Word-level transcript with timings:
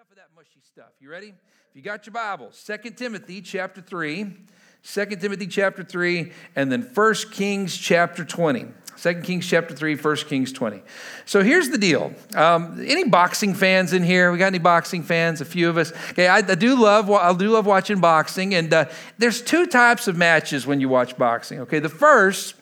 enough 0.00 0.10
of 0.12 0.16
that 0.16 0.28
mushy 0.34 0.60
stuff. 0.66 0.92
You 0.98 1.10
ready? 1.10 1.28
If 1.28 1.76
you 1.76 1.82
got 1.82 2.06
your 2.06 2.14
Bible, 2.14 2.50
2 2.50 2.90
Timothy 2.92 3.42
chapter 3.42 3.82
3, 3.82 4.34
2 4.82 5.06
Timothy 5.16 5.46
chapter 5.46 5.84
3, 5.84 6.32
and 6.56 6.72
then 6.72 6.90
1 6.94 7.14
Kings 7.32 7.76
chapter 7.76 8.24
20. 8.24 8.66
2 8.96 9.14
Kings 9.20 9.46
chapter 9.46 9.74
3, 9.74 9.96
1 9.96 10.16
Kings 10.16 10.52
20. 10.52 10.80
So 11.26 11.42
here's 11.42 11.68
the 11.68 11.76
deal. 11.76 12.14
Um, 12.34 12.82
any 12.82 13.04
boxing 13.04 13.52
fans 13.52 13.92
in 13.92 14.02
here? 14.02 14.32
We 14.32 14.38
got 14.38 14.46
any 14.46 14.58
boxing 14.58 15.02
fans? 15.02 15.42
A 15.42 15.44
few 15.44 15.68
of 15.68 15.76
us. 15.76 15.92
Okay, 16.12 16.28
I, 16.28 16.38
I 16.38 16.54
do 16.54 16.80
love 16.80 17.10
I 17.10 17.34
do 17.34 17.50
love 17.50 17.66
watching 17.66 18.00
boxing, 18.00 18.54
and 18.54 18.72
uh, 18.72 18.86
there's 19.18 19.42
two 19.42 19.66
types 19.66 20.08
of 20.08 20.16
matches 20.16 20.66
when 20.66 20.80
you 20.80 20.88
watch 20.88 21.18
boxing. 21.18 21.60
Okay, 21.60 21.78
the 21.78 21.90
first 21.90 22.54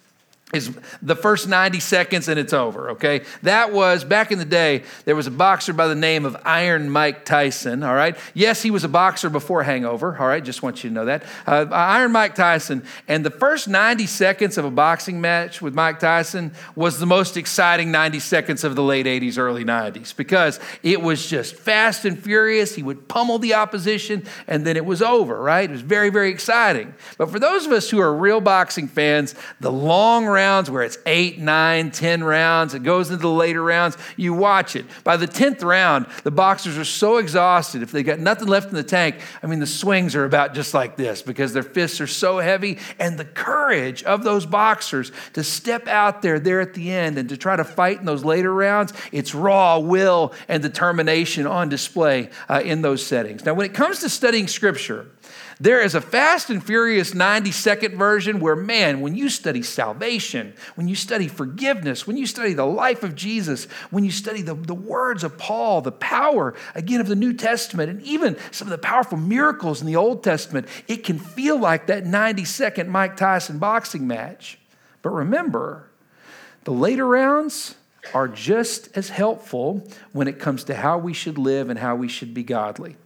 is 0.54 0.74
the 1.02 1.14
first 1.14 1.46
90 1.46 1.78
seconds 1.80 2.26
and 2.26 2.38
it's 2.38 2.54
over, 2.54 2.90
okay? 2.92 3.22
That 3.42 3.72
was 3.72 4.02
back 4.02 4.32
in 4.32 4.38
the 4.38 4.46
day, 4.46 4.82
there 5.04 5.14
was 5.14 5.26
a 5.26 5.30
boxer 5.30 5.74
by 5.74 5.88
the 5.88 5.94
name 5.94 6.24
of 6.24 6.36
Iron 6.44 6.88
Mike 6.88 7.26
Tyson, 7.26 7.82
all 7.82 7.94
right? 7.94 8.16
Yes, 8.32 8.62
he 8.62 8.70
was 8.70 8.82
a 8.82 8.88
boxer 8.88 9.28
before 9.28 9.62
Hangover, 9.62 10.16
all 10.18 10.26
right? 10.26 10.42
Just 10.42 10.62
want 10.62 10.82
you 10.82 10.88
to 10.88 10.94
know 10.94 11.04
that. 11.04 11.22
Uh, 11.46 11.66
Iron 11.70 12.12
Mike 12.12 12.34
Tyson, 12.34 12.82
and 13.08 13.26
the 13.26 13.30
first 13.30 13.68
90 13.68 14.06
seconds 14.06 14.56
of 14.56 14.64
a 14.64 14.70
boxing 14.70 15.20
match 15.20 15.60
with 15.60 15.74
Mike 15.74 15.98
Tyson 15.98 16.52
was 16.74 16.98
the 16.98 17.06
most 17.06 17.36
exciting 17.36 17.90
90 17.90 18.18
seconds 18.20 18.64
of 18.64 18.74
the 18.74 18.82
late 18.82 19.04
80s, 19.04 19.36
early 19.36 19.64
90s 19.64 20.16
because 20.16 20.60
it 20.82 21.02
was 21.02 21.26
just 21.26 21.56
fast 21.56 22.04
and 22.04 22.18
furious. 22.18 22.74
He 22.74 22.82
would 22.82 23.06
pummel 23.08 23.38
the 23.38 23.54
opposition 23.54 24.24
and 24.46 24.66
then 24.66 24.76
it 24.76 24.86
was 24.86 25.02
over, 25.02 25.40
right? 25.40 25.68
It 25.68 25.72
was 25.72 25.82
very, 25.82 26.08
very 26.08 26.30
exciting. 26.30 26.94
But 27.18 27.30
for 27.30 27.38
those 27.38 27.66
of 27.66 27.72
us 27.72 27.90
who 27.90 27.98
are 28.00 28.14
real 28.14 28.40
boxing 28.40 28.88
fans, 28.88 29.34
the 29.60 29.72
long 29.72 30.26
rounds 30.38 30.70
where 30.70 30.84
it's 30.84 30.98
eight, 31.04 31.40
nine, 31.40 31.90
ten 31.90 32.22
rounds. 32.22 32.72
It 32.72 32.84
goes 32.84 33.10
into 33.10 33.22
the 33.22 33.28
later 33.28 33.62
rounds. 33.62 33.96
You 34.16 34.34
watch 34.34 34.76
it. 34.76 34.86
By 35.02 35.16
the 35.16 35.26
10th 35.26 35.64
round, 35.64 36.06
the 36.22 36.30
boxers 36.30 36.78
are 36.78 36.84
so 36.84 37.16
exhausted. 37.16 37.82
If 37.82 37.90
they 37.90 38.04
got 38.04 38.20
nothing 38.20 38.46
left 38.46 38.68
in 38.68 38.74
the 38.76 38.84
tank, 38.84 39.16
I 39.42 39.48
mean, 39.48 39.58
the 39.58 39.66
swings 39.66 40.14
are 40.14 40.24
about 40.24 40.54
just 40.54 40.74
like 40.74 40.96
this 40.96 41.22
because 41.22 41.52
their 41.52 41.64
fists 41.64 42.00
are 42.00 42.06
so 42.06 42.38
heavy. 42.38 42.78
And 43.00 43.18
the 43.18 43.24
courage 43.24 44.04
of 44.04 44.22
those 44.22 44.46
boxers 44.46 45.10
to 45.32 45.42
step 45.42 45.88
out 45.88 46.22
there, 46.22 46.38
there 46.38 46.60
at 46.60 46.74
the 46.74 46.92
end, 46.92 47.18
and 47.18 47.28
to 47.30 47.36
try 47.36 47.56
to 47.56 47.64
fight 47.64 47.98
in 47.98 48.06
those 48.06 48.24
later 48.24 48.54
rounds, 48.54 48.92
it's 49.10 49.34
raw 49.34 49.80
will 49.80 50.32
and 50.46 50.62
determination 50.62 51.48
on 51.48 51.68
display 51.68 52.30
uh, 52.48 52.62
in 52.64 52.82
those 52.82 53.04
settings. 53.04 53.44
Now, 53.44 53.54
when 53.54 53.66
it 53.66 53.74
comes 53.74 54.00
to 54.00 54.08
studying 54.08 54.46
scripture, 54.46 55.06
there 55.60 55.80
is 55.80 55.96
a 55.96 56.00
fast 56.00 56.50
and 56.50 56.64
furious 56.64 57.14
90 57.14 57.50
second 57.50 57.96
version 57.96 58.38
where, 58.38 58.54
man, 58.54 59.00
when 59.00 59.16
you 59.16 59.28
study 59.28 59.62
salvation, 59.62 60.27
when 60.74 60.88
you 60.88 60.94
study 60.94 61.28
forgiveness, 61.28 62.06
when 62.06 62.16
you 62.16 62.26
study 62.26 62.52
the 62.52 62.64
life 62.66 63.02
of 63.02 63.14
Jesus, 63.14 63.64
when 63.90 64.04
you 64.04 64.10
study 64.10 64.42
the, 64.42 64.54
the 64.54 64.74
words 64.74 65.24
of 65.24 65.38
Paul, 65.38 65.80
the 65.80 65.92
power, 65.92 66.54
again, 66.74 67.00
of 67.00 67.08
the 67.08 67.16
New 67.16 67.32
Testament, 67.32 67.90
and 67.90 68.02
even 68.02 68.36
some 68.50 68.68
of 68.68 68.70
the 68.70 68.78
powerful 68.78 69.18
miracles 69.18 69.80
in 69.80 69.86
the 69.86 69.96
Old 69.96 70.22
Testament, 70.22 70.68
it 70.86 71.04
can 71.04 71.18
feel 71.18 71.58
like 71.58 71.86
that 71.86 72.06
90 72.06 72.44
second 72.44 72.90
Mike 72.90 73.16
Tyson 73.16 73.58
boxing 73.58 74.06
match. 74.06 74.58
But 75.02 75.10
remember, 75.10 75.90
the 76.64 76.72
later 76.72 77.06
rounds, 77.06 77.74
are 78.14 78.28
just 78.28 78.88
as 78.96 79.10
helpful 79.10 79.86
when 80.12 80.28
it 80.28 80.38
comes 80.38 80.64
to 80.64 80.74
how 80.74 80.98
we 80.98 81.12
should 81.12 81.38
live 81.38 81.68
and 81.70 81.78
how 81.78 81.96
we 81.96 82.08
should 82.08 82.32
be 82.32 82.42
godly. 82.42 82.96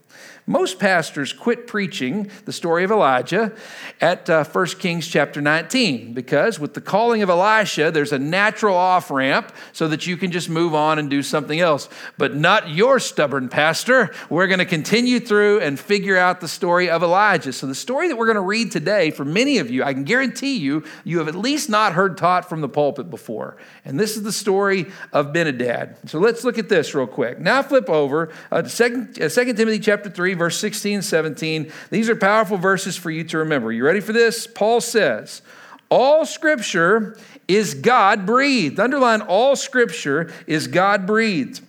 Most 0.45 0.77
pastors 0.77 1.31
quit 1.31 1.67
preaching 1.67 2.29
the 2.43 2.51
story 2.51 2.83
of 2.83 2.91
Elijah 2.91 3.53
at 4.01 4.29
uh, 4.29 4.43
1 4.43 4.65
Kings 4.79 5.07
chapter 5.07 5.39
19 5.39 6.13
because 6.13 6.59
with 6.59 6.73
the 6.73 6.81
calling 6.81 7.21
of 7.21 7.29
Elisha, 7.29 7.91
there's 7.91 8.11
a 8.11 8.19
natural 8.19 8.75
off 8.75 9.09
ramp 9.09 9.53
so 9.71 9.87
that 9.87 10.05
you 10.05 10.17
can 10.17 10.31
just 10.31 10.49
move 10.49 10.75
on 10.75 10.99
and 10.99 11.09
do 11.09 11.23
something 11.23 11.61
else. 11.61 11.87
But 12.17 12.35
not 12.35 12.69
your 12.69 12.99
stubborn 12.99 13.47
pastor. 13.47 14.13
We're 14.29 14.47
going 14.47 14.59
to 14.59 14.65
continue 14.65 15.21
through 15.21 15.61
and 15.61 15.79
figure 15.79 16.17
out 16.17 16.41
the 16.41 16.47
story 16.49 16.89
of 16.89 17.03
Elijah. 17.03 17.53
So, 17.53 17.65
the 17.65 17.75
story 17.75 18.09
that 18.09 18.17
we're 18.17 18.25
going 18.25 18.35
to 18.35 18.41
read 18.41 18.71
today, 18.71 19.11
for 19.11 19.23
many 19.23 19.59
of 19.59 19.71
you, 19.71 19.83
I 19.83 19.93
can 19.93 20.03
guarantee 20.03 20.57
you, 20.57 20.83
you 21.05 21.19
have 21.19 21.29
at 21.29 21.35
least 21.35 21.69
not 21.69 21.93
heard 21.93 22.17
taught 22.17 22.49
from 22.49 22.59
the 22.59 22.69
pulpit 22.69 23.09
before. 23.09 23.55
And 23.85 23.97
this 23.97 24.17
is 24.17 24.23
the 24.23 24.31
story 24.33 24.87
of 25.13 25.31
Ben-Hadad. 25.31 26.09
So, 26.09 26.19
let's 26.19 26.43
look 26.43 26.57
at 26.57 26.67
this 26.67 26.93
real 26.93 27.07
quick. 27.07 27.39
Now, 27.39 27.63
flip 27.63 27.89
over 27.89 28.33
uh, 28.51 28.61
to 28.61 28.69
2, 29.15 29.23
uh, 29.23 29.29
2 29.29 29.53
Timothy 29.53 29.79
chapter 29.79 30.09
3 30.09 30.32
verse 30.33 30.57
16 30.59 31.01
17. 31.01 31.71
These 31.89 32.09
are 32.09 32.15
powerful 32.15 32.57
verses 32.57 32.95
for 32.95 33.11
you 33.11 33.23
to 33.25 33.39
remember. 33.39 33.71
You 33.71 33.85
ready 33.85 33.99
for 33.99 34.13
this? 34.13 34.47
Paul 34.47 34.81
says, 34.81 35.41
All 35.89 36.25
scripture 36.25 37.17
is 37.47 37.73
God 37.73 38.25
breathed. 38.25 38.79
Underline, 38.79 39.21
all 39.21 39.55
scripture 39.55 40.31
is 40.47 40.67
God 40.67 41.05
breathed 41.05 41.61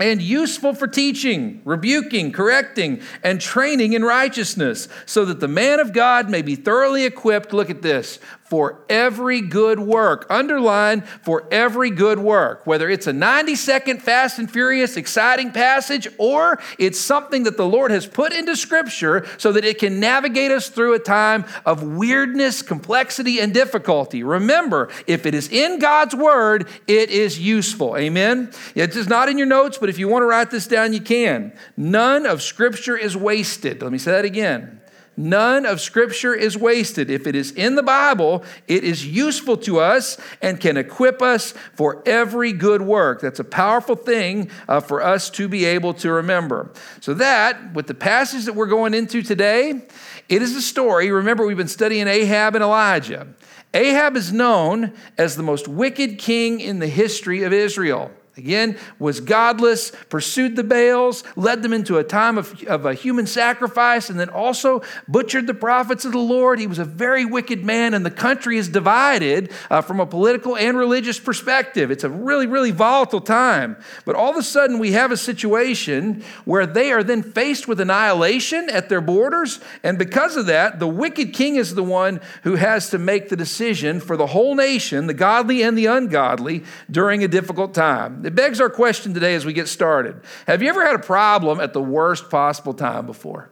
and 0.00 0.20
useful 0.20 0.74
for 0.74 0.88
teaching, 0.88 1.62
rebuking, 1.64 2.32
correcting, 2.32 3.00
and 3.22 3.40
training 3.40 3.92
in 3.92 4.02
righteousness, 4.02 4.88
so 5.06 5.24
that 5.24 5.40
the 5.40 5.48
man 5.48 5.78
of 5.78 5.92
God 5.92 6.28
may 6.28 6.42
be 6.42 6.56
thoroughly 6.56 7.04
equipped. 7.04 7.52
Look 7.52 7.70
at 7.70 7.82
this 7.82 8.18
for 8.54 8.78
every 8.88 9.40
good 9.40 9.80
work. 9.80 10.26
Underline 10.30 11.00
for 11.00 11.48
every 11.50 11.90
good 11.90 12.20
work. 12.20 12.64
Whether 12.68 12.88
it's 12.88 13.08
a 13.08 13.12
90 13.12 13.56
second 13.56 14.00
fast 14.00 14.38
and 14.38 14.48
furious, 14.48 14.96
exciting 14.96 15.50
passage, 15.50 16.06
or 16.18 16.62
it's 16.78 17.00
something 17.00 17.42
that 17.42 17.56
the 17.56 17.66
Lord 17.66 17.90
has 17.90 18.06
put 18.06 18.32
into 18.32 18.54
Scripture 18.54 19.26
so 19.38 19.50
that 19.50 19.64
it 19.64 19.80
can 19.80 19.98
navigate 19.98 20.52
us 20.52 20.68
through 20.68 20.94
a 20.94 21.00
time 21.00 21.44
of 21.66 21.82
weirdness, 21.82 22.62
complexity, 22.62 23.40
and 23.40 23.52
difficulty. 23.52 24.22
Remember, 24.22 24.88
if 25.08 25.26
it 25.26 25.34
is 25.34 25.48
in 25.48 25.80
God's 25.80 26.14
Word, 26.14 26.68
it 26.86 27.10
is 27.10 27.40
useful. 27.40 27.96
Amen? 27.96 28.52
It 28.76 28.94
is 28.94 29.08
not 29.08 29.28
in 29.28 29.36
your 29.36 29.48
notes, 29.48 29.78
but 29.78 29.88
if 29.88 29.98
you 29.98 30.06
want 30.06 30.22
to 30.22 30.26
write 30.26 30.52
this 30.52 30.68
down, 30.68 30.92
you 30.92 31.00
can. 31.00 31.52
None 31.76 32.24
of 32.24 32.40
Scripture 32.40 32.96
is 32.96 33.16
wasted. 33.16 33.82
Let 33.82 33.90
me 33.90 33.98
say 33.98 34.12
that 34.12 34.24
again. 34.24 34.80
None 35.16 35.64
of 35.64 35.80
Scripture 35.80 36.34
is 36.34 36.56
wasted. 36.56 37.10
If 37.10 37.26
it 37.26 37.36
is 37.36 37.52
in 37.52 37.76
the 37.76 37.82
Bible, 37.82 38.44
it 38.66 38.82
is 38.82 39.06
useful 39.06 39.56
to 39.58 39.78
us 39.78 40.18
and 40.42 40.60
can 40.60 40.76
equip 40.76 41.22
us 41.22 41.54
for 41.74 42.02
every 42.04 42.52
good 42.52 42.82
work. 42.82 43.20
That's 43.20 43.38
a 43.38 43.44
powerful 43.44 43.96
thing 43.96 44.50
uh, 44.68 44.80
for 44.80 45.02
us 45.02 45.30
to 45.30 45.48
be 45.48 45.64
able 45.64 45.94
to 45.94 46.10
remember. 46.10 46.72
So, 47.00 47.14
that, 47.14 47.74
with 47.74 47.86
the 47.86 47.94
passage 47.94 48.44
that 48.46 48.54
we're 48.54 48.66
going 48.66 48.94
into 48.94 49.22
today, 49.22 49.86
it 50.28 50.42
is 50.42 50.56
a 50.56 50.62
story. 50.62 51.10
Remember, 51.10 51.46
we've 51.46 51.56
been 51.56 51.68
studying 51.68 52.08
Ahab 52.08 52.54
and 52.54 52.64
Elijah. 52.64 53.28
Ahab 53.72 54.16
is 54.16 54.32
known 54.32 54.92
as 55.18 55.36
the 55.36 55.42
most 55.42 55.68
wicked 55.68 56.18
king 56.18 56.60
in 56.60 56.78
the 56.78 56.86
history 56.86 57.42
of 57.42 57.52
Israel. 57.52 58.10
Again, 58.36 58.78
was 58.98 59.20
godless, 59.20 59.92
pursued 60.08 60.56
the 60.56 60.64
Baals, 60.64 61.22
led 61.36 61.62
them 61.62 61.72
into 61.72 61.98
a 61.98 62.04
time 62.04 62.36
of, 62.36 62.60
of 62.64 62.84
a 62.84 62.92
human 62.92 63.28
sacrifice, 63.28 64.10
and 64.10 64.18
then 64.18 64.28
also 64.28 64.82
butchered 65.06 65.46
the 65.46 65.54
prophets 65.54 66.04
of 66.04 66.10
the 66.10 66.18
Lord. 66.18 66.58
He 66.58 66.66
was 66.66 66.80
a 66.80 66.84
very 66.84 67.24
wicked 67.24 67.64
man, 67.64 67.94
and 67.94 68.04
the 68.04 68.10
country 68.10 68.56
is 68.56 68.68
divided 68.68 69.52
uh, 69.70 69.82
from 69.82 70.00
a 70.00 70.06
political 70.06 70.56
and 70.56 70.76
religious 70.76 71.20
perspective. 71.20 71.92
It's 71.92 72.02
a 72.02 72.10
really, 72.10 72.48
really 72.48 72.72
volatile 72.72 73.20
time. 73.20 73.76
But 74.04 74.16
all 74.16 74.30
of 74.30 74.36
a 74.36 74.42
sudden, 74.42 74.80
we 74.80 74.92
have 74.92 75.12
a 75.12 75.16
situation 75.16 76.24
where 76.44 76.66
they 76.66 76.90
are 76.90 77.04
then 77.04 77.22
faced 77.22 77.68
with 77.68 77.78
annihilation 77.78 78.68
at 78.68 78.88
their 78.88 79.00
borders, 79.00 79.60
and 79.84 79.96
because 79.96 80.36
of 80.36 80.46
that, 80.46 80.80
the 80.80 80.88
wicked 80.88 81.32
king 81.32 81.54
is 81.54 81.76
the 81.76 81.84
one 81.84 82.20
who 82.42 82.56
has 82.56 82.90
to 82.90 82.98
make 82.98 83.28
the 83.28 83.36
decision 83.36 84.00
for 84.00 84.16
the 84.16 84.26
whole 84.26 84.56
nation, 84.56 85.06
the 85.06 85.14
godly 85.14 85.62
and 85.62 85.78
the 85.78 85.86
ungodly, 85.86 86.64
during 86.90 87.22
a 87.22 87.28
difficult 87.28 87.74
time. 87.74 88.23
It 88.24 88.34
begs 88.34 88.60
our 88.60 88.70
question 88.70 89.12
today 89.12 89.34
as 89.34 89.44
we 89.44 89.52
get 89.52 89.68
started. 89.68 90.20
Have 90.46 90.62
you 90.62 90.68
ever 90.68 90.84
had 90.84 90.94
a 90.94 91.00
problem 91.00 91.60
at 91.60 91.72
the 91.72 91.82
worst 91.82 92.30
possible 92.30 92.74
time 92.74 93.06
before? 93.06 93.50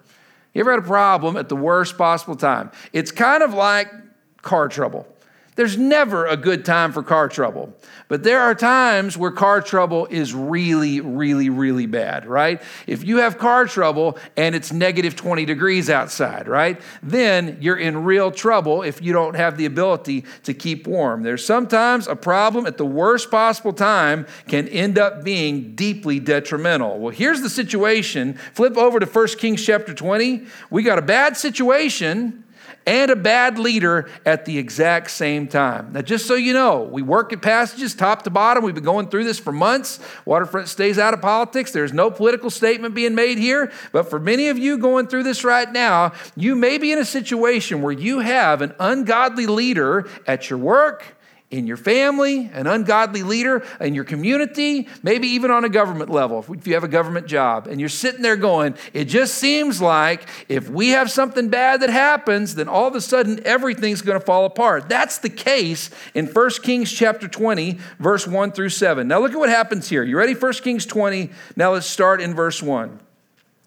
You 0.54 0.60
ever 0.60 0.70
had 0.72 0.80
a 0.80 0.86
problem 0.86 1.36
at 1.36 1.48
the 1.48 1.56
worst 1.56 1.98
possible 1.98 2.36
time? 2.36 2.70
It's 2.92 3.10
kind 3.10 3.42
of 3.42 3.54
like 3.54 3.90
car 4.42 4.68
trouble. 4.68 5.06
There's 5.54 5.76
never 5.76 6.24
a 6.24 6.36
good 6.36 6.64
time 6.64 6.92
for 6.92 7.02
car 7.02 7.28
trouble, 7.28 7.74
but 8.08 8.22
there 8.22 8.40
are 8.40 8.54
times 8.54 9.18
where 9.18 9.30
car 9.30 9.60
trouble 9.60 10.06
is 10.06 10.32
really, 10.32 11.02
really, 11.02 11.50
really 11.50 11.84
bad, 11.84 12.24
right? 12.24 12.62
If 12.86 13.04
you 13.04 13.18
have 13.18 13.36
car 13.36 13.66
trouble 13.66 14.16
and 14.38 14.54
it's 14.54 14.72
negative 14.72 15.14
20 15.14 15.44
degrees 15.44 15.90
outside, 15.90 16.48
right? 16.48 16.80
Then 17.02 17.58
you're 17.60 17.76
in 17.76 18.02
real 18.02 18.30
trouble 18.30 18.82
if 18.82 19.02
you 19.02 19.12
don't 19.12 19.36
have 19.36 19.58
the 19.58 19.66
ability 19.66 20.24
to 20.44 20.54
keep 20.54 20.86
warm. 20.86 21.22
There's 21.22 21.44
sometimes 21.44 22.06
a 22.06 22.16
problem 22.16 22.64
at 22.64 22.78
the 22.78 22.86
worst 22.86 23.30
possible 23.30 23.74
time 23.74 24.26
can 24.48 24.68
end 24.68 24.98
up 24.98 25.22
being 25.22 25.74
deeply 25.74 26.18
detrimental. 26.18 26.98
Well, 26.98 27.12
here's 27.12 27.42
the 27.42 27.50
situation. 27.50 28.38
Flip 28.54 28.78
over 28.78 28.98
to 28.98 29.06
1 29.06 29.26
Kings 29.36 29.62
chapter 29.62 29.92
20. 29.92 30.46
We 30.70 30.82
got 30.82 30.98
a 30.98 31.02
bad 31.02 31.36
situation 31.36 32.41
and 32.86 33.10
a 33.10 33.16
bad 33.16 33.58
leader 33.58 34.08
at 34.24 34.44
the 34.44 34.58
exact 34.58 35.10
same 35.10 35.46
time. 35.46 35.92
Now, 35.92 36.02
just 36.02 36.26
so 36.26 36.34
you 36.34 36.52
know, 36.52 36.82
we 36.82 37.02
work 37.02 37.32
at 37.32 37.42
passages 37.42 37.94
top 37.94 38.22
to 38.22 38.30
bottom. 38.30 38.64
We've 38.64 38.74
been 38.74 38.84
going 38.84 39.08
through 39.08 39.24
this 39.24 39.38
for 39.38 39.52
months. 39.52 40.00
Waterfront 40.24 40.68
stays 40.68 40.98
out 40.98 41.14
of 41.14 41.20
politics. 41.20 41.72
There's 41.72 41.92
no 41.92 42.10
political 42.10 42.50
statement 42.50 42.94
being 42.94 43.14
made 43.14 43.38
here. 43.38 43.72
But 43.92 44.10
for 44.10 44.18
many 44.18 44.48
of 44.48 44.58
you 44.58 44.78
going 44.78 45.06
through 45.06 45.22
this 45.22 45.44
right 45.44 45.70
now, 45.70 46.12
you 46.36 46.56
may 46.56 46.78
be 46.78 46.92
in 46.92 46.98
a 46.98 47.04
situation 47.04 47.82
where 47.82 47.92
you 47.92 48.20
have 48.20 48.62
an 48.62 48.74
ungodly 48.78 49.46
leader 49.46 50.08
at 50.26 50.50
your 50.50 50.58
work 50.58 51.04
in 51.52 51.66
your 51.66 51.76
family, 51.76 52.50
an 52.54 52.66
ungodly 52.66 53.22
leader 53.22 53.62
in 53.78 53.94
your 53.94 54.04
community, 54.04 54.88
maybe 55.02 55.28
even 55.28 55.50
on 55.50 55.64
a 55.64 55.68
government 55.68 56.10
level, 56.10 56.44
if 56.48 56.66
you 56.66 56.72
have 56.74 56.82
a 56.82 56.88
government 56.88 57.26
job, 57.26 57.66
and 57.66 57.78
you're 57.78 57.90
sitting 57.90 58.22
there 58.22 58.36
going, 58.36 58.74
it 58.94 59.04
just 59.04 59.34
seems 59.34 59.80
like 59.80 60.26
if 60.48 60.70
we 60.70 60.88
have 60.88 61.10
something 61.10 61.50
bad 61.50 61.82
that 61.82 61.90
happens, 61.90 62.54
then 62.54 62.68
all 62.68 62.88
of 62.88 62.94
a 62.94 63.00
sudden 63.00 63.38
everything's 63.44 64.00
going 64.00 64.18
to 64.18 64.24
fall 64.24 64.46
apart. 64.46 64.88
That's 64.88 65.18
the 65.18 65.30
case 65.30 65.90
in 66.14 66.26
1 66.26 66.50
Kings 66.62 66.90
chapter 66.90 67.28
20, 67.28 67.78
verse 67.98 68.26
1 68.26 68.52
through 68.52 68.70
7. 68.70 69.06
Now 69.06 69.20
look 69.20 69.32
at 69.32 69.38
what 69.38 69.50
happens 69.50 69.88
here. 69.88 70.02
You 70.02 70.16
ready? 70.16 70.34
1 70.34 70.52
Kings 70.54 70.86
20. 70.86 71.30
Now 71.54 71.74
let's 71.74 71.86
start 71.86 72.22
in 72.22 72.34
verse 72.34 72.62
1. 72.62 72.98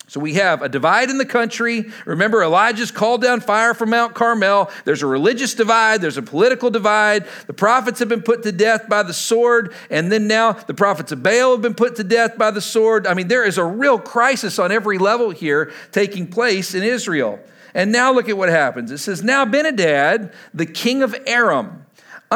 So 0.08 0.20
we 0.20 0.36
have 0.36 0.62
a 0.62 0.70
divide 0.70 1.10
in 1.10 1.18
the 1.18 1.26
country. 1.26 1.92
Remember, 2.06 2.44
Elijah's 2.44 2.92
called 2.92 3.24
down 3.24 3.42
fire 3.42 3.74
from 3.74 3.90
Mount 3.90 4.14
Carmel. 4.14 4.70
There's 4.84 5.02
a 5.02 5.08
religious 5.08 5.56
divide, 5.56 6.02
there's 6.02 6.18
a 6.18 6.22
political 6.22 6.70
divide. 6.70 7.26
The 7.48 7.54
prophets 7.54 8.00
have 8.00 8.10
been 8.10 8.22
put 8.22 8.44
to 8.44 8.52
death 8.52 8.88
by 8.88 9.02
the 9.02 9.14
sword, 9.14 9.74
and 9.90 10.12
then 10.12 10.28
now 10.28 10.54
the 10.54 10.76
prophets 10.76 11.12
of 11.12 11.24
Baal 11.24 11.54
have 11.54 11.62
been 11.62 11.74
put 11.74 11.96
to 11.96 12.04
death 12.04 12.38
by 12.38 12.52
the 12.52 12.62
sword. 12.62 13.08
I 13.08 13.16
mean, 13.16 13.28
there 13.28 13.44
is 13.44 13.58
a 13.58 13.66
real 13.66 13.98
crisis 13.98 14.60
on 14.60 14.72
every 14.72 15.00
level 15.00 15.32
here 15.32 15.72
taking 15.92 16.28
place 16.28 16.76
in 16.76 16.84
Israel. 16.84 17.40
And 17.74 17.92
now 17.92 18.14
look 18.14 18.30
at 18.30 18.38
what 18.38 18.50
happens. 18.50 18.92
It 18.92 19.00
says, 19.00 19.24
Now 19.24 19.44
Ben-Hadad, 19.44 20.32
the 20.54 20.66
king 20.66 21.04
of 21.04 21.16
Aram, 21.26 21.85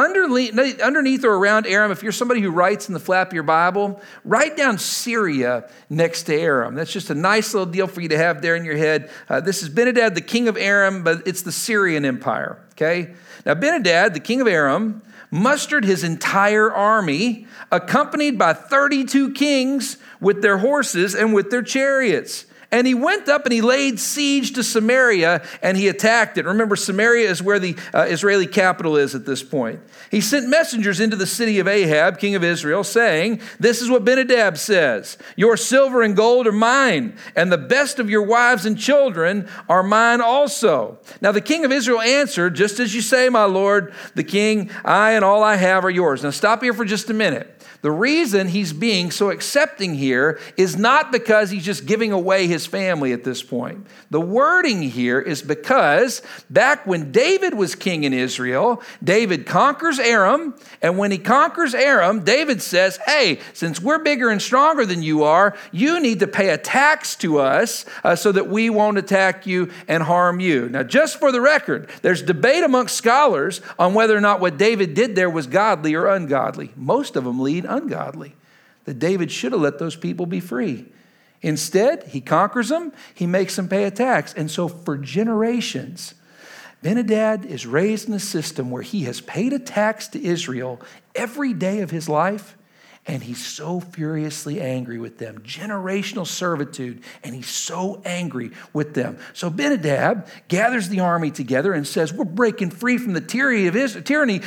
Underneath, 0.00 0.80
underneath 0.80 1.24
or 1.24 1.34
around 1.34 1.66
Aram, 1.66 1.92
if 1.92 2.02
you're 2.02 2.10
somebody 2.10 2.40
who 2.40 2.50
writes 2.50 2.88
in 2.88 2.94
the 2.94 3.00
flap 3.00 3.28
of 3.28 3.32
your 3.34 3.42
Bible, 3.42 4.00
write 4.24 4.56
down 4.56 4.78
Syria 4.78 5.68
next 5.90 6.22
to 6.22 6.34
Aram. 6.34 6.74
That's 6.74 6.90
just 6.90 7.10
a 7.10 7.14
nice 7.14 7.52
little 7.52 7.70
deal 7.70 7.86
for 7.86 8.00
you 8.00 8.08
to 8.08 8.16
have 8.16 8.40
there 8.40 8.56
in 8.56 8.64
your 8.64 8.78
head. 8.78 9.10
Uh, 9.28 9.40
this 9.40 9.62
is 9.62 9.68
Ben-Hadad, 9.68 10.14
the 10.14 10.22
king 10.22 10.48
of 10.48 10.56
Aram, 10.56 11.04
but 11.04 11.26
it's 11.26 11.42
the 11.42 11.52
Syrian 11.52 12.06
Empire, 12.06 12.58
okay? 12.72 13.12
Now, 13.44 13.54
Ben-Hadad, 13.54 14.14
the 14.14 14.20
king 14.20 14.40
of 14.40 14.48
Aram, 14.48 15.02
mustered 15.30 15.84
his 15.84 16.02
entire 16.02 16.72
army, 16.72 17.46
accompanied 17.70 18.38
by 18.38 18.54
32 18.54 19.34
kings 19.34 19.98
with 20.18 20.40
their 20.40 20.58
horses 20.58 21.14
and 21.14 21.34
with 21.34 21.50
their 21.50 21.62
chariots. 21.62 22.46
And 22.72 22.86
he 22.86 22.94
went 22.94 23.28
up 23.28 23.46
and 23.46 23.52
he 23.52 23.60
laid 23.60 23.98
siege 23.98 24.52
to 24.52 24.62
Samaria 24.62 25.42
and 25.60 25.76
he 25.76 25.88
attacked 25.88 26.38
it. 26.38 26.44
Remember, 26.44 26.76
Samaria 26.76 27.28
is 27.28 27.42
where 27.42 27.58
the 27.58 27.76
uh, 27.92 28.02
Israeli 28.02 28.46
capital 28.46 28.96
is 28.96 29.14
at 29.16 29.26
this 29.26 29.42
point. 29.42 29.80
He 30.10 30.20
sent 30.20 30.48
messengers 30.48 31.00
into 31.00 31.16
the 31.16 31.26
city 31.26 31.58
of 31.58 31.66
Ahab, 31.66 32.18
king 32.18 32.36
of 32.36 32.44
Israel, 32.44 32.84
saying, 32.84 33.40
This 33.58 33.82
is 33.82 33.90
what 33.90 34.04
Ben-Hadad 34.04 34.56
says 34.56 35.18
Your 35.34 35.56
silver 35.56 36.02
and 36.02 36.14
gold 36.14 36.46
are 36.46 36.52
mine, 36.52 37.16
and 37.34 37.50
the 37.50 37.58
best 37.58 37.98
of 37.98 38.08
your 38.08 38.22
wives 38.22 38.64
and 38.64 38.78
children 38.78 39.48
are 39.68 39.82
mine 39.82 40.20
also. 40.20 40.98
Now 41.20 41.32
the 41.32 41.40
king 41.40 41.64
of 41.64 41.72
Israel 41.72 42.00
answered, 42.00 42.54
Just 42.54 42.78
as 42.78 42.94
you 42.94 43.02
say, 43.02 43.28
my 43.28 43.44
lord, 43.44 43.92
the 44.14 44.24
king, 44.24 44.70
I 44.84 45.12
and 45.12 45.24
all 45.24 45.42
I 45.42 45.56
have 45.56 45.84
are 45.84 45.90
yours. 45.90 46.22
Now 46.22 46.30
stop 46.30 46.62
here 46.62 46.72
for 46.72 46.84
just 46.84 47.10
a 47.10 47.14
minute. 47.14 47.56
The 47.82 47.90
reason 47.90 48.48
he's 48.48 48.72
being 48.72 49.10
so 49.10 49.30
accepting 49.30 49.94
here 49.94 50.38
is 50.56 50.76
not 50.76 51.12
because 51.12 51.50
he's 51.50 51.64
just 51.64 51.86
giving 51.86 52.12
away 52.12 52.46
his 52.46 52.59
family 52.66 53.12
at 53.12 53.24
this 53.24 53.42
point. 53.42 53.86
The 54.10 54.20
wording 54.20 54.82
here 54.82 55.20
is 55.20 55.42
because 55.42 56.22
back 56.48 56.86
when 56.86 57.12
David 57.12 57.54
was 57.54 57.74
king 57.74 58.04
in 58.04 58.12
Israel, 58.12 58.82
David 59.02 59.46
conquers 59.46 59.98
Aram, 59.98 60.54
and 60.82 60.98
when 60.98 61.10
he 61.10 61.18
conquers 61.18 61.74
Aram, 61.74 62.24
David 62.24 62.62
says, 62.62 62.98
Hey, 63.06 63.40
since 63.52 63.80
we're 63.80 63.98
bigger 63.98 64.30
and 64.30 64.40
stronger 64.40 64.84
than 64.86 65.02
you 65.02 65.24
are, 65.24 65.56
you 65.72 66.00
need 66.00 66.20
to 66.20 66.26
pay 66.26 66.50
a 66.50 66.58
tax 66.58 67.16
to 67.16 67.38
us 67.38 67.84
uh, 68.04 68.16
so 68.16 68.32
that 68.32 68.48
we 68.48 68.70
won't 68.70 68.98
attack 68.98 69.46
you 69.46 69.70
and 69.88 70.02
harm 70.02 70.40
you. 70.40 70.68
Now, 70.68 70.82
just 70.82 71.18
for 71.18 71.32
the 71.32 71.40
record, 71.40 71.88
there's 72.02 72.22
debate 72.22 72.64
amongst 72.64 72.96
scholars 72.96 73.60
on 73.78 73.94
whether 73.94 74.16
or 74.16 74.20
not 74.20 74.40
what 74.40 74.56
David 74.56 74.94
did 74.94 75.14
there 75.14 75.30
was 75.30 75.46
godly 75.46 75.94
or 75.94 76.06
ungodly. 76.06 76.70
Most 76.76 77.16
of 77.16 77.24
them 77.24 77.40
lead 77.40 77.64
ungodly. 77.64 78.34
That 78.84 78.98
David 78.98 79.30
should 79.30 79.52
have 79.52 79.60
let 79.60 79.78
those 79.78 79.96
people 79.96 80.26
be 80.26 80.40
free. 80.40 80.86
Instead, 81.42 82.04
he 82.08 82.20
conquers 82.20 82.68
them, 82.68 82.92
he 83.14 83.26
makes 83.26 83.56
them 83.56 83.68
pay 83.68 83.84
a 83.84 83.90
tax. 83.90 84.34
And 84.34 84.50
so, 84.50 84.68
for 84.68 84.98
generations, 84.98 86.14
Ben-Hadad 86.82 87.44
is 87.46 87.66
raised 87.66 88.08
in 88.08 88.14
a 88.14 88.20
system 88.20 88.70
where 88.70 88.82
he 88.82 89.04
has 89.04 89.20
paid 89.20 89.52
a 89.52 89.58
tax 89.58 90.08
to 90.08 90.22
Israel 90.22 90.80
every 91.14 91.52
day 91.52 91.80
of 91.80 91.90
his 91.90 92.08
life 92.08 92.56
and 93.06 93.22
he's 93.22 93.44
so 93.44 93.80
furiously 93.80 94.60
angry 94.60 94.98
with 94.98 95.16
them. 95.16 95.38
Generational 95.38 96.26
servitude, 96.26 97.02
and 97.24 97.34
he's 97.34 97.48
so 97.48 98.02
angry 98.04 98.50
with 98.74 98.92
them. 98.92 99.18
So 99.32 99.48
Ben-Hadad 99.48 100.28
gathers 100.48 100.90
the 100.90 101.00
army 101.00 101.30
together 101.30 101.72
and 101.72 101.86
says, 101.86 102.12
We're 102.12 102.26
breaking 102.26 102.70
free 102.70 102.98
from 102.98 103.14
the 103.14 103.20
tyranny 103.22 103.66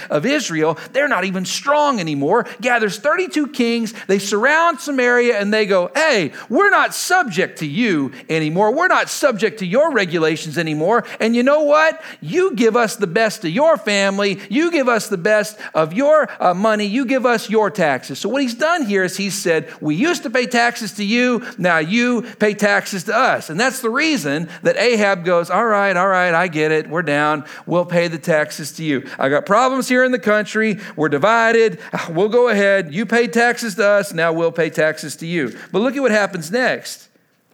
of 0.10 0.26
Israel. 0.26 0.78
They're 0.92 1.08
not 1.08 1.26
even 1.26 1.46
strong 1.46 2.00
anymore. 2.00 2.46
Gathers 2.62 3.00
32 3.00 3.48
kings, 3.48 3.94
they 4.06 4.20
surround 4.20 4.80
Samaria, 4.80 5.40
and 5.40 5.52
they 5.52 5.66
go, 5.66 5.90
Hey, 5.96 6.32
we're 6.48 6.70
not 6.70 6.94
subject 6.94 7.60
to 7.60 7.66
you 7.66 8.12
anymore. 8.30 8.72
We're 8.72 8.88
not 8.88 9.10
subject 9.10 9.60
to 9.60 9.66
your 9.66 9.92
regulations 9.92 10.60
anymore. 10.60 11.06
And 11.20 11.36
you 11.36 11.42
know 11.42 11.64
what? 11.64 12.04
You 12.22 12.54
give 12.54 12.78
us 12.78 12.98
the 12.98 13.08
best 13.08 13.44
of 13.46 13.52
your 13.52 13.78
family, 13.78 14.40
you 14.50 14.70
give 14.70 14.88
us 14.88 15.10
the 15.10 15.18
best 15.18 15.58
of 15.74 15.92
your 15.92 16.30
uh, 16.40 16.54
money, 16.54 16.86
you 16.86 17.06
give 17.06 17.26
us 17.26 17.50
your 17.50 17.72
taxes. 17.72 18.20
So 18.20 18.30
what 18.30 18.43
he's 18.44 18.54
done 18.54 18.86
here 18.86 19.04
is 19.04 19.18
he 19.18 19.30
said, 19.30 19.70
We 19.82 19.96
used 19.96 20.24
to 20.24 20.30
pay 20.30 20.46
taxes 20.46 20.92
to 20.94 21.04
you, 21.04 21.46
now 21.58 21.80
you 21.80 22.22
pay 22.22 22.54
taxes 22.54 23.06
to 23.06 23.16
us. 23.16 23.50
And 23.50 23.60
that's 23.60 23.82
the 23.82 23.90
reason 23.90 24.50
that 24.62 24.78
Ahab 24.78 25.26
goes, 25.26 25.50
All 25.50 25.66
right, 25.66 25.96
all 25.96 26.08
right, 26.08 26.34
I 26.34 26.48
get 26.48 26.72
it. 26.72 26.90
We're 26.90 27.02
down. 27.02 27.46
We'll 27.66 27.86
pay 27.86 28.08
the 28.08 28.20
taxes 28.20 28.72
to 28.74 28.84
you. 28.84 29.10
I 29.18 29.30
got 29.30 29.46
problems 29.46 29.90
here 29.90 30.04
in 30.04 30.12
the 30.12 30.20
country. 30.20 30.80
We're 30.96 31.10
divided. 31.10 31.80
We'll 32.14 32.30
go 32.30 32.50
ahead. 32.50 32.94
You 32.94 33.06
pay 33.06 33.28
taxes 33.28 33.76
to 33.76 33.88
us. 33.88 34.14
Now 34.14 34.34
we'll 34.34 34.52
pay 34.52 34.70
taxes 34.70 35.16
to 35.18 35.26
you. 35.26 35.58
But 35.72 35.80
look 35.80 35.96
at 35.96 36.02
what 36.02 36.12
happens 36.12 36.52
next. 36.52 37.08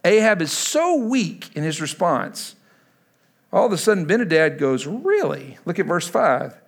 Ahab 0.04 0.42
is 0.42 0.52
so 0.52 0.96
weak 0.96 1.54
in 1.54 1.62
his 1.62 1.80
response. 1.80 2.56
All 3.52 3.64
of 3.64 3.72
a 3.72 3.78
sudden, 3.78 4.06
Ben-Hadad 4.06 4.58
goes, 4.58 4.86
Really? 4.86 5.56
Look 5.64 5.78
at 5.78 5.86
verse 5.86 6.08
5. 6.08 6.60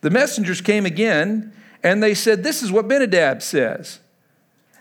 The 0.00 0.10
messengers 0.10 0.60
came 0.60 0.86
again 0.86 1.52
and 1.82 2.02
they 2.02 2.14
said, 2.14 2.42
This 2.42 2.62
is 2.62 2.72
what 2.72 2.88
Ben-Hadad 2.88 3.42
says. 3.42 4.00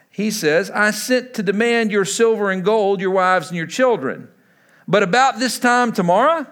He 0.09 0.31
says, 0.31 0.69
I 0.71 0.91
sent 0.91 1.33
to 1.35 1.43
demand 1.43 1.91
your 1.91 2.05
silver 2.05 2.51
and 2.51 2.63
gold, 2.63 2.99
your 2.99 3.11
wives 3.11 3.47
and 3.47 3.57
your 3.57 3.67
children. 3.67 4.27
But 4.87 5.03
about 5.03 5.39
this 5.39 5.59
time 5.59 5.93
tomorrow, 5.93 6.45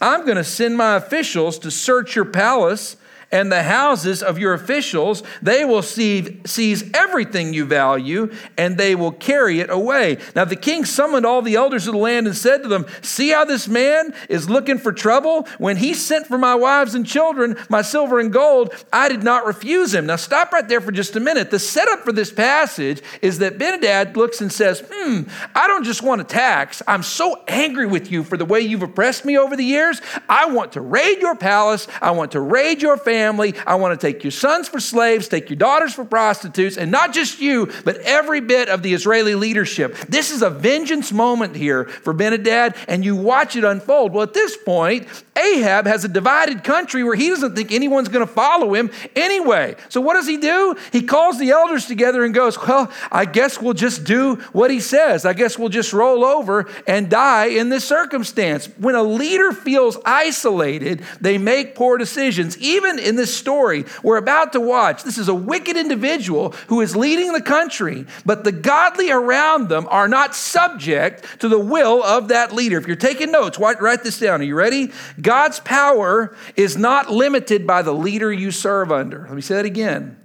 I'm 0.00 0.24
going 0.24 0.36
to 0.36 0.44
send 0.44 0.76
my 0.76 0.96
officials 0.96 1.58
to 1.60 1.70
search 1.70 2.14
your 2.14 2.26
palace 2.26 2.96
and 3.32 3.50
the 3.50 3.64
houses 3.64 4.22
of 4.22 4.38
your 4.38 4.54
officials, 4.54 5.22
they 5.42 5.64
will 5.64 5.82
seize 5.82 6.90
everything 6.94 7.52
you 7.52 7.64
value 7.64 8.32
and 8.56 8.78
they 8.78 8.94
will 8.94 9.10
carry 9.10 9.58
it 9.60 9.68
away. 9.68 10.18
Now 10.36 10.44
the 10.44 10.56
king 10.56 10.84
summoned 10.84 11.26
all 11.26 11.42
the 11.42 11.56
elders 11.56 11.86
of 11.88 11.94
the 11.94 11.98
land 11.98 12.26
and 12.26 12.36
said 12.36 12.62
to 12.62 12.68
them, 12.68 12.86
See 13.02 13.30
how 13.30 13.44
this 13.44 13.66
man 13.66 14.14
is 14.28 14.48
looking 14.48 14.78
for 14.78 14.92
trouble? 14.92 15.48
When 15.58 15.76
he 15.76 15.92
sent 15.92 16.26
for 16.26 16.38
my 16.38 16.54
wives 16.54 16.94
and 16.94 17.04
children, 17.04 17.56
my 17.68 17.82
silver 17.82 18.20
and 18.20 18.32
gold, 18.32 18.72
I 18.92 19.08
did 19.08 19.24
not 19.24 19.44
refuse 19.44 19.92
him. 19.92 20.06
Now 20.06 20.16
stop 20.16 20.52
right 20.52 20.66
there 20.68 20.80
for 20.80 20.92
just 20.92 21.16
a 21.16 21.20
minute. 21.20 21.50
The 21.50 21.58
setup 21.58 22.04
for 22.04 22.12
this 22.12 22.32
passage 22.32 23.02
is 23.22 23.38
that 23.38 23.58
Ben-Hadad 23.58 24.16
looks 24.16 24.40
and 24.40 24.52
says, 24.52 24.84
Hmm, 24.88 25.22
I 25.54 25.66
don't 25.66 25.84
just 25.84 26.02
want 26.02 26.20
a 26.20 26.24
tax. 26.24 26.80
I'm 26.86 27.02
so 27.02 27.42
angry 27.48 27.86
with 27.86 28.10
you 28.12 28.22
for 28.22 28.36
the 28.36 28.44
way 28.44 28.60
you've 28.60 28.82
oppressed 28.82 29.24
me 29.24 29.36
over 29.36 29.56
the 29.56 29.64
years. 29.64 30.00
I 30.28 30.46
want 30.46 30.72
to 30.72 30.80
raid 30.80 31.20
your 31.20 31.34
palace. 31.34 31.88
I 32.00 32.12
want 32.12 32.32
to 32.32 32.40
raid 32.40 32.82
your 32.82 32.96
family 32.96 33.15
family. 33.16 33.54
I 33.66 33.76
want 33.76 33.98
to 33.98 34.06
take 34.06 34.22
your 34.24 34.30
sons 34.30 34.68
for 34.68 34.78
slaves, 34.78 35.26
take 35.26 35.48
your 35.48 35.56
daughters 35.56 35.94
for 35.94 36.04
prostitutes, 36.04 36.76
and 36.76 36.90
not 36.90 37.14
just 37.14 37.40
you, 37.40 37.72
but 37.82 37.96
every 38.00 38.42
bit 38.42 38.68
of 38.68 38.82
the 38.82 38.92
Israeli 38.92 39.34
leadership. 39.34 39.96
This 40.06 40.30
is 40.30 40.42
a 40.42 40.50
vengeance 40.50 41.12
moment 41.12 41.56
here 41.56 41.86
for 41.86 42.12
Ben-Hadad, 42.12 42.76
and 42.88 43.02
you 43.06 43.16
watch 43.16 43.56
it 43.56 43.64
unfold. 43.64 44.12
Well, 44.12 44.22
at 44.22 44.34
this 44.34 44.54
point, 44.54 45.08
Ahab 45.36 45.86
has 45.86 46.04
a 46.04 46.08
divided 46.08 46.64
country 46.64 47.04
where 47.04 47.14
he 47.14 47.28
doesn't 47.28 47.54
think 47.54 47.72
anyone's 47.72 48.08
going 48.08 48.26
to 48.26 48.32
follow 48.32 48.74
him 48.74 48.90
anyway. 49.14 49.76
So 49.88 50.00
what 50.00 50.14
does 50.14 50.26
he 50.26 50.36
do? 50.36 50.76
He 50.92 51.02
calls 51.02 51.38
the 51.38 51.50
elders 51.50 51.86
together 51.86 52.24
and 52.24 52.34
goes, 52.34 52.58
Well, 52.58 52.90
I 53.10 53.24
guess 53.26 53.60
we'll 53.60 53.74
just 53.74 54.04
do 54.04 54.36
what 54.52 54.70
he 54.70 54.80
says. 54.80 55.24
I 55.24 55.34
guess 55.34 55.58
we'll 55.58 55.68
just 55.68 55.92
roll 55.92 56.24
over 56.24 56.68
and 56.86 57.10
die 57.10 57.46
in 57.46 57.68
this 57.68 57.84
circumstance. 57.84 58.66
When 58.78 58.94
a 58.94 59.02
leader 59.02 59.52
feels 59.52 59.98
isolated, 60.04 61.02
they 61.20 61.38
make 61.38 61.74
poor 61.74 61.98
decisions, 61.98 62.58
even 62.58 62.98
in 63.06 63.16
this 63.16 63.34
story 63.34 63.84
we're 64.02 64.16
about 64.16 64.52
to 64.52 64.60
watch. 64.60 65.02
This 65.04 65.18
is 65.18 65.28
a 65.28 65.34
wicked 65.34 65.76
individual 65.76 66.50
who 66.68 66.80
is 66.80 66.96
leading 66.96 67.32
the 67.32 67.40
country, 67.40 68.06
but 68.24 68.44
the 68.44 68.52
godly 68.52 69.10
around 69.10 69.68
them 69.68 69.86
are 69.88 70.08
not 70.08 70.34
subject 70.34 71.40
to 71.40 71.48
the 71.48 71.58
will 71.58 72.02
of 72.02 72.28
that 72.28 72.52
leader. 72.52 72.78
If 72.78 72.86
you're 72.86 72.96
taking 72.96 73.30
notes, 73.30 73.58
write 73.58 74.02
this 74.02 74.18
down. 74.18 74.40
Are 74.40 74.44
you 74.44 74.54
ready? 74.54 74.92
God's 75.20 75.60
power 75.60 76.36
is 76.56 76.76
not 76.76 77.10
limited 77.10 77.66
by 77.66 77.82
the 77.82 77.94
leader 77.94 78.32
you 78.32 78.50
serve 78.50 78.90
under. 78.92 79.22
Let 79.22 79.34
me 79.34 79.42
say 79.42 79.56
that 79.56 79.64
again. 79.64 80.18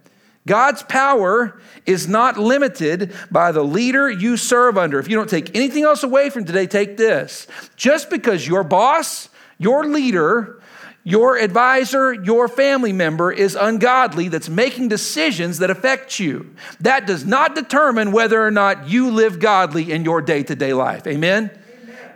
God's 0.48 0.82
power 0.84 1.62
is 1.86 2.08
not 2.08 2.38
limited 2.38 3.14
by 3.30 3.52
the 3.52 3.64
leader 3.64 4.10
you 4.10 4.38
serve 4.38 4.78
under. 4.78 5.00
If 5.00 5.08
you 5.08 5.16
don't 5.16 5.30
take 5.30 5.56
anything 5.56 5.84
else 5.84 6.02
away 6.02 6.32
from 6.32 6.46
today, 6.46 6.66
take 6.66 6.98
this. 6.98 7.46
Just 7.76 8.10
because 8.10 8.48
your 8.48 8.64
boss, 8.64 9.30
your 9.60 9.86
leader, 9.86 10.61
your 11.04 11.38
advisor, 11.38 12.14
your 12.14 12.48
family 12.48 12.94
member 12.94 13.32
is 13.32 13.56
ungodly 13.56 14.28
that's 14.28 14.50
making 14.50 14.88
decisions 14.88 15.58
that 15.60 15.72
affect 15.72 16.20
you. 16.20 16.54
That 16.80 17.08
does 17.08 17.26
not 17.26 17.56
determine 17.56 18.12
whether 18.12 18.46
or 18.46 18.52
not 18.52 18.88
you 18.88 19.10
live 19.10 19.40
godly 19.40 19.92
in 19.92 20.04
your 20.04 20.22
day 20.22 20.44
to 20.44 20.56
day 20.56 20.74
life. 20.74 21.08
Amen? 21.08 21.50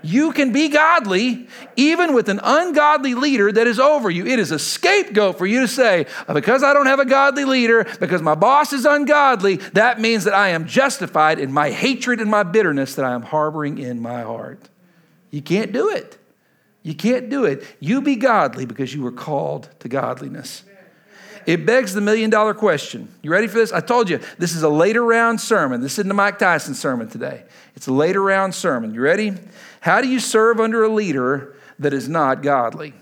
You 0.03 0.33
can 0.33 0.51
be 0.51 0.69
godly 0.69 1.47
even 1.75 2.13
with 2.13 2.29
an 2.29 2.39
ungodly 2.43 3.15
leader 3.15 3.51
that 3.51 3.65
is 3.65 3.79
over 3.79 4.11
you. 4.11 4.27
It 4.27 4.37
is 4.37 4.51
a 4.51 4.59
scapegoat 4.59 5.39
for 5.39 5.47
you 5.47 5.61
to 5.61 5.67
say, 5.67 6.05
oh, 6.27 6.35
because 6.35 6.61
I 6.61 6.75
don't 6.75 6.85
have 6.85 6.99
a 6.99 7.05
godly 7.05 7.43
leader, 7.43 7.87
because 7.99 8.21
my 8.21 8.35
boss 8.35 8.71
is 8.71 8.85
ungodly, 8.85 9.55
that 9.73 9.99
means 9.99 10.25
that 10.25 10.35
I 10.35 10.49
am 10.49 10.67
justified 10.67 11.39
in 11.39 11.51
my 11.51 11.71
hatred 11.71 12.21
and 12.21 12.29
my 12.29 12.43
bitterness 12.43 12.93
that 12.95 13.05
I 13.05 13.15
am 13.15 13.23
harboring 13.23 13.79
in 13.79 13.99
my 13.99 14.21
heart. 14.21 14.69
You 15.31 15.41
can't 15.41 15.71
do 15.71 15.89
it. 15.89 16.19
You 16.85 16.93
can't 16.93 17.31
do 17.31 17.45
it. 17.45 17.65
You 17.79 17.99
be 17.99 18.15
godly 18.15 18.67
because 18.67 18.93
you 18.93 19.01
were 19.01 19.11
called 19.11 19.67
to 19.79 19.89
godliness. 19.89 20.61
It 21.47 21.65
begs 21.65 21.95
the 21.95 22.01
million 22.01 22.29
dollar 22.29 22.53
question. 22.53 23.09
You 23.23 23.31
ready 23.31 23.47
for 23.47 23.57
this? 23.57 23.73
I 23.73 23.79
told 23.79 24.07
you, 24.07 24.19
this 24.37 24.55
is 24.55 24.61
a 24.61 24.69
later 24.69 25.03
round 25.03 25.41
sermon. 25.41 25.81
This 25.81 25.97
isn't 25.97 26.11
a 26.11 26.13
Mike 26.13 26.37
Tyson 26.37 26.75
sermon 26.75 27.09
today. 27.09 27.43
It's 27.75 27.87
a 27.87 27.91
later 27.91 28.21
round 28.21 28.53
sermon. 28.53 28.93
You 28.93 29.01
ready? 29.01 29.33
How 29.81 29.99
do 29.99 30.07
you 30.07 30.19
serve 30.19 30.59
under 30.59 30.83
a 30.83 30.87
leader 30.89 31.55
that 31.79 31.91
is 31.91 32.07
not 32.07 32.43
godly? 32.43 32.93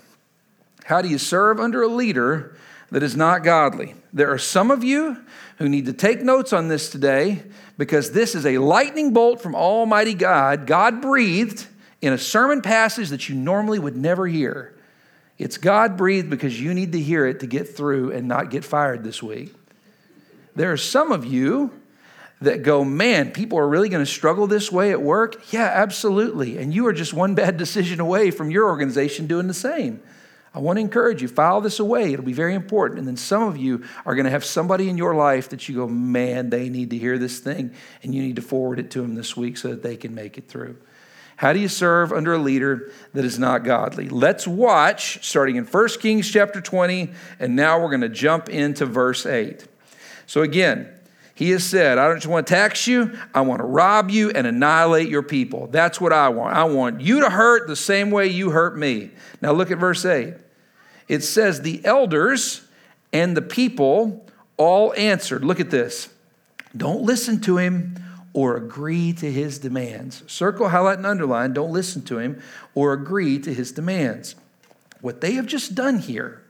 How 0.85 1.01
do 1.01 1.09
you 1.09 1.17
serve 1.17 1.59
under 1.59 1.83
a 1.83 1.87
leader 1.89 2.55
that 2.89 3.03
is 3.03 3.17
not 3.17 3.43
godly? 3.43 3.95
There 4.13 4.31
are 4.31 4.37
some 4.37 4.71
of 4.71 4.85
you 4.85 5.17
who 5.57 5.67
need 5.67 5.87
to 5.87 5.93
take 5.93 6.21
notes 6.21 6.53
on 6.53 6.69
this 6.69 6.89
today 6.89 7.43
because 7.77 8.11
this 8.11 8.33
is 8.33 8.45
a 8.45 8.59
lightning 8.59 9.11
bolt 9.11 9.41
from 9.41 9.55
Almighty 9.55 10.13
God. 10.13 10.67
God 10.67 11.01
breathed 11.01 11.67
in 12.03 12.11
a 12.11 12.17
sermon 12.17 12.61
passage 12.61 13.09
that 13.09 13.29
you 13.29 13.35
normally 13.35 13.79
would 13.79 13.95
never 13.95 14.27
hear. 14.27 14.75
It's 15.37 15.57
God 15.57 15.95
breathed 15.95 16.29
because 16.29 16.59
you 16.59 16.73
need 16.73 16.91
to 16.91 16.99
hear 16.99 17.25
it 17.25 17.39
to 17.39 17.47
get 17.47 17.77
through 17.77 18.11
and 18.11 18.27
not 18.27 18.49
get 18.49 18.65
fired 18.65 19.05
this 19.05 19.23
week. 19.23 19.55
There 20.53 20.73
are 20.73 20.77
some 20.77 21.13
of 21.13 21.23
you 21.23 21.71
that 22.41 22.61
go, 22.61 22.83
man, 22.83 23.31
people 23.31 23.57
are 23.57 23.67
really 23.67 23.87
going 23.87 24.03
to 24.03 24.11
struggle 24.11 24.47
this 24.47 24.69
way 24.69 24.91
at 24.91 25.01
work? 25.01 25.53
Yeah, 25.53 25.63
absolutely. 25.63 26.57
And 26.57 26.73
you 26.73 26.87
are 26.87 26.93
just 26.93 27.13
one 27.13 27.35
bad 27.35 27.55
decision 27.55 28.01
away 28.01 28.31
from 28.31 28.51
your 28.51 28.65
organization 28.65 29.25
doing 29.27 29.47
the 29.47 29.53
same. 29.53 30.03
I 30.53 30.59
want 30.59 30.75
to 30.75 30.81
encourage 30.81 31.21
you, 31.21 31.29
file 31.29 31.61
this 31.61 31.79
away. 31.79 32.11
It'll 32.11 32.25
be 32.25 32.33
very 32.33 32.53
important. 32.53 32.99
And 32.99 33.07
then 33.07 33.15
some 33.15 33.43
of 33.43 33.55
you 33.55 33.85
are 34.05 34.13
going 34.13 34.25
to 34.25 34.29
have 34.29 34.43
somebody 34.43 34.89
in 34.89 34.97
your 34.97 35.15
life 35.15 35.49
that 35.49 35.69
you 35.69 35.75
go, 35.75 35.87
man, 35.87 36.49
they 36.49 36.67
need 36.67 36.89
to 36.89 36.97
hear 36.97 37.17
this 37.17 37.39
thing. 37.39 37.73
And 38.03 38.13
you 38.13 38.21
need 38.21 38.35
to 38.35 38.41
forward 38.41 38.77
it 38.77 38.91
to 38.91 39.01
them 39.01 39.15
this 39.15 39.37
week 39.37 39.55
so 39.55 39.69
that 39.69 39.83
they 39.83 39.95
can 39.95 40.13
make 40.13 40.37
it 40.37 40.49
through. 40.49 40.75
How 41.35 41.53
do 41.53 41.59
you 41.59 41.67
serve 41.67 42.11
under 42.11 42.33
a 42.33 42.37
leader 42.37 42.91
that 43.13 43.25
is 43.25 43.39
not 43.39 43.63
godly? 43.63 44.09
Let's 44.09 44.47
watch 44.47 45.25
starting 45.25 45.55
in 45.55 45.65
1 45.65 45.89
Kings 45.99 46.29
chapter 46.29 46.61
20, 46.61 47.11
and 47.39 47.55
now 47.55 47.79
we're 47.79 47.89
going 47.89 48.01
to 48.01 48.09
jump 48.09 48.49
into 48.49 48.85
verse 48.85 49.25
8. 49.25 49.65
So 50.27 50.41
again, 50.41 50.89
he 51.35 51.49
has 51.51 51.63
said, 51.63 51.97
I 51.97 52.07
don't 52.07 52.17
just 52.17 52.27
want 52.27 52.45
to 52.45 52.53
tax 52.53 52.87
you, 52.87 53.17
I 53.33 53.41
want 53.41 53.59
to 53.59 53.65
rob 53.65 54.11
you 54.11 54.29
and 54.29 54.45
annihilate 54.45 55.09
your 55.09 55.23
people. 55.23 55.67
That's 55.67 55.99
what 55.99 56.13
I 56.13 56.29
want. 56.29 56.55
I 56.55 56.65
want 56.65 57.01
you 57.01 57.21
to 57.21 57.29
hurt 57.29 57.67
the 57.67 57.75
same 57.75 58.11
way 58.11 58.27
you 58.27 58.51
hurt 58.51 58.77
me. 58.77 59.09
Now 59.41 59.51
look 59.51 59.71
at 59.71 59.79
verse 59.79 60.05
8. 60.05 60.35
It 61.07 61.21
says, 61.21 61.61
The 61.61 61.83
elders 61.83 62.65
and 63.11 63.35
the 63.35 63.41
people 63.41 64.25
all 64.57 64.93
answered. 64.93 65.43
Look 65.43 65.59
at 65.59 65.71
this. 65.71 66.09
Don't 66.75 67.01
listen 67.01 67.41
to 67.41 67.57
him 67.57 67.95
or 68.33 68.57
agree 68.57 69.13
to 69.13 69.31
his 69.31 69.59
demands. 69.59 70.23
Circle, 70.27 70.69
highlight, 70.69 70.97
and 70.97 71.05
underline. 71.05 71.53
Don't 71.53 71.71
listen 71.71 72.01
to 72.03 72.17
him 72.17 72.41
or 72.73 72.93
agree 72.93 73.39
to 73.39 73.53
his 73.53 73.71
demands. 73.71 74.35
What 75.01 75.21
they 75.21 75.33
have 75.33 75.45
just 75.45 75.75
done 75.75 75.99
here 75.99 76.41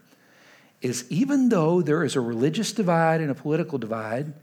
is 0.82 1.06
even 1.10 1.50
though 1.50 1.82
there 1.82 2.04
is 2.04 2.16
a 2.16 2.22
religious 2.22 2.72
divide 2.72 3.22
and 3.22 3.32
a 3.32 3.36
political 3.36 3.78
divide, 3.78 4.34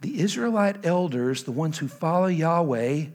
the 0.00 0.20
Israelite 0.20 0.84
elders, 0.84 1.44
the 1.44 1.52
ones 1.52 1.78
who 1.78 1.88
follow 1.88 2.26
Yahweh, 2.26 3.06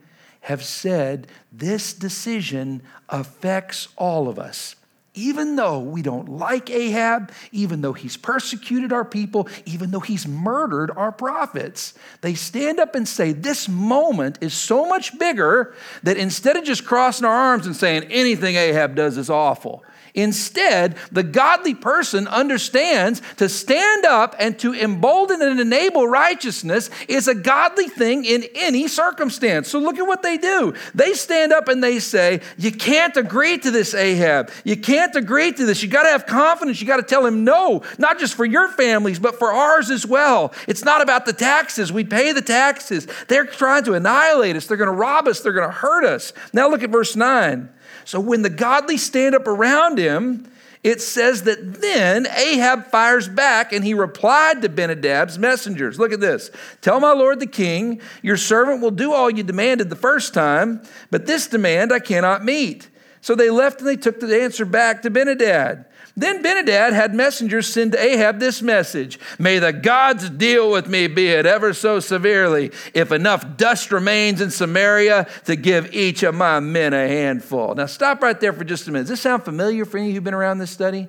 have 0.41 0.63
said 0.63 1.27
this 1.51 1.93
decision 1.93 2.81
affects 3.09 3.87
all 3.95 4.27
of 4.27 4.39
us. 4.39 4.75
Even 5.13 5.57
though 5.57 5.79
we 5.79 6.01
don't 6.01 6.29
like 6.29 6.69
Ahab, 6.69 7.33
even 7.51 7.81
though 7.81 7.91
he's 7.91 8.15
persecuted 8.15 8.93
our 8.93 9.03
people, 9.03 9.49
even 9.65 9.91
though 9.91 9.99
he's 9.99 10.25
murdered 10.25 10.89
our 10.95 11.11
prophets, 11.11 11.93
they 12.21 12.33
stand 12.33 12.79
up 12.79 12.95
and 12.95 13.05
say, 13.05 13.33
This 13.33 13.67
moment 13.67 14.37
is 14.39 14.53
so 14.53 14.85
much 14.87 15.17
bigger 15.19 15.75
that 16.03 16.15
instead 16.15 16.55
of 16.55 16.63
just 16.63 16.85
crossing 16.85 17.25
our 17.25 17.33
arms 17.33 17.65
and 17.65 17.75
saying, 17.75 18.03
Anything 18.05 18.55
Ahab 18.55 18.95
does 18.95 19.17
is 19.17 19.29
awful, 19.29 19.83
Instead, 20.13 20.95
the 21.11 21.23
godly 21.23 21.73
person 21.73 22.27
understands 22.27 23.21
to 23.37 23.47
stand 23.47 24.05
up 24.05 24.35
and 24.39 24.59
to 24.59 24.73
embolden 24.73 25.41
and 25.41 25.59
enable 25.59 26.07
righteousness 26.07 26.89
is 27.07 27.27
a 27.27 27.35
godly 27.35 27.87
thing 27.87 28.25
in 28.25 28.43
any 28.55 28.87
circumstance. 28.87 29.69
So 29.69 29.79
look 29.79 29.97
at 29.97 30.07
what 30.07 30.21
they 30.21 30.37
do. 30.37 30.73
They 30.93 31.13
stand 31.13 31.53
up 31.53 31.67
and 31.67 31.83
they 31.83 31.99
say, 31.99 32.41
You 32.57 32.71
can't 32.71 33.15
agree 33.15 33.57
to 33.59 33.71
this, 33.71 33.93
Ahab. 33.93 34.51
You 34.63 34.75
can't 34.75 35.15
agree 35.15 35.53
to 35.53 35.65
this. 35.65 35.81
You 35.81 35.89
got 35.89 36.03
to 36.03 36.09
have 36.09 36.25
confidence. 36.25 36.81
You 36.81 36.87
got 36.87 36.97
to 36.97 37.03
tell 37.03 37.25
him 37.25 37.43
no, 37.43 37.83
not 37.97 38.19
just 38.19 38.35
for 38.35 38.45
your 38.45 38.67
families, 38.69 39.19
but 39.19 39.39
for 39.39 39.51
ours 39.51 39.89
as 39.89 40.05
well. 40.05 40.53
It's 40.67 40.83
not 40.83 41.01
about 41.01 41.25
the 41.25 41.33
taxes. 41.33 41.91
We 41.91 42.03
pay 42.03 42.33
the 42.33 42.41
taxes. 42.41 43.07
They're 43.27 43.45
trying 43.45 43.85
to 43.85 43.93
annihilate 43.93 44.55
us, 44.55 44.67
they're 44.67 44.77
going 44.77 44.87
to 44.87 44.95
rob 44.95 45.27
us, 45.27 45.41
they're 45.41 45.53
going 45.53 45.69
to 45.69 45.75
hurt 45.75 46.05
us. 46.05 46.33
Now 46.53 46.69
look 46.69 46.83
at 46.83 46.89
verse 46.89 47.15
9. 47.15 47.69
So 48.05 48.19
when 48.19 48.41
the 48.41 48.49
godly 48.49 48.97
stand 48.97 49.35
up 49.35 49.47
around 49.47 49.99
him, 50.01 50.51
it 50.83 50.99
says 50.99 51.43
that 51.43 51.81
then 51.81 52.25
Ahab 52.25 52.87
fires 52.87 53.27
back 53.27 53.71
and 53.71 53.85
he 53.85 53.93
replied 53.93 54.61
to 54.63 54.69
Ben-Hadad's 54.69 55.37
messengers. 55.37 55.99
Look 55.99 56.11
at 56.11 56.19
this. 56.19 56.49
Tell 56.81 56.99
my 56.99 57.13
lord 57.13 57.39
the 57.39 57.45
king, 57.45 58.01
your 58.23 58.37
servant 58.37 58.81
will 58.81 58.91
do 58.91 59.13
all 59.13 59.29
you 59.29 59.43
demanded 59.43 59.89
the 59.89 59.95
first 59.95 60.33
time, 60.33 60.81
but 61.11 61.27
this 61.27 61.47
demand 61.47 61.93
I 61.93 61.99
cannot 61.99 62.43
meet. 62.43 62.89
So 63.21 63.35
they 63.35 63.51
left 63.51 63.79
and 63.79 63.87
they 63.87 63.95
took 63.95 64.19
the 64.19 64.41
answer 64.41 64.65
back 64.65 65.03
to 65.03 65.11
Ben-Hadad. 65.11 65.85
Then 66.15 66.41
Ben-Hadad 66.41 66.93
had 66.93 67.15
messengers 67.15 67.71
send 67.71 67.93
to 67.93 68.03
Ahab 68.03 68.39
this 68.39 68.61
message 68.61 69.19
May 69.39 69.59
the 69.59 69.73
gods 69.73 70.29
deal 70.29 70.71
with 70.71 70.87
me, 70.87 71.07
be 71.07 71.29
it 71.29 71.45
ever 71.45 71.73
so 71.73 71.99
severely, 71.99 72.71
if 72.93 73.11
enough 73.11 73.57
dust 73.57 73.91
remains 73.91 74.41
in 74.41 74.51
Samaria 74.51 75.27
to 75.45 75.55
give 75.55 75.93
each 75.93 76.23
of 76.23 76.35
my 76.35 76.59
men 76.59 76.93
a 76.93 77.07
handful. 77.07 77.75
Now, 77.75 77.85
stop 77.85 78.21
right 78.21 78.39
there 78.39 78.53
for 78.53 78.63
just 78.63 78.87
a 78.87 78.91
minute. 78.91 79.03
Does 79.03 79.09
this 79.09 79.21
sound 79.21 79.43
familiar 79.43 79.85
for 79.85 79.97
any 79.97 80.07
of 80.07 80.09
you 80.09 80.15
who've 80.15 80.23
been 80.23 80.33
around 80.33 80.57
this 80.57 80.71
study? 80.71 81.07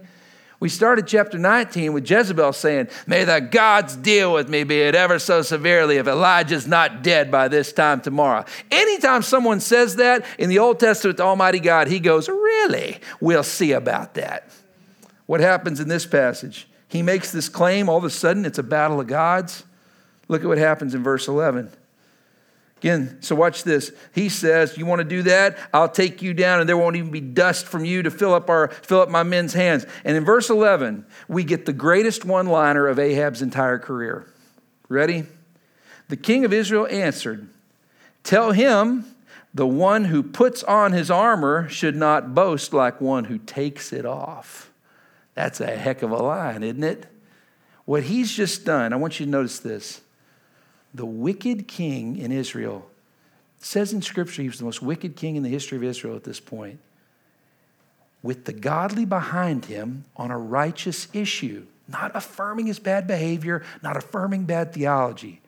We 0.62 0.68
started 0.68 1.08
chapter 1.08 1.38
19 1.38 1.92
with 1.92 2.08
Jezebel 2.08 2.52
saying, 2.52 2.86
May 3.08 3.24
the 3.24 3.40
gods 3.40 3.96
deal 3.96 4.32
with 4.32 4.48
me, 4.48 4.62
be 4.62 4.80
it 4.80 4.94
ever 4.94 5.18
so 5.18 5.42
severely, 5.42 5.96
if 5.96 6.06
Elijah's 6.06 6.68
not 6.68 7.02
dead 7.02 7.32
by 7.32 7.48
this 7.48 7.72
time 7.72 8.00
tomorrow. 8.00 8.44
Anytime 8.70 9.22
someone 9.22 9.58
says 9.58 9.96
that 9.96 10.24
in 10.38 10.48
the 10.48 10.60
Old 10.60 10.78
Testament 10.78 11.16
to 11.16 11.24
Almighty 11.24 11.58
God, 11.58 11.88
he 11.88 11.98
goes, 11.98 12.28
Really? 12.28 13.00
We'll 13.20 13.42
see 13.42 13.72
about 13.72 14.14
that. 14.14 14.52
What 15.32 15.40
happens 15.40 15.80
in 15.80 15.88
this 15.88 16.04
passage? 16.04 16.68
He 16.88 17.00
makes 17.00 17.32
this 17.32 17.48
claim, 17.48 17.88
all 17.88 17.96
of 17.96 18.04
a 18.04 18.10
sudden 18.10 18.44
it's 18.44 18.58
a 18.58 18.62
battle 18.62 19.00
of 19.00 19.06
gods. 19.06 19.64
Look 20.28 20.42
at 20.42 20.46
what 20.46 20.58
happens 20.58 20.94
in 20.94 21.02
verse 21.02 21.26
11. 21.26 21.70
Again, 22.76 23.16
so 23.22 23.34
watch 23.34 23.64
this. 23.64 23.92
He 24.14 24.28
says, 24.28 24.76
"You 24.76 24.84
want 24.84 24.98
to 24.98 25.04
do 25.04 25.22
that? 25.22 25.56
I'll 25.72 25.88
take 25.88 26.20
you 26.20 26.34
down, 26.34 26.60
and 26.60 26.68
there 26.68 26.76
won't 26.76 26.96
even 26.96 27.10
be 27.10 27.22
dust 27.22 27.64
from 27.64 27.86
you 27.86 28.02
to 28.02 28.10
fill 28.10 28.34
up 28.34 28.50
our 28.50 28.68
fill 28.68 29.00
up 29.00 29.08
my 29.08 29.22
men's 29.22 29.54
hands." 29.54 29.86
And 30.04 30.18
in 30.18 30.24
verse 30.26 30.50
11, 30.50 31.06
we 31.28 31.44
get 31.44 31.64
the 31.64 31.72
greatest 31.72 32.26
one-liner 32.26 32.86
of 32.86 32.98
Ahab's 32.98 33.40
entire 33.40 33.78
career. 33.78 34.26
Ready? 34.90 35.24
The 36.10 36.16
king 36.16 36.44
of 36.44 36.52
Israel 36.52 36.86
answered, 36.90 37.48
"Tell 38.22 38.52
him, 38.52 39.06
the 39.54 39.66
one 39.66 40.04
who 40.04 40.22
puts 40.22 40.62
on 40.64 40.92
his 40.92 41.10
armor 41.10 41.70
should 41.70 41.96
not 41.96 42.34
boast 42.34 42.74
like 42.74 43.00
one 43.00 43.24
who 43.24 43.38
takes 43.38 43.94
it 43.94 44.04
off." 44.04 44.68
That's 45.34 45.60
a 45.60 45.66
heck 45.66 46.02
of 46.02 46.10
a 46.10 46.16
line, 46.16 46.62
isn't 46.62 46.84
it? 46.84 47.06
What 47.84 48.04
he's 48.04 48.32
just 48.32 48.64
done, 48.64 48.92
I 48.92 48.96
want 48.96 49.18
you 49.18 49.26
to 49.26 49.32
notice 49.32 49.58
this. 49.58 50.02
The 50.94 51.06
wicked 51.06 51.66
king 51.68 52.16
in 52.16 52.30
Israel 52.30 52.88
says 53.58 53.92
in 53.92 54.02
Scripture 54.02 54.42
he 54.42 54.48
was 54.48 54.58
the 54.58 54.64
most 54.64 54.82
wicked 54.82 55.16
king 55.16 55.36
in 55.36 55.42
the 55.42 55.48
history 55.48 55.78
of 55.78 55.84
Israel 55.84 56.16
at 56.16 56.24
this 56.24 56.40
point. 56.40 56.78
With 58.22 58.44
the 58.44 58.52
godly 58.52 59.04
behind 59.04 59.64
him 59.66 60.04
on 60.16 60.30
a 60.30 60.38
righteous 60.38 61.08
issue, 61.12 61.66
not 61.88 62.12
affirming 62.14 62.66
his 62.66 62.78
bad 62.78 63.06
behavior, 63.06 63.64
not 63.82 63.96
affirming 63.96 64.44
bad 64.44 64.72
theology, 64.72 65.40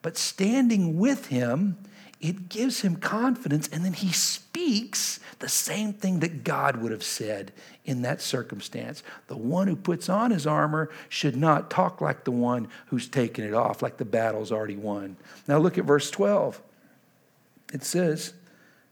but 0.00 0.16
standing 0.16 0.98
with 0.98 1.26
him 1.26 1.76
it 2.22 2.48
gives 2.48 2.82
him 2.82 2.94
confidence, 2.94 3.68
and 3.72 3.84
then 3.84 3.92
he 3.92 4.12
speaks 4.12 5.18
the 5.40 5.48
same 5.48 5.92
thing 5.92 6.20
that 6.20 6.44
God 6.44 6.76
would 6.76 6.92
have 6.92 7.02
said 7.02 7.52
in 7.84 8.02
that 8.02 8.22
circumstance. 8.22 9.02
The 9.26 9.36
one 9.36 9.66
who 9.66 9.74
puts 9.74 10.08
on 10.08 10.30
his 10.30 10.46
armor 10.46 10.88
should 11.08 11.36
not 11.36 11.68
talk 11.68 12.00
like 12.00 12.22
the 12.22 12.30
one 12.30 12.68
who's 12.86 13.08
taken 13.08 13.44
it 13.44 13.54
off, 13.54 13.82
like 13.82 13.96
the 13.96 14.04
battle's 14.04 14.52
already 14.52 14.76
won. 14.76 15.16
Now 15.48 15.58
look 15.58 15.78
at 15.78 15.84
verse 15.84 16.12
12. 16.12 16.62
It 17.72 17.82
says, 17.82 18.34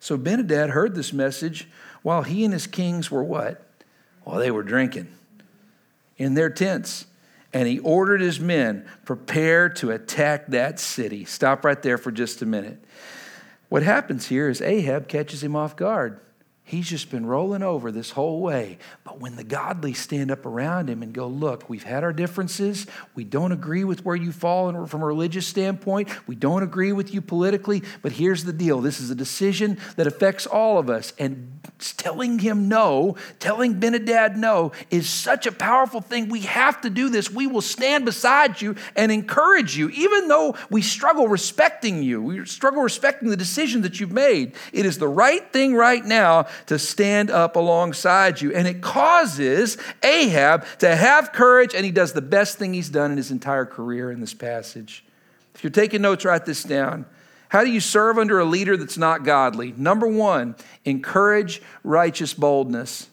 So 0.01 0.17
Ben-Hadad 0.17 0.71
heard 0.71 0.97
this 0.97 1.13
message 1.13 1.69
while 2.03 2.23
he 2.23 2.45
and 2.45 2.53
his 2.53 2.67
kings 2.67 3.13
were 3.13 3.23
what? 3.23 3.65
Well, 4.25 4.41
they 4.41 4.51
were 4.51 4.65
drinking 4.65 5.07
in 6.17 6.35
their 6.35 6.51
tents. 6.51 7.07
And 7.53 7.67
he 7.67 7.81
ordered 7.81 8.21
his 8.21 8.39
men, 8.39 8.87
prepare 9.05 9.69
to 9.71 9.91
attack 9.91 10.49
that 10.49 10.79
city. 10.79 11.25
Stop 11.25 11.65
right 11.65 11.81
there 11.83 11.99
for 11.99 12.13
just 12.13 12.43
a 12.43 12.47
minute. 12.47 12.79
What 13.71 13.85
happens 13.85 14.27
here 14.27 14.51
is 14.51 14.61
Ahab 14.61 15.09
catches 15.09 15.43
him 15.43 15.57
off 15.57 15.77
guard. 15.77 16.21
He's 16.71 16.89
just 16.89 17.11
been 17.11 17.27
rolling 17.27 17.65
over 17.65 17.91
this 17.91 18.13
whole 18.13 18.41
way. 18.41 18.79
But 19.03 19.19
when 19.19 19.35
the 19.35 19.43
godly 19.43 19.93
stand 19.93 20.31
up 20.31 20.47
around 20.47 20.89
him 20.89 21.03
and 21.03 21.13
go, 21.13 21.27
Look, 21.27 21.69
we've 21.69 21.83
had 21.83 22.05
our 22.05 22.13
differences. 22.13 22.87
We 23.17 23.25
don't 23.25 23.51
agree 23.51 23.83
with 23.83 24.05
where 24.05 24.15
you 24.15 24.31
fall 24.31 24.87
from 24.87 25.03
a 25.03 25.07
religious 25.07 25.49
standpoint. 25.49 26.09
We 26.29 26.37
don't 26.37 26.63
agree 26.63 26.93
with 26.93 27.13
you 27.13 27.23
politically. 27.23 27.83
But 28.03 28.13
here's 28.13 28.45
the 28.45 28.53
deal 28.53 28.81
this 28.81 29.01
is 29.01 29.11
a 29.11 29.17
decision 29.17 29.79
that 29.97 30.07
affects 30.07 30.47
all 30.47 30.79
of 30.79 30.89
us. 30.89 31.13
And 31.19 31.59
telling 31.97 32.39
him 32.39 32.69
no, 32.69 33.17
telling 33.41 33.81
Ben-Hadad 33.81 34.37
no, 34.37 34.71
is 34.91 35.09
such 35.09 35.47
a 35.47 35.53
powerful 35.53 36.01
thing. 36.01 36.29
We 36.29 36.43
have 36.43 36.81
to 36.83 36.91
do 36.91 37.09
this. 37.09 37.31
We 37.31 37.49
will 37.49 37.63
stand 37.63 38.05
beside 38.05 38.61
you 38.61 38.77
and 38.95 39.11
encourage 39.11 39.77
you, 39.77 39.89
even 39.91 40.29
though 40.29 40.57
we 40.71 40.83
struggle 40.83 41.27
respecting 41.27 42.03
you. 42.03 42.23
We 42.23 42.45
struggle 42.47 42.83
respecting 42.83 43.29
the 43.29 43.37
decision 43.37 43.83
that 43.83 43.99
you've 43.99 44.13
made. 44.13 44.55
It 44.73 44.87
is 44.87 44.99
the 44.99 45.09
right 45.09 45.53
thing 45.53 45.75
right 45.75 46.05
now 46.05 46.47
to 46.67 46.79
stand 46.79 47.31
up 47.31 47.57
alongside 47.57 48.41
you. 48.41 48.55
And 48.55 48.67
it 48.67 48.81
causes 48.81 49.79
Ahab 50.03 50.65
to 50.79 50.95
have 50.95 51.33
courage, 51.33 51.75
and 51.75 51.85
he 51.85 51.91
does 51.91 52.13
the 52.13 52.23
best 52.23 52.59
thing 52.59 52.75
he's 52.75 52.89
done 52.89 53.11
in 53.11 53.17
his 53.17 53.31
entire 53.31 53.67
career 53.67 54.11
in 54.11 54.21
this 54.21 54.35
passage. 54.35 55.05
If 55.55 55.65
you're 55.65 55.71
taking 55.71 56.03
notes, 56.03 56.25
write 56.25 56.47
this 56.47 56.63
down. 56.63 57.07
How 57.49 57.65
do 57.65 57.71
you 57.71 57.81
serve 57.81 58.19
under 58.19 58.39
a 58.39 58.45
leader 58.45 58.77
that's 58.77 58.99
not 58.99 59.25
godly? 59.25 59.75
Number 59.77 60.07
one, 60.07 60.55
encourage 60.85 61.61
righteous 61.83 62.33
boldness. 62.33 63.09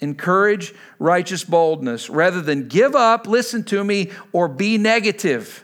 Encourage 0.00 0.74
righteous 0.98 1.44
boldness 1.44 2.10
rather 2.10 2.40
than 2.40 2.68
give 2.68 2.94
up, 2.94 3.26
listen 3.26 3.62
to 3.64 3.84
me, 3.84 4.10
or 4.32 4.48
be 4.48 4.78
negative 4.78 5.63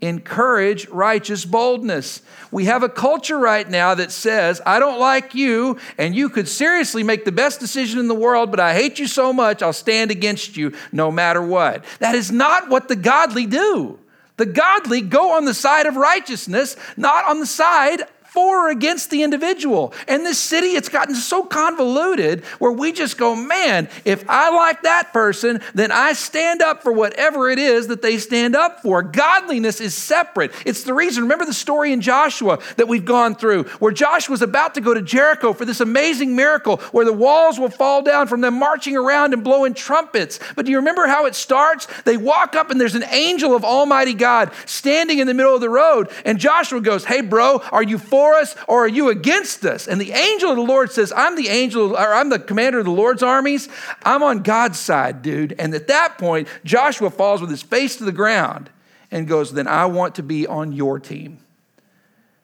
encourage 0.00 0.88
righteous 0.88 1.44
boldness. 1.44 2.22
We 2.50 2.64
have 2.64 2.82
a 2.82 2.88
culture 2.88 3.38
right 3.38 3.68
now 3.68 3.94
that 3.94 4.10
says, 4.10 4.60
I 4.64 4.78
don't 4.78 4.98
like 4.98 5.34
you, 5.34 5.78
and 5.98 6.14
you 6.14 6.28
could 6.28 6.48
seriously 6.48 7.02
make 7.02 7.24
the 7.24 7.32
best 7.32 7.60
decision 7.60 8.00
in 8.00 8.08
the 8.08 8.14
world, 8.14 8.50
but 8.50 8.60
I 8.60 8.74
hate 8.74 8.98
you 8.98 9.06
so 9.06 9.32
much, 9.32 9.62
I'll 9.62 9.72
stand 9.72 10.10
against 10.10 10.56
you 10.56 10.74
no 10.90 11.10
matter 11.10 11.42
what. 11.42 11.84
That 11.98 12.14
is 12.14 12.32
not 12.32 12.68
what 12.68 12.88
the 12.88 12.96
godly 12.96 13.46
do. 13.46 13.98
The 14.36 14.46
godly 14.46 15.02
go 15.02 15.36
on 15.36 15.44
the 15.44 15.52
side 15.52 15.84
of 15.84 15.96
righteousness, 15.96 16.74
not 16.96 17.26
on 17.26 17.40
the 17.40 17.46
side 17.46 18.02
for 18.30 18.66
or 18.66 18.70
against 18.70 19.10
the 19.10 19.22
individual. 19.22 19.92
And 20.06 20.24
this 20.24 20.38
city, 20.38 20.68
it's 20.68 20.88
gotten 20.88 21.14
so 21.14 21.42
convoluted 21.42 22.44
where 22.58 22.72
we 22.72 22.92
just 22.92 23.18
go, 23.18 23.34
man, 23.34 23.88
if 24.04 24.24
I 24.28 24.50
like 24.54 24.82
that 24.82 25.12
person, 25.12 25.60
then 25.74 25.90
I 25.90 26.12
stand 26.12 26.62
up 26.62 26.82
for 26.82 26.92
whatever 26.92 27.48
it 27.50 27.58
is 27.58 27.88
that 27.88 28.02
they 28.02 28.18
stand 28.18 28.54
up 28.54 28.82
for. 28.82 29.02
Godliness 29.02 29.80
is 29.80 29.94
separate. 29.94 30.52
It's 30.64 30.84
the 30.84 30.94
reason, 30.94 31.24
remember 31.24 31.44
the 31.44 31.52
story 31.52 31.92
in 31.92 32.00
Joshua 32.00 32.58
that 32.76 32.88
we've 32.88 33.04
gone 33.04 33.34
through, 33.34 33.64
where 33.78 33.92
Joshua 33.92 34.32
was 34.32 34.42
about 34.42 34.74
to 34.74 34.80
go 34.80 34.94
to 34.94 35.02
Jericho 35.02 35.52
for 35.52 35.64
this 35.64 35.80
amazing 35.80 36.36
miracle 36.36 36.76
where 36.92 37.04
the 37.04 37.12
walls 37.12 37.58
will 37.58 37.70
fall 37.70 38.02
down 38.02 38.26
from 38.28 38.40
them 38.40 38.54
marching 38.54 38.96
around 38.96 39.32
and 39.32 39.42
blowing 39.42 39.74
trumpets. 39.74 40.38
But 40.54 40.66
do 40.66 40.70
you 40.70 40.78
remember 40.78 41.06
how 41.06 41.26
it 41.26 41.34
starts? 41.34 41.88
They 42.02 42.16
walk 42.16 42.54
up 42.54 42.70
and 42.70 42.80
there's 42.80 42.94
an 42.94 43.04
angel 43.04 43.56
of 43.56 43.64
Almighty 43.64 44.14
God 44.14 44.52
standing 44.66 45.18
in 45.18 45.26
the 45.26 45.34
middle 45.34 45.54
of 45.54 45.60
the 45.60 45.70
road. 45.70 46.10
And 46.24 46.38
Joshua 46.38 46.80
goes, 46.80 47.04
Hey, 47.04 47.22
bro, 47.22 47.62
are 47.72 47.82
you 47.82 47.98
for 47.98 48.19
for 48.20 48.34
us 48.34 48.54
or 48.68 48.84
are 48.84 48.88
you 48.88 49.08
against 49.08 49.64
us? 49.64 49.88
And 49.88 49.98
the 49.98 50.12
angel 50.12 50.50
of 50.50 50.56
the 50.56 50.62
Lord 50.62 50.92
says, 50.92 51.10
I'm 51.16 51.36
the 51.36 51.48
angel, 51.48 51.96
or 51.96 52.12
I'm 52.12 52.28
the 52.28 52.38
commander 52.38 52.78
of 52.78 52.84
the 52.84 52.90
Lord's 52.90 53.22
armies. 53.22 53.66
I'm 54.02 54.22
on 54.22 54.42
God's 54.42 54.78
side, 54.78 55.22
dude. 55.22 55.54
And 55.58 55.74
at 55.74 55.88
that 55.88 56.18
point, 56.18 56.46
Joshua 56.62 57.08
falls 57.08 57.40
with 57.40 57.48
his 57.48 57.62
face 57.62 57.96
to 57.96 58.04
the 58.04 58.12
ground 58.12 58.68
and 59.10 59.26
goes, 59.26 59.54
Then 59.54 59.66
I 59.66 59.86
want 59.86 60.16
to 60.16 60.22
be 60.22 60.46
on 60.46 60.72
your 60.72 61.00
team. 61.00 61.38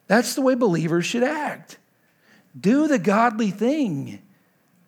That's 0.07 0.35
the 0.35 0.41
way 0.41 0.55
believers 0.55 1.05
should 1.05 1.23
act. 1.23 1.77
Do 2.59 2.89
the 2.89 2.99
godly 2.99 3.51
thing. 3.51 4.23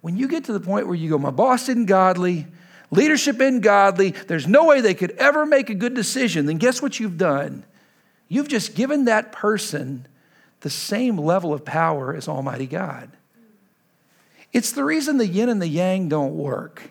When 0.00 0.16
you 0.16 0.26
get 0.26 0.44
to 0.44 0.54
the 0.54 0.60
point 0.60 0.86
where 0.86 0.96
you 0.96 1.10
go, 1.10 1.18
My 1.18 1.30
boss 1.30 1.68
isn't 1.68 1.84
godly, 1.84 2.46
leadership 2.90 3.38
isn't 3.42 3.60
godly, 3.60 4.12
there's 4.12 4.46
no 4.46 4.64
way 4.64 4.80
they 4.80 4.94
could 4.94 5.10
ever 5.18 5.44
make 5.44 5.68
a 5.68 5.74
good 5.74 5.92
decision, 5.92 6.46
then 6.46 6.56
guess 6.56 6.80
what 6.80 6.98
you've 6.98 7.18
done? 7.18 7.66
You've 8.26 8.48
just 8.48 8.74
given 8.74 9.04
that 9.04 9.32
person 9.32 10.07
the 10.60 10.70
same 10.70 11.16
level 11.16 11.54
of 11.54 11.64
power 11.64 12.14
as 12.14 12.28
Almighty 12.28 12.66
God. 12.66 13.10
It's 14.52 14.72
the 14.72 14.84
reason 14.84 15.18
the 15.18 15.26
yin 15.26 15.48
and 15.48 15.60
the 15.60 15.68
yang 15.68 16.08
don't 16.08 16.34
work. 16.34 16.90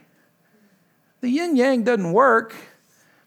The 1.21 1.29
yin 1.29 1.55
yang 1.55 1.83
doesn't 1.83 2.13
work 2.13 2.55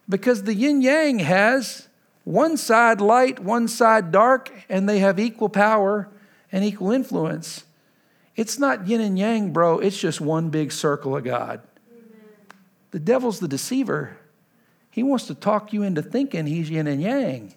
because 0.08 0.44
the 0.44 0.54
yin 0.54 0.80
yang 0.80 1.18
has 1.18 1.88
one 2.24 2.56
side 2.56 3.00
light, 3.00 3.40
one 3.40 3.66
side 3.66 4.12
dark, 4.12 4.52
and 4.68 4.88
they 4.88 5.00
have 5.00 5.18
equal 5.18 5.48
power 5.48 6.08
and 6.52 6.64
equal 6.64 6.92
influence. 6.92 7.64
It's 8.36 8.58
not 8.58 8.86
yin 8.86 9.00
and 9.00 9.18
yang, 9.18 9.52
bro. 9.52 9.80
It's 9.80 9.98
just 9.98 10.20
one 10.20 10.50
big 10.50 10.70
circle 10.70 11.16
of 11.16 11.24
God. 11.24 11.60
Amen. 11.90 12.06
The 12.92 13.00
devil's 13.00 13.40
the 13.40 13.48
deceiver. 13.48 14.16
He 14.90 15.02
wants 15.02 15.26
to 15.26 15.34
talk 15.34 15.72
you 15.72 15.82
into 15.82 16.02
thinking 16.02 16.46
he's 16.46 16.70
yin 16.70 16.86
and 16.86 17.02
yang 17.02 17.54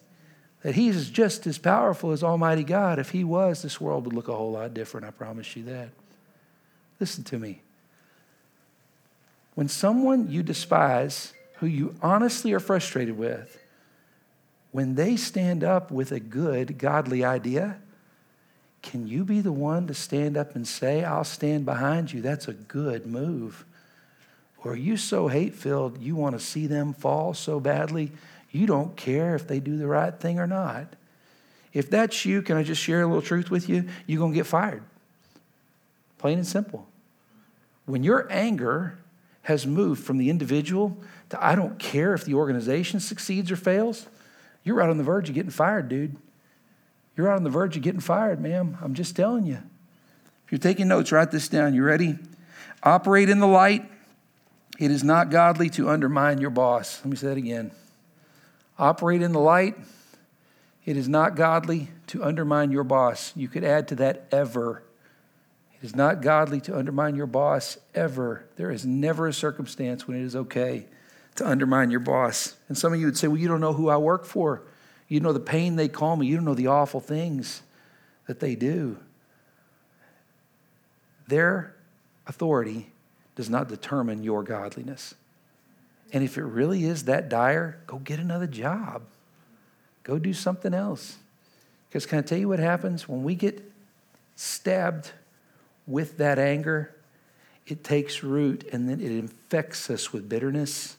that 0.63 0.75
he's 0.75 1.09
just 1.09 1.45
as 1.45 1.57
powerful 1.57 2.11
as 2.11 2.23
Almighty 2.23 2.63
God. 2.63 2.97
If 2.97 3.11
he 3.11 3.23
was, 3.23 3.61
this 3.61 3.79
world 3.79 4.05
would 4.05 4.13
look 4.13 4.29
a 4.29 4.35
whole 4.35 4.53
lot 4.53 4.73
different. 4.73 5.05
I 5.05 5.11
promise 5.11 5.55
you 5.55 5.63
that. 5.63 5.89
Listen 6.99 7.23
to 7.25 7.37
me. 7.37 7.61
When 9.55 9.67
someone 9.67 10.31
you 10.31 10.41
despise, 10.41 11.33
who 11.55 11.67
you 11.67 11.95
honestly 12.01 12.53
are 12.53 12.59
frustrated 12.61 13.17
with, 13.17 13.59
when 14.71 14.95
they 14.95 15.17
stand 15.17 15.63
up 15.63 15.91
with 15.91 16.11
a 16.11 16.19
good, 16.19 16.77
godly 16.77 17.23
idea, 17.23 17.77
can 18.81 19.05
you 19.05 19.23
be 19.23 19.41
the 19.41 19.51
one 19.51 19.85
to 19.87 19.93
stand 19.93 20.37
up 20.37 20.55
and 20.55 20.67
say, 20.67 21.03
I'll 21.03 21.23
stand 21.23 21.65
behind 21.65 22.11
you? 22.11 22.21
That's 22.21 22.47
a 22.47 22.53
good 22.53 23.05
move. 23.05 23.65
Or 24.63 24.71
are 24.71 24.77
you 24.77 24.97
so 24.97 25.27
hate 25.27 25.55
filled, 25.55 26.01
you 26.01 26.15
want 26.15 26.37
to 26.37 26.43
see 26.43 26.67
them 26.67 26.93
fall 26.93 27.33
so 27.33 27.59
badly? 27.59 28.13
You 28.53 28.67
don't 28.67 28.95
care 28.95 29.35
if 29.35 29.47
they 29.47 29.59
do 29.59 29.77
the 29.77 29.87
right 29.87 30.17
thing 30.17 30.39
or 30.39 30.47
not. 30.47 30.95
If 31.73 31.89
that's 31.89 32.23
you, 32.23 32.43
can 32.43 32.55
I 32.55 32.63
just 32.63 32.79
share 32.79 33.01
a 33.01 33.07
little 33.07 33.23
truth 33.23 33.49
with 33.49 33.67
you? 33.67 33.89
You're 34.05 34.19
going 34.19 34.31
to 34.31 34.35
get 34.35 34.45
fired. 34.45 34.83
Plain 36.19 36.37
and 36.37 36.47
simple. 36.47 36.87
When 37.85 38.03
your 38.03 38.31
anger 38.31 38.99
has 39.41 39.65
moved 39.65 40.03
from 40.03 40.19
the 40.19 40.29
individual 40.29 40.95
to 41.29 41.43
I 41.43 41.55
don't 41.55 41.79
care 41.79 42.13
if 42.13 42.25
the 42.25 42.35
organization 42.35 42.99
succeeds 42.99 43.51
or 43.51 43.55
fails, 43.55 44.05
you're 44.63 44.75
right 44.75 44.89
on 44.89 44.97
the 44.97 45.03
verge 45.03 45.29
of 45.29 45.35
getting 45.35 45.51
fired, 45.51 45.89
dude. 45.89 46.15
You're 47.17 47.27
right 47.27 47.35
on 47.35 47.43
the 47.43 47.49
verge 47.49 47.75
of 47.75 47.81
getting 47.81 47.99
fired, 47.99 48.39
ma'am. 48.39 48.77
I'm 48.81 48.93
just 48.93 49.15
telling 49.15 49.47
you. 49.47 49.57
If 50.45 50.51
you're 50.51 50.59
taking 50.59 50.87
notes, 50.87 51.11
write 51.11 51.31
this 51.31 51.47
down. 51.47 51.73
You 51.73 51.83
ready? 51.83 52.19
Operate 52.83 53.29
in 53.29 53.39
the 53.39 53.47
light. 53.47 53.89
It 54.77 54.91
is 54.91 55.03
not 55.03 55.31
godly 55.31 55.71
to 55.71 55.89
undermine 55.89 56.39
your 56.39 56.51
boss. 56.51 57.01
Let 57.03 57.09
me 57.09 57.17
say 57.17 57.27
that 57.27 57.37
again. 57.37 57.71
Operate 58.83 59.21
in 59.21 59.31
the 59.31 59.39
light. 59.39 59.77
It 60.83 60.97
is 60.97 61.07
not 61.07 61.37
godly 61.37 61.87
to 62.07 62.21
undermine 62.21 62.69
your 62.69 62.83
boss. 62.83 63.31
You 63.33 63.47
could 63.47 63.63
add 63.63 63.87
to 63.87 63.95
that 63.95 64.27
ever. 64.29 64.83
It 65.75 65.85
is 65.85 65.95
not 65.95 66.21
godly 66.21 66.59
to 66.59 66.77
undermine 66.77 67.15
your 67.15 67.25
boss 67.25 67.77
ever. 67.95 68.45
There 68.57 68.71
is 68.71 68.85
never 68.85 69.25
a 69.25 69.31
circumstance 69.31 70.05
when 70.05 70.17
it 70.17 70.25
is 70.25 70.35
okay 70.35 70.87
to 71.35 71.47
undermine 71.47 71.91
your 71.91 72.01
boss. 72.01 72.57
And 72.67 72.77
some 72.77 72.91
of 72.91 72.99
you 72.99 73.05
would 73.05 73.15
say, 73.15 73.29
Well, 73.29 73.37
you 73.37 73.47
don't 73.47 73.61
know 73.61 73.71
who 73.71 73.87
I 73.87 73.95
work 73.95 74.25
for. 74.25 74.63
You 75.07 75.21
know 75.21 75.31
the 75.31 75.39
pain 75.39 75.77
they 75.77 75.87
call 75.87 76.17
me. 76.17 76.27
You 76.27 76.35
don't 76.35 76.43
know 76.43 76.53
the 76.53 76.67
awful 76.67 76.99
things 76.99 77.61
that 78.27 78.41
they 78.41 78.53
do. 78.53 78.97
Their 81.29 81.73
authority 82.27 82.91
does 83.35 83.49
not 83.49 83.69
determine 83.69 84.23
your 84.23 84.43
godliness. 84.43 85.15
And 86.13 86.23
if 86.23 86.37
it 86.37 86.43
really 86.43 86.85
is 86.85 87.05
that 87.05 87.27
dire, 87.27 87.81
go 87.87 87.97
get 87.97 88.19
another 88.19 88.47
job. 88.47 89.01
Go 90.03 90.19
do 90.19 90.31
something 90.31 90.73
else. 90.73 91.17
Because 91.89 92.05
can 92.05 92.19
I 92.19 92.21
tell 92.21 92.37
you 92.37 92.47
what 92.47 92.59
happens 92.59 93.09
when 93.09 93.23
we 93.23 93.35
get 93.35 93.61
stabbed 94.35 95.11
with 95.87 96.17
that 96.17 96.37
anger? 96.37 96.95
It 97.65 97.83
takes 97.83 98.23
root 98.23 98.67
and 98.71 98.87
then 98.87 98.99
it 98.99 99.11
infects 99.11 99.89
us 99.89 100.13
with 100.13 100.29
bitterness. 100.29 100.97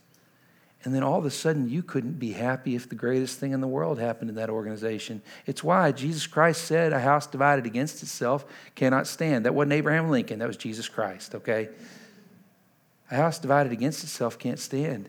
And 0.82 0.94
then 0.94 1.02
all 1.02 1.18
of 1.18 1.24
a 1.24 1.30
sudden, 1.30 1.70
you 1.70 1.82
couldn't 1.82 2.18
be 2.18 2.32
happy 2.32 2.74
if 2.74 2.88
the 2.88 2.94
greatest 2.94 3.38
thing 3.38 3.52
in 3.52 3.60
the 3.60 3.68
world 3.68 3.98
happened 3.98 4.30
in 4.30 4.36
that 4.36 4.50
organization. 4.50 5.22
It's 5.46 5.64
why 5.64 5.92
Jesus 5.92 6.26
Christ 6.26 6.64
said, 6.64 6.92
A 6.92 7.00
house 7.00 7.26
divided 7.26 7.64
against 7.66 8.02
itself 8.02 8.44
cannot 8.74 9.06
stand. 9.06 9.46
That 9.46 9.54
wasn't 9.54 9.74
Abraham 9.74 10.10
Lincoln, 10.10 10.40
that 10.40 10.48
was 10.48 10.58
Jesus 10.58 10.88
Christ, 10.88 11.34
okay? 11.36 11.70
A 13.10 13.16
house 13.16 13.38
divided 13.38 13.72
against 13.72 14.02
itself 14.02 14.38
can't 14.38 14.58
stand. 14.58 15.08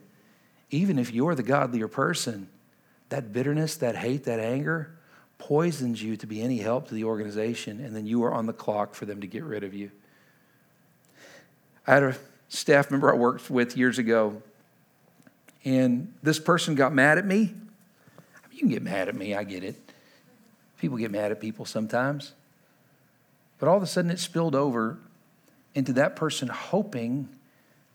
Even 0.69 0.99
if 0.99 1.13
you're 1.13 1.35
the 1.35 1.43
godlier 1.43 1.87
person, 1.87 2.49
that 3.09 3.31
bitterness, 3.31 3.77
that 3.77 3.95
hate, 3.95 4.25
that 4.25 4.39
anger 4.39 4.95
poisons 5.37 6.01
you 6.01 6.17
to 6.17 6.27
be 6.27 6.41
any 6.41 6.57
help 6.57 6.87
to 6.87 6.93
the 6.93 7.03
organization, 7.03 7.79
and 7.79 7.95
then 7.95 8.05
you 8.05 8.23
are 8.23 8.33
on 8.33 8.45
the 8.45 8.53
clock 8.53 8.95
for 8.95 9.05
them 9.05 9.21
to 9.21 9.27
get 9.27 9.43
rid 9.43 9.63
of 9.63 9.73
you. 9.73 9.91
I 11.85 11.93
had 11.93 12.03
a 12.03 12.15
staff 12.49 12.89
member 12.89 13.13
I 13.13 13.17
worked 13.17 13.49
with 13.49 13.77
years 13.77 13.99
ago, 13.99 14.41
and 15.63 16.13
this 16.23 16.39
person 16.39 16.75
got 16.75 16.93
mad 16.93 17.17
at 17.17 17.25
me. 17.25 17.53
You 18.51 18.59
can 18.59 18.69
get 18.69 18.81
mad 18.81 19.09
at 19.09 19.15
me, 19.15 19.35
I 19.35 19.43
get 19.43 19.63
it. 19.63 19.75
People 20.79 20.97
get 20.97 21.11
mad 21.11 21.31
at 21.31 21.39
people 21.39 21.65
sometimes. 21.65 22.33
But 23.59 23.67
all 23.67 23.77
of 23.77 23.83
a 23.83 23.87
sudden 23.87 24.11
it 24.11 24.19
spilled 24.19 24.55
over 24.55 24.97
into 25.73 25.93
that 25.93 26.15
person 26.15 26.47
hoping 26.47 27.29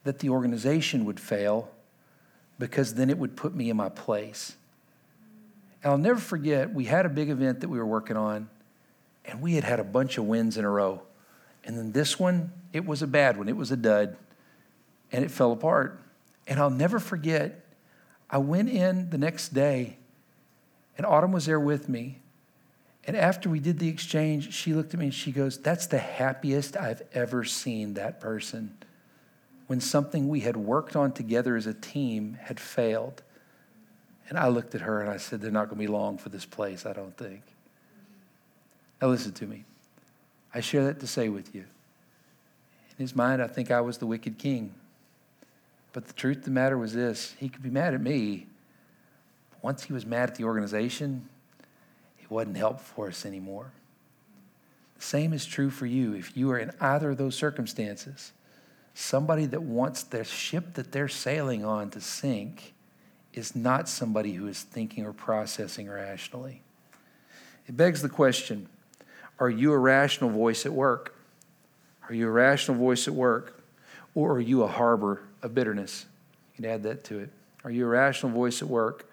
that 0.04 0.18
the 0.20 0.30
organization 0.30 1.04
would 1.04 1.20
fail 1.20 1.70
because 2.58 2.94
then 2.94 3.10
it 3.10 3.18
would 3.18 3.36
put 3.36 3.54
me 3.54 3.70
in 3.70 3.76
my 3.76 3.88
place. 3.88 4.56
And 5.82 5.92
I'll 5.92 5.98
never 5.98 6.20
forget, 6.20 6.72
we 6.72 6.84
had 6.84 7.06
a 7.06 7.08
big 7.08 7.30
event 7.30 7.60
that 7.60 7.68
we 7.68 7.78
were 7.78 7.86
working 7.86 8.16
on, 8.16 8.48
and 9.24 9.40
we 9.40 9.54
had 9.54 9.64
had 9.64 9.80
a 9.80 9.84
bunch 9.84 10.18
of 10.18 10.24
wins 10.24 10.56
in 10.56 10.64
a 10.64 10.70
row. 10.70 11.02
And 11.64 11.76
then 11.76 11.92
this 11.92 12.18
one, 12.18 12.52
it 12.72 12.84
was 12.86 13.02
a 13.02 13.06
bad 13.06 13.36
one, 13.36 13.48
it 13.48 13.56
was 13.56 13.70
a 13.70 13.76
dud, 13.76 14.16
and 15.12 15.24
it 15.24 15.30
fell 15.30 15.52
apart. 15.52 16.00
And 16.46 16.58
I'll 16.58 16.70
never 16.70 16.98
forget, 16.98 17.64
I 18.28 18.38
went 18.38 18.68
in 18.68 19.10
the 19.10 19.18
next 19.18 19.50
day, 19.50 19.96
and 20.96 21.06
Autumn 21.06 21.32
was 21.32 21.46
there 21.46 21.60
with 21.60 21.88
me. 21.88 22.18
And 23.06 23.16
after 23.16 23.48
we 23.48 23.60
did 23.60 23.78
the 23.78 23.88
exchange, 23.88 24.52
she 24.52 24.74
looked 24.74 24.92
at 24.92 25.00
me 25.00 25.06
and 25.06 25.14
she 25.14 25.32
goes, 25.32 25.58
That's 25.58 25.86
the 25.86 25.98
happiest 25.98 26.76
I've 26.76 27.02
ever 27.14 27.44
seen 27.44 27.94
that 27.94 28.20
person 28.20 28.76
when 29.70 29.80
something 29.80 30.28
we 30.28 30.40
had 30.40 30.56
worked 30.56 30.96
on 30.96 31.12
together 31.12 31.54
as 31.54 31.64
a 31.64 31.72
team 31.72 32.36
had 32.42 32.58
failed. 32.58 33.22
And 34.28 34.36
I 34.36 34.48
looked 34.48 34.74
at 34.74 34.80
her 34.80 35.00
and 35.00 35.08
I 35.08 35.16
said, 35.16 35.40
They're 35.40 35.52
not 35.52 35.66
going 35.66 35.76
to 35.76 35.84
be 35.84 35.86
long 35.86 36.18
for 36.18 36.28
this 36.28 36.44
place, 36.44 36.84
I 36.84 36.92
don't 36.92 37.16
think. 37.16 37.42
Now, 39.00 39.06
listen 39.06 39.30
to 39.34 39.46
me. 39.46 39.64
I 40.52 40.58
share 40.58 40.82
that 40.86 40.98
to 40.98 41.06
say 41.06 41.28
with 41.28 41.54
you. 41.54 41.60
In 41.60 42.96
his 42.98 43.14
mind, 43.14 43.40
I 43.40 43.46
think 43.46 43.70
I 43.70 43.80
was 43.80 43.98
the 43.98 44.06
wicked 44.06 44.38
king. 44.38 44.74
But 45.92 46.08
the 46.08 46.14
truth 46.14 46.38
of 46.38 46.44
the 46.46 46.50
matter 46.50 46.76
was 46.76 46.92
this 46.92 47.36
he 47.38 47.48
could 47.48 47.62
be 47.62 47.70
mad 47.70 47.94
at 47.94 48.00
me. 48.00 48.48
But 49.52 49.62
once 49.62 49.84
he 49.84 49.92
was 49.92 50.04
mad 50.04 50.30
at 50.30 50.34
the 50.34 50.42
organization, 50.42 51.28
it 52.20 52.28
wasn't 52.28 52.56
help 52.56 52.80
for 52.80 53.06
us 53.06 53.24
anymore. 53.24 53.70
The 54.96 55.04
same 55.04 55.32
is 55.32 55.46
true 55.46 55.70
for 55.70 55.86
you 55.86 56.12
if 56.14 56.36
you 56.36 56.50
are 56.50 56.58
in 56.58 56.72
either 56.80 57.10
of 57.10 57.18
those 57.18 57.36
circumstances. 57.36 58.32
Somebody 58.94 59.46
that 59.46 59.62
wants 59.62 60.02
the 60.02 60.24
ship 60.24 60.74
that 60.74 60.92
they're 60.92 61.08
sailing 61.08 61.64
on 61.64 61.90
to 61.90 62.00
sink 62.00 62.74
is 63.32 63.54
not 63.54 63.88
somebody 63.88 64.32
who 64.32 64.46
is 64.46 64.62
thinking 64.62 65.06
or 65.06 65.12
processing 65.12 65.88
rationally. 65.88 66.62
It 67.66 67.76
begs 67.76 68.02
the 68.02 68.08
question 68.08 68.68
are 69.38 69.48
you 69.48 69.72
a 69.72 69.78
rational 69.78 70.28
voice 70.28 70.66
at 70.66 70.72
work? 70.72 71.14
Are 72.08 72.14
you 72.14 72.26
a 72.28 72.30
rational 72.30 72.76
voice 72.76 73.08
at 73.08 73.14
work? 73.14 73.62
Or 74.14 74.32
are 74.32 74.40
you 74.40 74.64
a 74.64 74.66
harbor 74.66 75.22
of 75.42 75.54
bitterness? 75.54 76.04
You 76.52 76.56
can 76.56 76.64
add 76.66 76.82
that 76.82 77.04
to 77.04 77.20
it. 77.20 77.30
Are 77.64 77.70
you 77.70 77.86
a 77.86 77.88
rational 77.88 78.32
voice 78.32 78.60
at 78.60 78.68
work? 78.68 79.10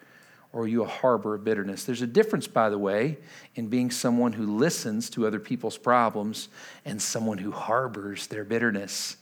Or 0.52 0.62
are 0.62 0.66
you 0.66 0.82
a 0.82 0.88
harbor 0.88 1.34
of 1.34 1.44
bitterness? 1.44 1.84
There's 1.84 2.02
a 2.02 2.06
difference, 2.06 2.46
by 2.46 2.68
the 2.68 2.78
way, 2.78 3.18
in 3.54 3.68
being 3.68 3.90
someone 3.90 4.32
who 4.32 4.56
listens 4.58 5.08
to 5.10 5.26
other 5.26 5.38
people's 5.38 5.78
problems 5.78 6.48
and 6.84 7.00
someone 7.00 7.38
who 7.38 7.52
harbors 7.52 8.26
their 8.26 8.44
bitterness 8.44 9.17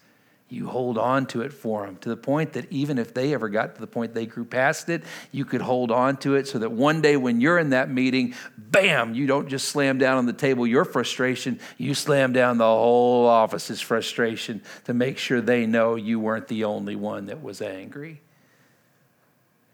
you 0.49 0.69
hold 0.69 0.97
on 0.97 1.27
to 1.27 1.43
it 1.43 1.53
for 1.53 1.85
them 1.85 1.97
to 1.97 2.09
the 2.09 2.17
point 2.17 2.53
that 2.53 2.71
even 2.71 2.99
if 2.99 3.13
they 3.13 3.35
ever 3.35 3.49
got 3.49 3.75
to 3.75 3.81
the 3.81 3.87
point 3.87 4.15
they 4.15 4.27
grew 4.27 4.45
past 4.45 4.89
it, 4.89 5.03
you 5.33 5.45
could 5.45 5.61
hold 5.61 5.91
on 5.91 6.17
to 6.19 6.37
it 6.37 6.47
so 6.47 6.59
that 6.61 6.71
one 6.71 7.03
day 7.03 7.17
when 7.17 7.41
you're 7.41 7.59
in 7.59 7.71
that 7.71 7.91
meeting, 7.91 8.33
bam, 8.57 9.13
you 9.13 9.27
don't 9.27 9.49
just 9.49 9.69
slam 9.69 9.99
down 9.99 10.19
on 10.19 10.27
the 10.27 10.33
table 10.33 10.65
your 10.65 10.85
frustration, 10.85 11.59
you 11.79 11.95
slam 11.95 12.33
down 12.33 12.59
the 12.59 12.65
whole 12.65 13.27
office's 13.27 13.81
frustration 13.81 14.63
to 14.85 14.95
make 14.95 15.19
sure 15.19 15.41
they 15.41 15.67
know 15.67 15.97
you 15.97 16.21
weren't 16.21 16.47
the 16.47 16.63
only 16.63 16.95
one 16.95 17.27
that 17.27 17.43
was 17.43 17.61
angry. 17.61 18.21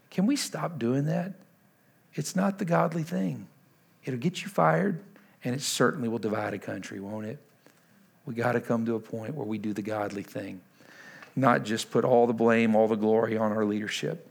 Can 0.09 0.25
we 0.25 0.35
stop 0.35 0.79
doing 0.79 1.05
that? 1.05 1.33
It's 2.15 2.35
not 2.35 2.57
the 2.57 2.65
godly 2.65 3.03
thing. 3.03 3.47
It'll 4.05 4.19
get 4.19 4.41
you 4.41 4.47
fired, 4.47 5.03
and 5.43 5.53
it 5.53 5.61
certainly 5.61 6.09
will 6.09 6.19
divide 6.19 6.53
a 6.53 6.59
country, 6.59 6.99
won't 6.99 7.25
it? 7.25 7.39
We 8.25 8.33
got 8.33 8.53
to 8.53 8.61
come 8.61 8.85
to 8.85 8.95
a 8.95 8.99
point 8.99 9.35
where 9.35 9.45
we 9.45 9.57
do 9.57 9.73
the 9.73 9.81
godly 9.81 10.23
thing, 10.23 10.61
not 11.35 11.63
just 11.63 11.91
put 11.91 12.05
all 12.05 12.27
the 12.27 12.33
blame, 12.33 12.75
all 12.75 12.87
the 12.87 12.95
glory 12.95 13.37
on 13.37 13.51
our 13.51 13.65
leadership. 13.65 14.29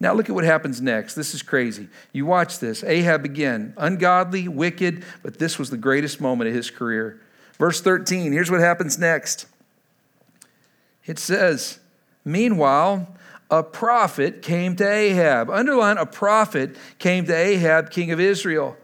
Now, 0.00 0.14
look 0.14 0.28
at 0.28 0.34
what 0.34 0.44
happens 0.44 0.80
next. 0.80 1.14
This 1.14 1.34
is 1.34 1.42
crazy. 1.42 1.88
You 2.12 2.24
watch 2.24 2.58
this. 2.58 2.84
Ahab 2.84 3.24
again, 3.24 3.74
ungodly, 3.76 4.46
wicked, 4.46 5.04
but 5.22 5.38
this 5.38 5.58
was 5.58 5.70
the 5.70 5.76
greatest 5.76 6.20
moment 6.20 6.48
of 6.48 6.54
his 6.54 6.70
career. 6.70 7.20
Verse 7.58 7.80
13, 7.80 8.32
here's 8.32 8.50
what 8.50 8.60
happens 8.60 8.98
next. 8.98 9.46
It 11.04 11.18
says, 11.18 11.80
Meanwhile, 12.24 13.08
a 13.50 13.62
prophet 13.62 14.42
came 14.42 14.76
to 14.76 14.88
Ahab. 14.88 15.50
Underline, 15.50 15.98
a 15.98 16.06
prophet 16.06 16.76
came 16.98 17.24
to 17.26 17.34
Ahab, 17.34 17.90
king 17.90 18.12
of 18.12 18.20
Israel 18.20 18.76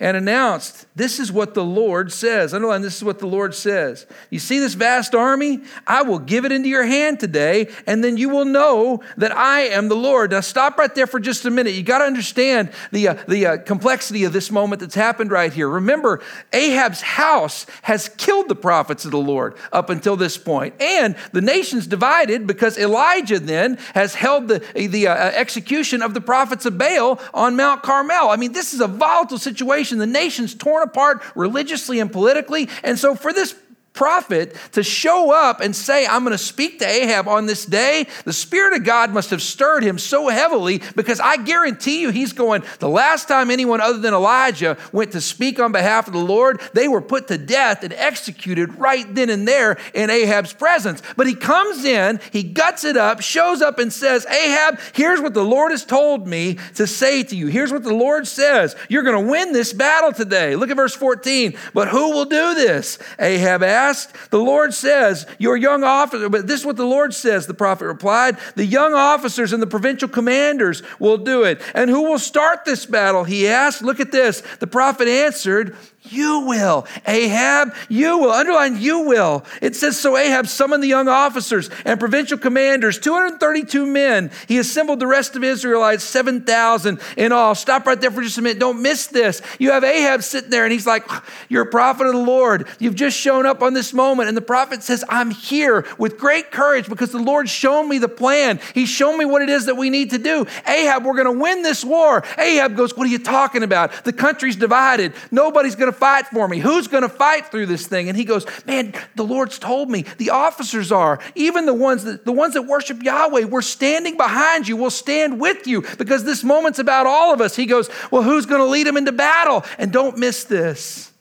and 0.00 0.16
announced, 0.16 0.86
This 0.94 1.18
is 1.18 1.32
what 1.32 1.54
the 1.54 1.64
Lord 1.64 2.12
says. 2.12 2.54
Underline, 2.54 2.82
this 2.82 2.96
is 2.96 3.02
what 3.02 3.18
the 3.18 3.26
Lord 3.26 3.54
says. 3.54 4.06
You 4.30 4.38
see 4.38 4.60
this 4.60 4.74
vast 4.74 5.14
army? 5.14 5.60
I 5.86 6.02
will 6.02 6.20
give 6.20 6.44
it 6.44 6.52
into 6.52 6.68
your 6.68 6.86
hand 6.86 7.18
today, 7.18 7.68
and 7.86 8.04
then 8.04 8.16
you 8.16 8.28
will 8.28 8.44
know 8.44 9.02
that 9.16 9.36
I 9.36 9.62
am 9.62 9.88
the 9.88 9.96
Lord. 9.96 10.30
Now, 10.30 10.40
stop 10.40 10.78
right 10.78 10.94
there 10.94 11.08
for 11.08 11.18
just 11.18 11.44
a 11.46 11.50
minute. 11.50 11.74
You 11.74 11.82
got 11.82 11.98
to 11.98 12.04
understand 12.04 12.70
the, 12.92 13.08
uh, 13.08 13.14
the 13.26 13.46
uh, 13.46 13.56
complexity 13.58 14.22
of 14.22 14.32
this 14.32 14.52
moment 14.52 14.80
that's 14.80 14.94
happened 14.94 15.32
right 15.32 15.52
here. 15.52 15.68
Remember, 15.68 16.20
Ahab's 16.52 17.00
house 17.00 17.66
has 17.82 18.08
killed 18.08 18.48
the 18.48 18.54
prophets 18.54 19.04
of 19.04 19.10
the 19.10 19.18
Lord 19.18 19.56
up 19.72 19.90
until 19.90 20.16
this 20.16 20.38
point, 20.38 20.80
and 20.80 21.16
the 21.32 21.40
nation's 21.40 21.88
divided 21.88 22.46
because 22.46 22.78
Elijah 22.78 23.40
then 23.40 23.78
has 23.94 24.14
held 24.14 24.46
the, 24.46 24.60
the 24.74 25.08
uh, 25.08 25.14
execution 25.14 26.02
of 26.02 26.14
the 26.14 26.20
prophets 26.20 26.66
of 26.66 26.78
Baal 26.78 27.20
on 27.34 27.56
Mount 27.56 27.82
Carmel. 27.82 28.28
I 28.28 28.36
mean, 28.36 28.52
this 28.52 28.74
is 28.74 28.80
a 28.80 28.86
volatile 28.86 29.38
situation 29.38 29.87
the 29.96 30.06
nation's 30.06 30.54
torn 30.54 30.82
apart 30.82 31.22
religiously 31.34 32.00
and 32.00 32.12
politically. 32.12 32.68
And 32.84 32.98
so, 32.98 33.14
for 33.14 33.32
this 33.32 33.54
prophet 33.98 34.54
to 34.70 34.84
show 34.84 35.34
up 35.34 35.60
and 35.60 35.74
say, 35.74 36.06
I'm 36.06 36.22
going 36.22 36.30
to 36.30 36.38
speak 36.38 36.78
to 36.78 36.86
Ahab 36.86 37.26
on 37.26 37.46
this 37.46 37.66
day, 37.66 38.06
the 38.24 38.32
Spirit 38.32 38.76
of 38.76 38.84
God 38.84 39.10
must 39.10 39.30
have 39.30 39.42
stirred 39.42 39.82
him 39.82 39.98
so 39.98 40.28
heavily 40.28 40.80
because 40.94 41.18
I 41.18 41.36
guarantee 41.36 42.00
you 42.00 42.10
he's 42.10 42.32
going, 42.32 42.62
the 42.78 42.88
last 42.88 43.26
time 43.26 43.50
anyone 43.50 43.80
other 43.80 43.98
than 43.98 44.14
Elijah 44.14 44.78
went 44.92 45.10
to 45.12 45.20
speak 45.20 45.58
on 45.58 45.72
behalf 45.72 46.06
of 46.06 46.12
the 46.12 46.20
Lord, 46.20 46.60
they 46.74 46.86
were 46.86 47.02
put 47.02 47.26
to 47.26 47.38
death 47.38 47.82
and 47.82 47.92
executed 47.92 48.78
right 48.78 49.12
then 49.16 49.30
and 49.30 49.48
there 49.48 49.78
in 49.94 50.10
Ahab's 50.10 50.52
presence. 50.52 51.02
But 51.16 51.26
he 51.26 51.34
comes 51.34 51.84
in, 51.84 52.20
he 52.30 52.44
guts 52.44 52.84
it 52.84 52.96
up, 52.96 53.20
shows 53.20 53.60
up 53.62 53.80
and 53.80 53.92
says, 53.92 54.24
Ahab, 54.26 54.78
here's 54.92 55.20
what 55.20 55.34
the 55.34 55.44
Lord 55.44 55.72
has 55.72 55.84
told 55.84 56.28
me 56.28 56.58
to 56.76 56.86
say 56.86 57.24
to 57.24 57.34
you. 57.34 57.48
Here's 57.48 57.72
what 57.72 57.82
the 57.82 57.94
Lord 57.94 58.28
says. 58.28 58.76
You're 58.88 59.02
going 59.02 59.24
to 59.24 59.30
win 59.30 59.52
this 59.52 59.72
battle 59.72 60.12
today. 60.12 60.54
Look 60.54 60.70
at 60.70 60.76
verse 60.76 60.94
14. 60.94 61.56
But 61.74 61.88
who 61.88 62.12
will 62.12 62.26
do 62.26 62.54
this? 62.54 63.00
Ahab 63.18 63.64
asked 63.64 63.87
asked, 63.88 64.30
the 64.30 64.38
Lord 64.38 64.74
says, 64.74 65.26
Your 65.38 65.56
young 65.56 65.84
officer, 65.84 66.28
but 66.28 66.46
this 66.46 66.60
is 66.60 66.66
what 66.66 66.76
the 66.76 66.84
Lord 66.84 67.14
says, 67.14 67.46
the 67.46 67.54
prophet 67.54 67.86
replied, 67.86 68.38
the 68.54 68.64
young 68.64 68.94
officers 68.94 69.52
and 69.52 69.62
the 69.62 69.66
provincial 69.66 70.08
commanders 70.08 70.82
will 70.98 71.18
do 71.18 71.44
it. 71.44 71.60
And 71.74 71.90
who 71.90 72.02
will 72.02 72.18
start 72.18 72.64
this 72.64 72.86
battle? 72.86 73.24
He 73.24 73.48
asked. 73.48 73.82
Look 73.82 74.00
at 74.00 74.12
this. 74.12 74.42
The 74.60 74.66
prophet 74.66 75.08
answered, 75.08 75.76
you 76.12 76.40
will. 76.40 76.86
Ahab, 77.06 77.74
you 77.88 78.18
will. 78.18 78.32
Underline, 78.32 78.80
you 78.80 79.00
will. 79.00 79.44
It 79.60 79.76
says, 79.76 79.98
So 79.98 80.16
Ahab 80.16 80.46
summoned 80.46 80.82
the 80.82 80.88
young 80.88 81.08
officers 81.08 81.70
and 81.84 81.98
provincial 82.00 82.38
commanders, 82.38 82.98
232 82.98 83.86
men. 83.86 84.30
He 84.46 84.58
assembled 84.58 85.00
the 85.00 85.06
rest 85.06 85.36
of 85.36 85.44
Israelites, 85.44 86.04
7,000 86.04 87.00
in 87.16 87.32
all. 87.32 87.54
Stop 87.54 87.86
right 87.86 88.00
there 88.00 88.10
for 88.10 88.22
just 88.22 88.38
a 88.38 88.42
minute. 88.42 88.58
Don't 88.58 88.82
miss 88.82 89.06
this. 89.06 89.42
You 89.58 89.72
have 89.72 89.84
Ahab 89.84 90.22
sitting 90.22 90.50
there 90.50 90.64
and 90.64 90.72
he's 90.72 90.86
like, 90.86 91.08
You're 91.48 91.64
a 91.64 91.70
prophet 91.70 92.06
of 92.06 92.12
the 92.12 92.18
Lord. 92.18 92.68
You've 92.78 92.94
just 92.94 93.18
shown 93.18 93.46
up 93.46 93.62
on 93.62 93.74
this 93.74 93.92
moment. 93.92 94.28
And 94.28 94.36
the 94.36 94.42
prophet 94.42 94.82
says, 94.82 95.04
I'm 95.08 95.30
here 95.30 95.86
with 95.98 96.18
great 96.18 96.50
courage 96.50 96.88
because 96.88 97.12
the 97.12 97.18
Lord's 97.18 97.50
shown 97.50 97.88
me 97.88 97.98
the 97.98 98.08
plan. 98.08 98.60
He's 98.74 98.88
shown 98.88 99.18
me 99.18 99.24
what 99.24 99.42
it 99.42 99.48
is 99.48 99.66
that 99.66 99.76
we 99.76 99.90
need 99.90 100.10
to 100.10 100.18
do. 100.18 100.46
Ahab, 100.66 101.04
we're 101.04 101.14
going 101.14 101.36
to 101.36 101.40
win 101.40 101.62
this 101.62 101.84
war. 101.84 102.24
Ahab 102.38 102.76
goes, 102.76 102.96
What 102.96 103.06
are 103.06 103.10
you 103.10 103.18
talking 103.18 103.62
about? 103.62 104.04
The 104.04 104.12
country's 104.12 104.56
divided. 104.56 105.12
Nobody's 105.30 105.74
going 105.74 105.92
to 105.92 105.97
fight 105.98 106.26
for 106.28 106.48
me? 106.48 106.58
Who's 106.58 106.88
going 106.88 107.02
to 107.02 107.08
fight 107.08 107.46
through 107.46 107.66
this 107.66 107.86
thing? 107.86 108.08
And 108.08 108.16
he 108.16 108.24
goes, 108.24 108.46
Man, 108.66 108.94
the 109.14 109.24
Lord's 109.24 109.58
told 109.58 109.90
me. 109.90 110.02
The 110.18 110.30
officers 110.30 110.90
are, 110.90 111.20
even 111.34 111.66
the 111.66 111.74
ones 111.74 112.04
that 112.04 112.24
the 112.24 112.32
ones 112.32 112.54
that 112.54 112.62
worship 112.62 113.02
Yahweh, 113.02 113.44
we're 113.44 113.62
standing 113.62 114.16
behind 114.16 114.68
you. 114.68 114.76
We'll 114.76 114.90
stand 114.90 115.40
with 115.40 115.66
you 115.66 115.82
because 115.98 116.24
this 116.24 116.42
moment's 116.44 116.78
about 116.78 117.06
all 117.06 117.32
of 117.34 117.40
us. 117.40 117.56
He 117.56 117.66
goes, 117.66 117.90
Well, 118.10 118.22
who's 118.22 118.46
going 118.46 118.60
to 118.60 118.66
lead 118.66 118.86
them 118.86 118.96
into 118.96 119.12
battle? 119.12 119.64
And 119.78 119.92
don't 119.92 120.16
miss 120.18 120.44
this. 120.44 121.12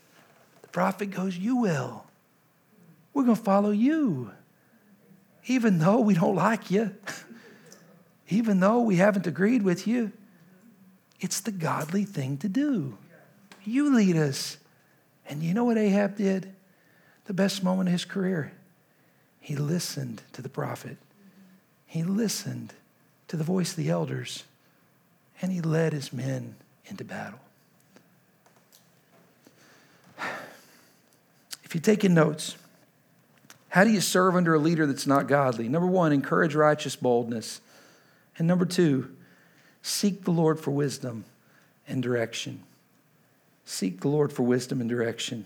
The 0.61 0.69
prophet 0.69 1.07
goes, 1.07 1.37
You 1.37 1.57
will. 1.57 2.05
We're 3.13 3.23
going 3.23 3.37
to 3.37 3.43
follow 3.43 3.71
you. 3.71 4.31
Even 5.47 5.79
though 5.79 6.01
we 6.01 6.13
don't 6.13 6.35
like 6.35 6.69
you, 6.69 6.93
even 8.29 8.59
though 8.59 8.81
we 8.81 8.97
haven't 8.97 9.25
agreed 9.25 9.63
with 9.63 9.87
you, 9.87 10.11
it's 11.19 11.39
the 11.39 11.51
godly 11.51 12.03
thing 12.03 12.37
to 12.37 12.49
do. 12.49 12.97
You 13.63 13.95
lead 13.95 14.15
us. 14.15 14.57
And 15.29 15.43
you 15.43 15.53
know 15.53 15.65
what 15.65 15.77
Ahab 15.77 16.15
did? 16.15 16.53
The 17.25 17.33
best 17.33 17.63
moment 17.63 17.89
of 17.89 17.93
his 17.93 18.05
career. 18.05 18.53
He 19.39 19.55
listened 19.55 20.21
to 20.33 20.41
the 20.41 20.49
prophet. 20.49 20.97
He 21.85 22.03
listened 22.03 22.73
to 23.27 23.37
the 23.37 23.43
voice 23.43 23.71
of 23.71 23.77
the 23.77 23.89
elders. 23.89 24.43
And 25.41 25.51
he 25.51 25.61
led 25.61 25.93
his 25.93 26.11
men 26.11 26.55
into 26.85 27.03
battle. 27.03 27.39
If 31.63 31.73
you're 31.73 31.81
taking 31.81 32.13
notes, 32.13 32.55
how 33.69 33.83
do 33.83 33.91
you 33.91 33.99
serve 33.99 34.35
under 34.35 34.53
a 34.53 34.59
leader 34.59 34.85
that's 34.85 35.05
not 35.05 35.27
godly? 35.27 35.67
Number 35.67 35.87
one, 35.87 36.13
encourage 36.13 36.55
righteous 36.55 36.95
boldness. 36.95 37.59
And 38.37 38.47
number 38.47 38.65
two, 38.65 39.13
seek 39.81 40.23
the 40.23 40.31
Lord 40.31 40.59
for 40.59 40.71
wisdom 40.71 41.25
and 41.87 42.01
direction. 42.01 42.63
Seek 43.67 43.99
the 43.99 44.07
Lord 44.07 44.31
for 44.31 44.43
wisdom 44.43 44.79
and 44.79 44.89
direction. 44.89 45.43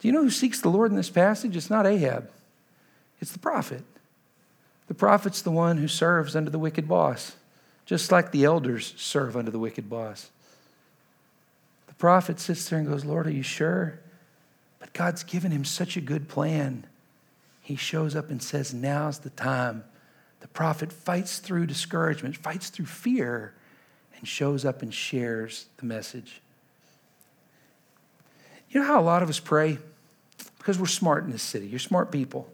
Do 0.00 0.08
you 0.08 0.12
know 0.12 0.24
who 0.24 0.30
seeks 0.30 0.60
the 0.60 0.68
Lord 0.68 0.90
in 0.90 0.96
this 0.96 1.10
passage? 1.10 1.56
It's 1.56 1.70
not 1.70 1.86
Ahab, 1.86 2.28
it's 3.20 3.30
the 3.30 3.38
prophet. 3.38 3.84
The 4.88 4.94
prophet's 4.94 5.42
the 5.42 5.52
one 5.52 5.76
who 5.76 5.86
serves 5.86 6.34
under 6.34 6.50
the 6.50 6.58
wicked 6.58 6.88
boss, 6.88 7.36
just 7.86 8.10
like 8.10 8.32
the 8.32 8.44
elders 8.44 8.94
serve 8.96 9.36
under 9.36 9.50
the 9.50 9.58
wicked 9.60 9.88
boss. 9.88 10.30
The 11.86 11.94
prophet 11.94 12.40
sits 12.40 12.68
there 12.68 12.80
and 12.80 12.88
goes, 12.88 13.04
Lord, 13.04 13.28
are 13.28 13.32
you 13.32 13.42
sure? 13.42 14.00
But 14.80 14.92
God's 14.92 15.22
given 15.22 15.52
him 15.52 15.64
such 15.64 15.96
a 15.96 16.00
good 16.00 16.26
plan. 16.26 16.84
He 17.60 17.76
shows 17.76 18.16
up 18.16 18.28
and 18.28 18.42
says, 18.42 18.74
Now's 18.74 19.20
the 19.20 19.30
time. 19.30 19.84
The 20.40 20.48
prophet 20.48 20.92
fights 20.92 21.38
through 21.38 21.66
discouragement, 21.66 22.36
fights 22.36 22.70
through 22.70 22.86
fear, 22.86 23.54
and 24.16 24.26
shows 24.26 24.64
up 24.64 24.82
and 24.82 24.92
shares 24.92 25.66
the 25.76 25.86
message. 25.86 26.40
You 28.70 28.80
know 28.80 28.86
how 28.86 29.00
a 29.00 29.02
lot 29.02 29.22
of 29.22 29.28
us 29.28 29.40
pray? 29.40 29.78
Because 30.58 30.78
we're 30.78 30.86
smart 30.86 31.24
in 31.24 31.30
this 31.30 31.42
city. 31.42 31.66
You're 31.66 31.78
smart 31.78 32.12
people. 32.12 32.50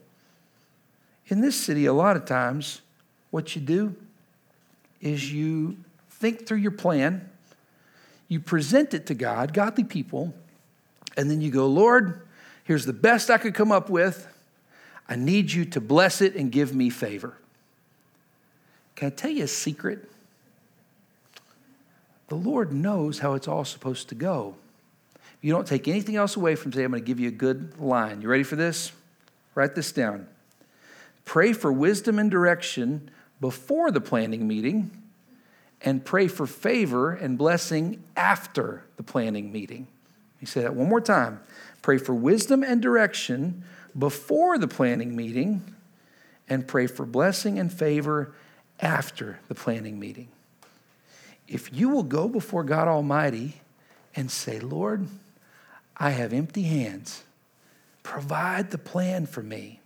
In 1.29 1.41
this 1.41 1.59
city, 1.59 1.87
a 1.87 1.93
lot 1.93 2.17
of 2.17 2.25
times, 2.25 2.83
what 3.31 3.57
you 3.57 3.63
do 3.63 3.95
is 5.01 5.33
you 5.33 5.77
think 6.11 6.47
through 6.47 6.59
your 6.59 6.71
plan, 6.71 7.29
you 8.29 8.41
present 8.41 8.95
it 8.95 9.07
to 9.07 9.15
God, 9.15 9.53
godly 9.53 9.85
people, 9.85 10.35
and 11.17 11.31
then 11.31 11.41
you 11.41 11.51
go, 11.51 11.67
Lord, 11.67 12.23
here's 12.65 12.87
the 12.87 12.93
best 12.93 13.31
I 13.31 13.39
could 13.39 13.55
come 13.55 13.73
up 13.73 13.91
with. 13.91 14.27
I 15.09 15.17
need 15.17 15.53
you 15.53 15.65
to 15.67 15.81
bless 15.81 16.21
it 16.21 16.35
and 16.35 16.51
give 16.51 16.75
me 16.75 16.91
favor. 16.91 17.35
Can 18.97 19.09
I 19.09 19.11
tell 19.11 19.31
you 19.31 19.45
a 19.45 19.49
secret? 19.49 20.09
The 22.29 22.37
Lord 22.37 22.73
knows 22.73 23.19
how 23.19 23.35
it's 23.35 23.49
all 23.49 23.65
supposed 23.65 24.09
to 24.09 24.15
go. 24.15 24.55
You 25.45 25.53
don't 25.53 25.67
take 25.67 25.89
anything 25.89 26.17
else 26.17 26.37
away 26.37 26.55
from 26.55 26.71
today. 26.71 26.85
I'm 26.85 26.93
going 26.93 27.03
to 27.03 27.07
give 27.07 27.21
you 27.21 27.29
a 27.29 27.31
good 27.31 27.79
line. 27.79 28.23
You 28.23 28.31
ready 28.31 28.45
for 28.45 28.57
this? 28.57 28.93
Write 29.55 29.75
this 29.75 29.93
down. 29.93 30.27
Pray 31.27 31.53
for 31.53 31.71
wisdom 31.71 32.19
and 32.19 32.31
direction 32.31 33.11
before 33.43 33.91
the 33.91 34.01
planning 34.01 34.49
meeting, 34.49 34.91
and 35.83 36.03
pray 36.03 36.29
for 36.29 36.47
favor 36.47 37.13
and 37.13 37.37
blessing 37.37 38.03
after 38.17 38.85
the 38.97 39.03
planning 39.03 39.53
meeting. 39.53 39.87
Let 40.37 40.41
me 40.41 40.47
say 40.47 40.63
that 40.63 40.75
one 40.75 40.89
more 40.89 41.03
time. 41.03 41.41
Pray 41.83 41.99
for 41.99 42.15
wisdom 42.15 42.63
and 42.65 42.81
direction 42.81 43.65
before 43.99 44.57
the 44.57 44.67
planning 44.67 45.15
meeting, 45.15 45.75
and 46.49 46.67
pray 46.67 46.87
for 46.87 47.05
blessing 47.05 47.59
and 47.59 47.71
favor 47.71 48.33
after 48.81 49.41
the 49.49 49.55
planning 49.55 50.01
meeting. 50.01 50.29
If 51.47 51.71
you 51.71 51.91
will 51.91 52.03
go 52.03 52.29
before 52.29 52.65
God 52.65 52.89
Almighty 52.89 53.61
and 54.17 54.31
say, 54.31 54.59
Lord, 54.59 55.07
I 55.97 56.11
have 56.11 56.33
empty 56.33 56.63
hands. 56.63 57.25
Provide 58.03 58.71
the 58.71 58.79
plan 58.79 59.27
for 59.27 59.43
me. 59.43 59.81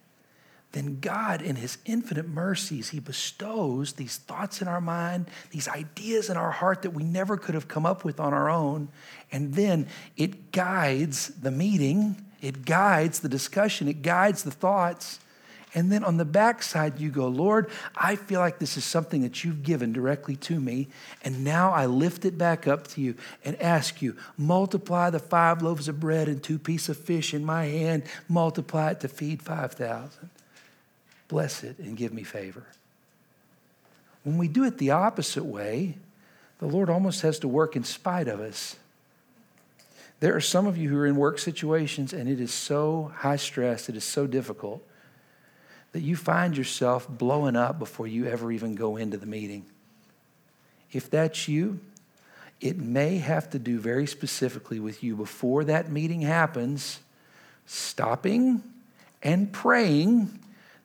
Then 0.73 0.99
God, 1.01 1.41
in 1.41 1.57
His 1.57 1.79
infinite 1.87 2.29
mercies, 2.29 2.91
He 2.91 3.01
bestows 3.01 3.95
these 3.95 4.19
thoughts 4.19 4.61
in 4.61 4.69
our 4.69 4.81
mind, 4.81 5.27
these 5.51 5.69
ideas 5.69 6.29
in 6.29 6.37
our 6.37 6.51
heart 6.51 6.83
that 6.83 6.91
we 6.91 7.05
never 7.05 7.37
could 7.37 7.55
have 7.55 7.69
come 7.69 7.87
up 7.87 8.05
with 8.05 8.21
on 8.21 8.35
our 8.35 8.51
own. 8.51 8.89
And 9.33 9.55
then 9.55 9.87
it 10.17 10.53
guides 10.53 11.29
the 11.29 11.51
meeting, 11.51 12.25
it 12.43 12.65
guides 12.65 13.21
the 13.21 13.29
discussion, 13.29 13.89
it 13.89 14.03
guides 14.03 14.43
the 14.43 14.51
thoughts. 14.51 15.21
And 15.75 15.93
then 15.93 16.03
on 16.03 16.17
the 16.17 16.25
backside, 16.25 16.99
you 16.99 17.11
go, 17.11 17.29
Lord, 17.29 17.71
I 17.95 18.17
feel 18.17 18.41
like 18.41 18.59
this 18.59 18.77
is 18.77 18.85
something 18.85 19.23
that 19.23 19.45
you've 19.45 19.63
given 19.63 19.93
directly 19.93 20.37
to 20.37 20.59
me. 20.59 20.89
And 21.23 21.45
now 21.45 21.73
I 21.73 21.87
lift 21.87 22.25
it 22.25 22.39
back 22.39 22.67
up 22.67 22.87
to 22.89 23.01
you 23.01 23.15
and 23.45 23.61
ask 23.61 24.01
you, 24.01 24.17
multiply 24.39 25.11
the 25.11 25.19
five 25.19 25.61
loaves 25.61 25.89
of 25.89 26.01
bread 26.01 26.29
and 26.29 26.43
two 26.43 26.59
pieces 26.59 26.91
of 26.91 26.97
fish 26.97 27.35
in 27.35 27.45
my 27.45 27.67
hand, 27.67 28.05
multiply 28.29 28.93
it 28.93 29.01
to 29.01 29.09
feed 29.09 29.43
5,000. 29.43 30.31
Bless 31.29 31.63
it 31.63 31.79
and 31.79 31.97
give 31.97 32.15
me 32.15 32.23
favor. 32.23 32.67
When 34.25 34.39
we 34.39 34.49
do 34.49 34.65
it 34.65 34.79
the 34.79 34.91
opposite 34.93 35.45
way, 35.45 35.99
the 36.61 36.67
Lord 36.67 36.89
almost 36.89 37.21
has 37.23 37.39
to 37.41 37.49
work 37.49 37.77
in 37.77 37.85
spite 37.85 38.27
of 38.27 38.41
us. 38.41 38.77
There 40.21 40.35
are 40.35 40.41
some 40.41 40.67
of 40.67 40.77
you 40.77 40.89
who 40.89 40.99
are 40.99 41.07
in 41.07 41.17
work 41.17 41.39
situations 41.39 42.13
and 42.15 42.29
it 42.29 42.41
is 42.41 42.53
so 42.53 43.13
high 43.19 43.37
stress, 43.37 43.89
it 43.91 43.97
is 43.97 44.05
so 44.05 44.27
difficult 44.27 44.83
that 45.93 46.01
you 46.01 46.17
find 46.17 46.57
yourself 46.57 47.09
blowing 47.09 47.57
up 47.57 47.79
before 47.79 48.07
you 48.07 48.27
ever 48.27 48.53
even 48.53 48.75
go 48.75 48.97
into 48.97 49.17
the 49.17 49.27
meeting. 49.27 49.65
If 50.93 51.11
that's 51.11 51.49
you, 51.49 51.81
it 52.61 52.77
may 52.77 53.19
have 53.19 53.51
to 53.51 53.59
do 53.59 53.79
very 53.79 54.07
specifically 54.07 54.81
with 54.81 55.03
you 55.03 55.17
before 55.17 55.65
that 55.65 55.91
meeting 55.91 56.23
happens, 56.23 57.01
stopping 57.67 58.63
and 59.23 59.53
praying 59.53 60.39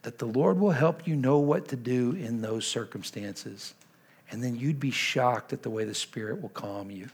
that 0.03 0.19
the 0.19 0.25
Lord 0.25 0.59
will 0.59 0.71
help 0.71 1.07
you 1.07 1.15
know 1.15 1.39
what 1.39 1.69
to 1.69 1.75
do 1.75 2.11
in 2.11 2.41
those 2.41 2.67
circumstances. 2.67 3.73
And 4.29 4.43
then 4.43 4.55
you'd 4.55 4.79
be 4.79 4.91
shocked 4.91 5.53
at 5.53 5.63
the 5.63 5.69
way 5.69 5.83
the 5.83 5.95
Spirit 5.95 6.41
will 6.41 6.49
calm 6.49 6.91
you. 6.91 7.09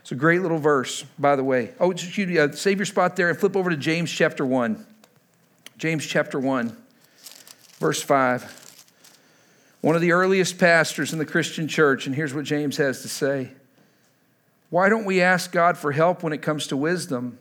It's 0.00 0.12
a 0.12 0.16
great 0.16 0.42
little 0.42 0.58
verse, 0.58 1.04
by 1.18 1.36
the 1.36 1.44
way. 1.44 1.74
Oh, 1.80 1.92
me, 1.92 2.38
uh, 2.38 2.52
save 2.52 2.78
your 2.78 2.86
spot 2.86 3.16
there 3.16 3.28
and 3.28 3.38
flip 3.38 3.56
over 3.56 3.70
to 3.70 3.76
James 3.76 4.10
chapter 4.10 4.44
1. 4.44 4.86
James 5.78 6.04
chapter 6.04 6.40
1, 6.40 6.76
verse 7.78 8.02
5. 8.02 8.84
One 9.80 9.94
of 9.94 10.02
the 10.02 10.10
earliest 10.10 10.58
pastors 10.58 11.12
in 11.12 11.20
the 11.20 11.24
Christian 11.24 11.68
church, 11.68 12.04
and 12.04 12.16
here's 12.16 12.34
what 12.34 12.44
James 12.44 12.78
has 12.78 13.02
to 13.02 13.08
say 13.08 13.52
Why 14.70 14.88
don't 14.88 15.04
we 15.04 15.22
ask 15.22 15.52
God 15.52 15.78
for 15.78 15.92
help 15.92 16.24
when 16.24 16.32
it 16.32 16.42
comes 16.42 16.66
to 16.66 16.76
wisdom? 16.76 17.38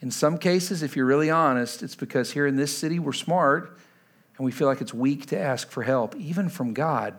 In 0.00 0.10
some 0.10 0.38
cases, 0.38 0.82
if 0.82 0.96
you're 0.96 1.04
really 1.04 1.28
honest, 1.28 1.82
it's 1.82 1.94
because 1.94 2.32
here 2.32 2.46
in 2.46 2.56
this 2.56 2.74
city 2.74 2.98
we're 2.98 3.12
smart 3.12 3.76
and 4.38 4.46
we 4.46 4.50
feel 4.50 4.66
like 4.66 4.80
it's 4.80 4.94
weak 4.94 5.26
to 5.26 5.38
ask 5.38 5.70
for 5.70 5.82
help, 5.82 6.16
even 6.16 6.48
from 6.48 6.72
God. 6.72 7.14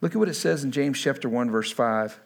Look 0.00 0.16
at 0.16 0.18
what 0.18 0.28
it 0.28 0.34
says 0.34 0.64
in 0.64 0.72
James 0.72 1.00
chapter 1.00 1.28
1, 1.28 1.52
verse 1.52 1.70
5. 1.70 2.18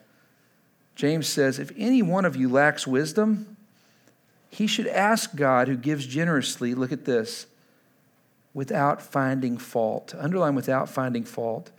James 0.95 1.27
says, 1.27 1.59
If 1.59 1.71
any 1.77 2.01
one 2.01 2.25
of 2.25 2.35
you 2.35 2.49
lacks 2.49 2.87
wisdom, 2.87 3.57
he 4.49 4.65
should 4.65 4.87
ask 4.87 5.35
God 5.35 5.67
who 5.67 5.77
gives 5.77 6.07
generously, 6.07 6.73
look 6.73 6.91
at 6.91 7.05
this, 7.05 7.45
without 8.59 9.01
finding 9.01 9.57
fault. 9.57 10.13
Underline 10.17 10.53
without 10.53 10.89
finding 10.89 11.23
fault, 11.23 11.71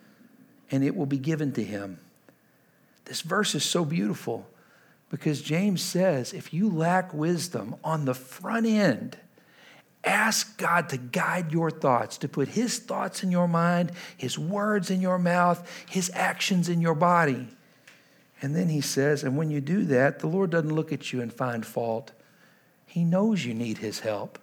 and 0.70 0.82
it 0.82 0.96
will 0.96 1.04
be 1.04 1.18
given 1.18 1.52
to 1.52 1.62
him. 1.62 1.98
This 3.04 3.20
verse 3.20 3.54
is 3.54 3.62
so 3.62 3.84
beautiful 3.84 4.48
because 5.10 5.42
James 5.42 5.82
says 5.82 6.32
if 6.32 6.54
you 6.54 6.70
lack 6.70 7.12
wisdom 7.12 7.76
on 7.84 8.06
the 8.06 8.14
front 8.14 8.64
end, 8.64 9.18
ask 10.04 10.56
God 10.56 10.88
to 10.88 10.96
guide 10.96 11.52
your 11.52 11.70
thoughts, 11.70 12.16
to 12.16 12.28
put 12.28 12.48
his 12.48 12.78
thoughts 12.78 13.22
in 13.22 13.30
your 13.30 13.46
mind, 13.46 13.92
his 14.16 14.38
words 14.38 14.90
in 14.90 15.02
your 15.02 15.18
mouth, 15.18 15.70
his 15.86 16.10
actions 16.14 16.70
in 16.70 16.80
your 16.80 16.94
body. 16.94 17.46
And 18.40 18.56
then 18.56 18.70
he 18.70 18.80
says, 18.80 19.22
and 19.22 19.36
when 19.36 19.50
you 19.50 19.60
do 19.60 19.84
that, 19.84 20.20
the 20.20 20.28
Lord 20.28 20.48
doesn't 20.48 20.74
look 20.74 20.94
at 20.94 21.12
you 21.12 21.20
and 21.20 21.30
find 21.30 21.66
fault. 21.66 22.12
He 22.86 23.04
knows 23.04 23.44
you 23.44 23.52
need 23.52 23.76
his 23.76 24.00
help 24.00 24.38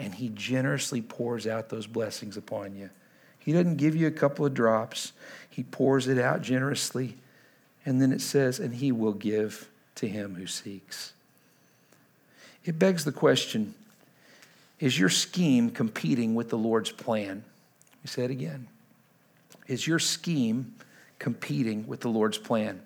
and 0.00 0.14
He 0.14 0.30
generously 0.30 1.02
pours 1.02 1.46
out 1.46 1.68
those 1.68 1.86
blessings 1.86 2.36
upon 2.36 2.74
you. 2.74 2.90
He 3.38 3.52
doesn't 3.52 3.76
give 3.76 3.94
you 3.94 4.06
a 4.06 4.12
couple 4.12 4.44
of 4.44 4.54
drops, 4.54 5.12
He 5.48 5.62
pours 5.62 6.08
it 6.08 6.18
out 6.18 6.42
generously. 6.42 7.16
And 7.86 8.00
then 8.00 8.12
it 8.12 8.20
says, 8.20 8.58
and 8.58 8.74
He 8.74 8.92
will 8.92 9.14
give 9.14 9.70
to 9.96 10.08
him 10.08 10.34
who 10.34 10.46
seeks. 10.46 11.12
It 12.64 12.78
begs 12.78 13.04
the 13.04 13.12
question 13.12 13.74
is 14.78 14.98
your 14.98 15.10
scheme 15.10 15.70
competing 15.70 16.34
with 16.34 16.48
the 16.48 16.56
Lord's 16.56 16.90
plan? 16.90 17.44
We 18.02 18.08
say 18.08 18.24
it 18.24 18.30
again. 18.30 18.66
Is 19.66 19.86
your 19.86 19.98
scheme 19.98 20.74
competing 21.18 21.86
with 21.86 22.00
the 22.00 22.08
Lord's 22.08 22.38
plan? 22.38 22.80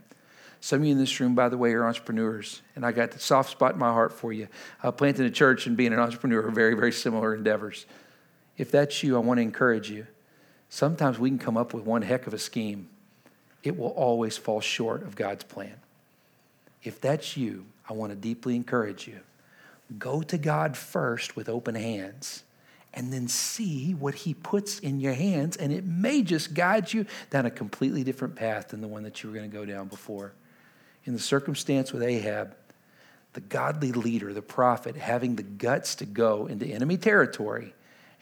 Some 0.65 0.81
of 0.81 0.87
you 0.87 0.93
in 0.93 0.99
this 0.99 1.21
room, 1.21 1.35
by 1.35 1.51
the 1.51 1.59
way, 1.59 1.75
are 1.75 1.85
entrepreneurs, 1.85 2.63
and 2.75 2.87
I 2.87 2.93
got 2.93 3.11
the 3.11 3.19
soft 3.19 3.51
spot 3.51 3.75
in 3.75 3.79
my 3.79 3.93
heart 3.93 4.15
for 4.15 4.33
you. 4.33 4.49
Uh, 4.83 4.91
planting 4.93 5.27
a 5.27 5.31
church 5.31 5.67
and 5.67 5.77
being 5.77 5.93
an 5.93 5.99
entrepreneur 5.99 6.41
are 6.47 6.51
very, 6.51 6.73
very 6.73 6.91
similar 6.91 7.35
endeavors. 7.35 7.85
If 8.57 8.71
that's 8.71 9.03
you, 9.03 9.15
I 9.17 9.19
want 9.19 9.37
to 9.37 9.43
encourage 9.43 9.91
you. 9.91 10.07
Sometimes 10.71 11.19
we 11.19 11.29
can 11.29 11.39
come 11.39 11.59
up 11.59 11.75
with 11.75 11.85
one 11.85 12.01
heck 12.01 12.27
of 12.27 12.33
a 12.33 12.39
scheme, 12.39 12.89
it 13.63 13.77
will 13.77 13.91
always 13.91 14.39
fall 14.39 14.63
short 14.63 15.03
of 15.03 15.17
God's 15.17 15.45
plan. 15.45 15.75
If 16.83 16.99
that's 16.99 17.37
you, 17.37 17.67
I 17.87 17.93
want 17.93 18.13
to 18.13 18.17
deeply 18.17 18.57
encourage 18.57 19.07
you. 19.07 19.21
Go 19.99 20.23
to 20.23 20.39
God 20.39 20.79
first 20.79 21.37
with 21.37 21.51
open 21.51 21.75
hands 21.75 22.43
and 22.95 23.13
then 23.13 23.29
see 23.29 23.93
what 23.93 24.15
he 24.15 24.33
puts 24.33 24.79
in 24.79 24.99
your 24.99 25.13
hands, 25.13 25.59
and 25.59 25.71
it 25.71 25.85
may 25.85 26.23
just 26.23 26.55
guide 26.55 26.91
you 26.91 27.05
down 27.29 27.45
a 27.45 27.51
completely 27.51 28.03
different 28.03 28.35
path 28.35 28.69
than 28.69 28.81
the 28.81 28.89
one 28.89 29.03
that 29.03 29.23
you 29.23 29.29
were 29.29 29.37
going 29.37 29.51
to 29.51 29.55
go 29.55 29.67
down 29.67 29.89
before. 29.89 30.33
In 31.05 31.13
the 31.13 31.19
circumstance 31.19 31.93
with 31.93 32.03
Ahab, 32.03 32.55
the 33.35 33.41
godly 33.41 33.93
leader, 33.93 34.33
the 34.33 34.43
prophet, 34.43 34.97
having 34.97 35.37
the 35.37 35.43
guts 35.43 35.97
to 35.97 36.07
go 36.07 36.47
into 36.47 36.67
enemy 36.67 36.97
territory 36.97 37.75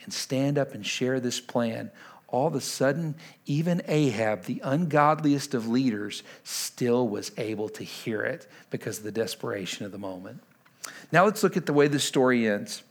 and 0.05 0.13
stand 0.13 0.59
up 0.59 0.75
and 0.75 0.85
share 0.85 1.21
this 1.21 1.41
plan, 1.41 1.91
all 2.29 2.47
of 2.47 2.55
a 2.55 2.61
sudden, 2.61 3.15
even 3.47 3.83
Ahab, 3.87 4.45
the 4.45 4.61
ungodliest 4.65 5.55
of 5.55 5.69
leaders, 5.69 6.23
still 6.45 7.07
was 7.07 7.31
able 7.37 7.69
to 7.69 7.85
hear 7.85 8.23
it 8.23 8.49
because 8.71 8.99
of 8.99 9.05
the 9.05 9.13
desperation 9.13 9.85
of 9.85 9.93
the 9.93 9.99
moment. 9.99 10.41
Now 11.13 11.27
let's 11.27 11.43
look 11.43 11.59
at 11.59 11.67
the 11.67 11.75
way 11.75 11.89
the 11.89 12.01
story 12.01 12.49
ends. 12.49 12.83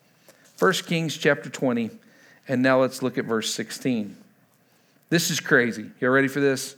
1 0.59 0.73
Kings 0.73 1.17
chapter 1.17 1.49
20, 1.49 1.89
and 2.47 2.61
now 2.61 2.79
let's 2.79 3.01
look 3.01 3.17
at 3.17 3.25
verse 3.25 3.51
16. 3.51 4.15
This 5.09 5.31
is 5.31 5.39
crazy. 5.39 5.89
Y'all 5.99 6.11
ready 6.11 6.27
for 6.27 6.39
this? 6.39 6.75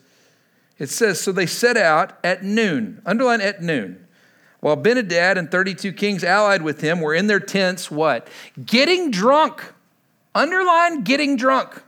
It 0.80 0.90
says, 0.90 1.22
So 1.22 1.32
they 1.32 1.46
set 1.46 1.78
out 1.78 2.18
at 2.24 2.44
noon, 2.44 3.02
underline 3.06 3.42
at 3.42 3.62
noon, 3.62 4.08
while 4.60 4.76
Ben-Hadad 4.76 5.38
and 5.38 5.52
32 5.52 5.92
kings 5.94 6.24
allied 6.24 6.62
with 6.62 6.82
him 6.82 7.02
were 7.02 7.14
in 7.14 7.28
their 7.28 7.40
tents, 7.40 7.92
what? 7.92 8.28
Getting 8.66 9.12
drunk. 9.12 9.74
Underline 10.36 11.04
getting 11.04 11.36
drunk. 11.36 11.84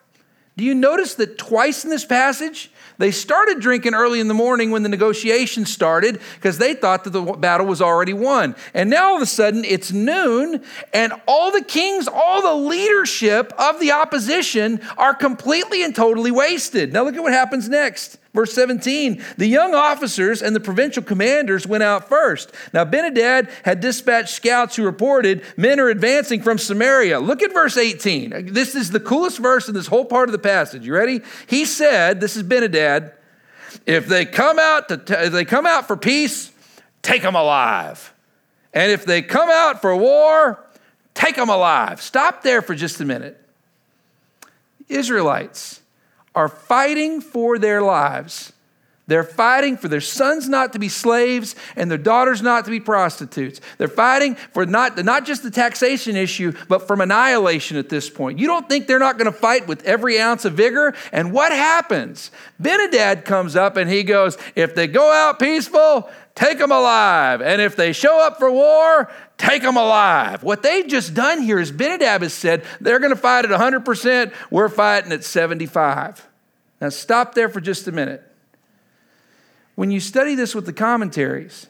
Do 0.58 0.64
you 0.64 0.74
notice 0.74 1.16
that 1.16 1.38
twice 1.38 1.84
in 1.84 1.90
this 1.90 2.06
passage, 2.06 2.72
they 2.98 3.12
started 3.12 3.60
drinking 3.60 3.94
early 3.94 4.22
in 4.22 4.30
the 4.30 4.34
morning 4.34 4.72
when 4.72 4.84
the 4.84 4.90
negotiations 4.90 5.72
started 5.72 6.22
because 6.36 6.58
they 6.58 6.74
thought 6.74 7.04
that 7.04 7.10
the 7.10 7.22
battle 7.22 7.66
was 7.66 7.82
already 7.82 8.14
won. 8.14 8.56
And 8.74 8.90
now 8.90 9.10
all 9.10 9.16
of 9.18 9.22
a 9.22 9.26
sudden 9.26 9.66
it's 9.66 9.92
noon, 9.92 10.64
and 10.94 11.14
all 11.28 11.52
the 11.52 11.64
kings, 11.64 12.08
all 12.08 12.42
the 12.42 12.70
leadership 12.70 13.52
of 13.58 13.82
the 13.82 13.92
opposition 13.92 14.80
are 14.98 15.14
completely 15.14 15.84
and 15.84 15.94
totally 15.94 16.32
wasted. 16.32 16.94
Now 16.94 17.04
look 17.04 17.16
at 17.16 17.24
what 17.24 17.34
happens 17.34 17.68
next. 17.68 18.18
Verse 18.36 18.54
17, 18.54 19.24
the 19.38 19.48
young 19.48 19.74
officers 19.74 20.42
and 20.42 20.54
the 20.54 20.60
provincial 20.60 21.02
commanders 21.02 21.66
went 21.66 21.84
out 21.84 22.10
first. 22.10 22.52
Now, 22.74 22.84
Ben-Hadad 22.84 23.50
had 23.64 23.80
dispatched 23.80 24.36
scouts 24.36 24.76
who 24.76 24.84
reported 24.84 25.42
men 25.56 25.80
are 25.80 25.88
advancing 25.88 26.42
from 26.42 26.58
Samaria. 26.58 27.22
Look 27.22 27.42
at 27.42 27.54
verse 27.54 27.78
18. 27.78 28.54
This 28.54 28.76
is 28.76 28.92
the 28.92 29.00
coolest 29.00 29.40
verse 29.40 29.70
in 29.70 29.74
this 29.74 29.88
whole 29.88 30.04
part 30.04 30.28
of 30.28 30.34
the 30.34 30.40
passage. 30.40 30.86
You 30.86 30.94
ready? 30.94 31.22
He 31.48 31.64
said, 31.64 32.20
This 32.20 32.36
is 32.36 32.44
Ben-Hadad, 32.44 33.14
if 33.86 34.06
they 34.06 34.26
come 34.26 34.60
out, 34.60 34.90
to, 34.90 35.26
if 35.26 35.32
they 35.32 35.46
come 35.46 35.66
out 35.66 35.88
for 35.88 35.96
peace, 35.96 36.52
take 37.02 37.22
them 37.22 37.36
alive. 37.36 38.14
And 38.74 38.92
if 38.92 39.06
they 39.06 39.22
come 39.22 39.50
out 39.50 39.82
for 39.82 39.96
war, 39.96 40.60
take 41.14 41.38
them 41.38 41.48
alive. 41.48 42.02
Stop 42.02 42.44
there 42.44 42.62
for 42.62 42.76
just 42.76 43.00
a 43.00 43.06
minute. 43.06 43.42
Israelites 44.90 45.80
are 46.36 46.50
fighting 46.50 47.22
for 47.22 47.58
their 47.58 47.82
lives. 47.82 48.52
They're 49.08 49.24
fighting 49.24 49.78
for 49.78 49.88
their 49.88 50.02
sons 50.02 50.50
not 50.50 50.74
to 50.74 50.80
be 50.80 50.90
slaves 50.90 51.56
and 51.76 51.92
their 51.92 51.98
daughters 51.98 52.42
not 52.42 52.66
to 52.66 52.72
be 52.72 52.80
prostitutes. 52.80 53.62
They're 53.78 53.88
fighting 53.88 54.34
for 54.36 54.66
not, 54.66 55.04
not 55.06 55.26
just 55.26 55.44
the 55.44 55.52
taxation 55.52 56.16
issue, 56.16 56.54
but 56.68 56.88
from 56.88 57.02
annihilation 57.02 57.78
at 57.78 57.90
this 57.90 58.10
point. 58.10 58.40
You 58.40 58.48
don't 58.48 58.68
think 58.68 58.88
they're 58.88 58.98
not 58.98 59.20
going 59.20 59.32
to 59.32 59.38
fight 59.38 59.68
with 59.68 59.84
every 59.86 60.20
ounce 60.20 60.44
of 60.44 60.54
vigor? 60.54 60.96
And 61.12 61.32
what 61.32 61.52
happens? 61.52 62.32
Ben-Hadad 62.60 63.26
comes 63.26 63.56
up 63.56 63.78
and 63.78 63.90
he 63.90 64.02
goes, 64.02 64.40
If 64.56 64.74
they 64.74 64.88
go 64.88 65.12
out 65.12 65.38
peaceful, 65.38 66.10
take 66.34 66.58
them 66.58 66.72
alive. 66.72 67.42
And 67.42 67.62
if 67.62 67.76
they 67.76 67.94
show 67.94 68.26
up 68.26 68.40
for 68.40 68.52
war, 68.52 69.12
take 69.38 69.62
them 69.62 69.78
alive. 69.78 70.44
What 70.44 70.64
they've 70.64 70.88
just 70.88 71.14
done 71.14 71.42
here 71.42 71.60
is 71.60 71.72
Ben-Hadad 71.72 72.22
has 72.22 72.34
said 72.34 72.64
they're 72.80 73.00
going 73.00 73.14
to 73.14 73.20
fight 73.20 73.46
at 73.46 73.52
100%, 73.52 74.34
we're 74.50 74.70
fighting 74.70 75.12
at 75.12 75.24
75. 75.24 76.28
Now 76.82 76.90
stop 76.90 77.36
there 77.36 77.50
for 77.50 77.62
just 77.62 77.88
a 77.88 77.92
minute. 77.92 78.24
When 79.76 79.92
you 79.92 80.00
study 80.00 80.36
this 80.36 80.56
with 80.56 80.66
the 80.66 80.74
commentaries, 80.74 81.68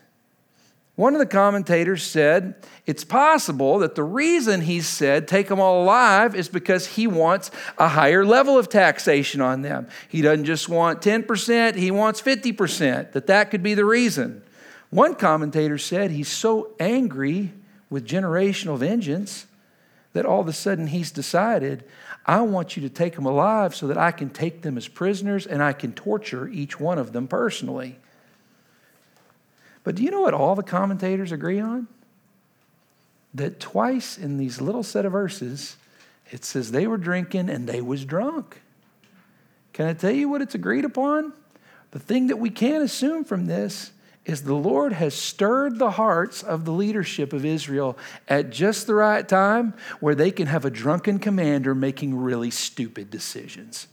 one 0.96 1.14
of 1.14 1.20
the 1.20 1.26
commentators 1.26 2.04
said 2.04 2.56
it's 2.86 3.04
possible 3.04 3.80
that 3.80 3.96
the 3.96 4.04
reason 4.04 4.62
he 4.62 4.80
said 4.80 5.28
take 5.28 5.50
them 5.50 5.60
all 5.60 5.84
alive 5.84 6.36
is 6.36 6.48
because 6.48 6.88
he 6.88 7.06
wants 7.06 7.52
a 7.78 7.90
higher 7.90 8.26
level 8.26 8.58
of 8.58 8.70
taxation 8.70 9.42
on 9.42 9.62
them. 9.62 9.90
He 10.08 10.22
doesn't 10.22 10.46
just 10.46 10.70
want 10.70 11.02
10%, 11.02 11.76
he 11.76 11.92
wants 11.92 12.22
50%, 12.22 13.12
that 13.12 13.28
that 13.28 13.52
could 13.52 13.62
be 13.62 13.74
the 13.74 13.84
reason. 13.84 14.42
One 14.96 15.16
commentator 15.16 15.78
said 15.78 16.12
he's 16.12 16.30
so 16.30 16.72
angry 16.80 17.52
with 17.90 18.08
generational 18.08 18.78
vengeance 18.78 19.46
that 20.14 20.26
all 20.26 20.40
of 20.40 20.48
a 20.48 20.54
sudden 20.54 20.88
he's 20.88 21.12
decided, 21.12 21.84
I 22.26 22.40
want 22.44 22.78
you 22.78 22.84
to 22.84 22.90
take 22.90 23.16
them 23.16 23.26
alive 23.26 23.76
so 23.76 23.88
that 23.88 23.98
I 23.98 24.12
can 24.12 24.30
take 24.30 24.62
them 24.62 24.78
as 24.78 24.88
prisoners 24.88 25.46
and 25.46 25.62
I 25.62 25.74
can 25.74 25.92
torture 25.92 26.48
each 26.48 26.80
one 26.80 26.98
of 26.98 27.12
them 27.12 27.28
personally. 27.28 27.98
But 29.84 29.96
do 29.96 30.04
you 30.04 30.12
know 30.12 30.22
what 30.22 30.34
all 30.34 30.56
the 30.56 30.64
commentators 30.64 31.34
agree 31.34 31.60
on? 31.60 31.90
That 33.34 33.60
twice 33.60 34.18
in 34.18 34.38
these 34.38 34.62
little 34.62 34.82
set 34.82 35.06
of 35.06 35.12
verses, 35.12 35.76
it 36.32 36.46
says 36.46 36.72
they 36.72 36.88
were 36.88 36.96
drinking 36.96 37.50
and 37.50 37.68
they 37.68 37.82
was 37.82 38.06
drunk. 38.06 38.62
Can 39.74 39.88
I 39.88 39.94
tell 39.94 40.14
you 40.14 40.30
what 40.30 40.42
it's 40.42 40.56
agreed 40.56 40.86
upon? 40.86 41.34
The 41.92 42.00
thing 42.00 42.28
that 42.28 42.38
we 42.38 42.50
can 42.50 42.82
assume 42.82 43.26
from 43.26 43.48
this 43.48 43.92
is 44.26 44.42
the 44.44 44.56
Lord 44.56 44.94
has 44.94 45.14
stirred 45.14 45.78
the 45.78 45.92
hearts 45.92 46.42
of 46.42 46.66
the 46.66 46.72
leadership 46.72 47.32
of 47.32 47.46
Israel 47.46 47.98
at 48.28 48.50
just 48.50 48.88
the 48.88 48.96
right 48.96 49.28
time 49.28 49.74
where 50.00 50.16
they 50.16 50.32
can 50.32 50.48
have 50.48 50.66
a 50.66 50.72
drunken 50.72 51.20
commander 51.20 51.76
making 51.76 52.16
really 52.16 52.50
stupid 52.50 53.12
decisions. 53.12 53.88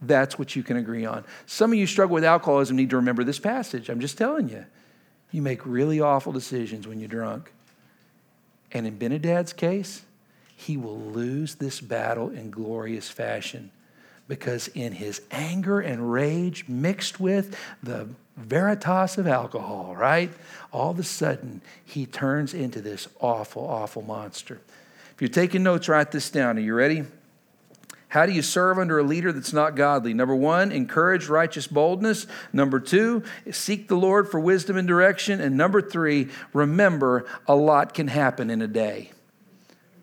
That's 0.00 0.38
what 0.38 0.54
you 0.56 0.62
can 0.62 0.76
agree 0.76 1.04
on. 1.04 1.24
Some 1.46 1.72
of 1.72 1.78
you 1.78 1.86
struggle 1.86 2.14
with 2.14 2.24
alcoholism 2.24 2.76
need 2.76 2.90
to 2.90 2.96
remember 2.96 3.24
this 3.24 3.38
passage. 3.38 3.88
I'm 3.88 4.00
just 4.00 4.18
telling 4.18 4.48
you. 4.48 4.64
You 5.30 5.42
make 5.42 5.64
really 5.64 6.00
awful 6.00 6.32
decisions 6.32 6.86
when 6.86 7.00
you're 7.00 7.08
drunk. 7.08 7.52
And 8.70 8.86
in 8.86 8.98
Ben-Hadad's 8.98 9.52
case, 9.52 10.02
he 10.54 10.76
will 10.76 10.98
lose 10.98 11.56
this 11.56 11.80
battle 11.80 12.30
in 12.30 12.50
glorious 12.50 13.08
fashion 13.08 13.70
because 14.28 14.68
in 14.68 14.92
his 14.92 15.22
anger 15.30 15.80
and 15.80 16.12
rage 16.12 16.68
mixed 16.68 17.18
with 17.18 17.56
the 17.82 18.08
veritas 18.42 19.18
of 19.18 19.26
alcohol, 19.26 19.94
right? 19.96 20.30
All 20.72 20.90
of 20.90 20.98
a 20.98 21.02
sudden, 21.02 21.60
he 21.84 22.06
turns 22.06 22.54
into 22.54 22.80
this 22.80 23.08
awful, 23.20 23.66
awful 23.66 24.02
monster. 24.02 24.60
If 25.14 25.20
you're 25.20 25.28
taking 25.28 25.62
notes, 25.62 25.88
write 25.88 26.10
this 26.10 26.30
down. 26.30 26.56
Are 26.56 26.60
you 26.60 26.74
ready? 26.74 27.04
How 28.08 28.26
do 28.26 28.32
you 28.32 28.42
serve 28.42 28.78
under 28.78 28.98
a 28.98 29.02
leader 29.02 29.32
that's 29.32 29.54
not 29.54 29.74
godly? 29.74 30.12
Number 30.12 30.34
one, 30.34 30.70
encourage 30.70 31.28
righteous 31.28 31.66
boldness. 31.66 32.26
Number 32.52 32.78
two, 32.78 33.22
seek 33.50 33.88
the 33.88 33.96
Lord 33.96 34.28
for 34.28 34.38
wisdom 34.38 34.76
and 34.76 34.86
direction. 34.86 35.40
And 35.40 35.56
number 35.56 35.80
three, 35.80 36.28
remember 36.52 37.24
a 37.46 37.54
lot 37.54 37.94
can 37.94 38.08
happen 38.08 38.50
in 38.50 38.60
a 38.60 38.68
day. 38.68 39.12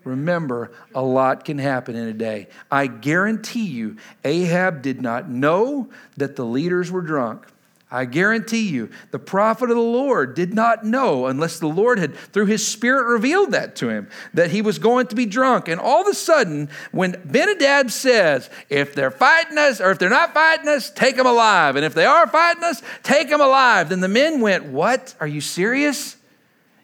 Remember, 0.02 0.72
a 0.94 1.02
lot 1.02 1.44
can 1.44 1.58
happen 1.58 1.94
in 1.94 2.08
a 2.08 2.12
day. 2.12 2.48
I 2.70 2.86
guarantee 2.86 3.66
you, 3.66 3.96
Ahab 4.24 4.82
did 4.82 5.00
not 5.00 5.28
know 5.28 5.88
that 6.16 6.36
the 6.36 6.44
leaders 6.44 6.90
were 6.90 7.02
drunk. 7.02 7.46
I 7.92 8.04
guarantee 8.04 8.68
you, 8.68 8.90
the 9.10 9.18
prophet 9.18 9.68
of 9.68 9.76
the 9.76 9.82
Lord 9.82 10.34
did 10.34 10.54
not 10.54 10.84
know 10.84 11.26
unless 11.26 11.58
the 11.58 11.66
Lord 11.66 11.98
had, 11.98 12.14
through 12.14 12.46
his 12.46 12.64
spirit, 12.64 13.06
revealed 13.06 13.50
that 13.50 13.74
to 13.76 13.88
him, 13.88 14.08
that 14.32 14.52
he 14.52 14.62
was 14.62 14.78
going 14.78 15.08
to 15.08 15.16
be 15.16 15.26
drunk. 15.26 15.66
And 15.66 15.80
all 15.80 16.02
of 16.02 16.06
a 16.06 16.14
sudden, 16.14 16.68
when 16.92 17.20
Ben-Hadad 17.24 17.90
says, 17.90 18.48
if 18.68 18.94
they're 18.94 19.10
fighting 19.10 19.58
us 19.58 19.80
or 19.80 19.90
if 19.90 19.98
they're 19.98 20.08
not 20.08 20.32
fighting 20.32 20.68
us, 20.68 20.90
take 20.90 21.16
them 21.16 21.26
alive. 21.26 21.74
And 21.74 21.84
if 21.84 21.94
they 21.94 22.04
are 22.06 22.28
fighting 22.28 22.62
us, 22.62 22.80
take 23.02 23.28
them 23.28 23.40
alive. 23.40 23.88
Then 23.88 24.00
the 24.00 24.08
men 24.08 24.40
went, 24.40 24.66
What? 24.66 25.14
Are 25.18 25.26
you 25.26 25.40
serious? 25.40 26.16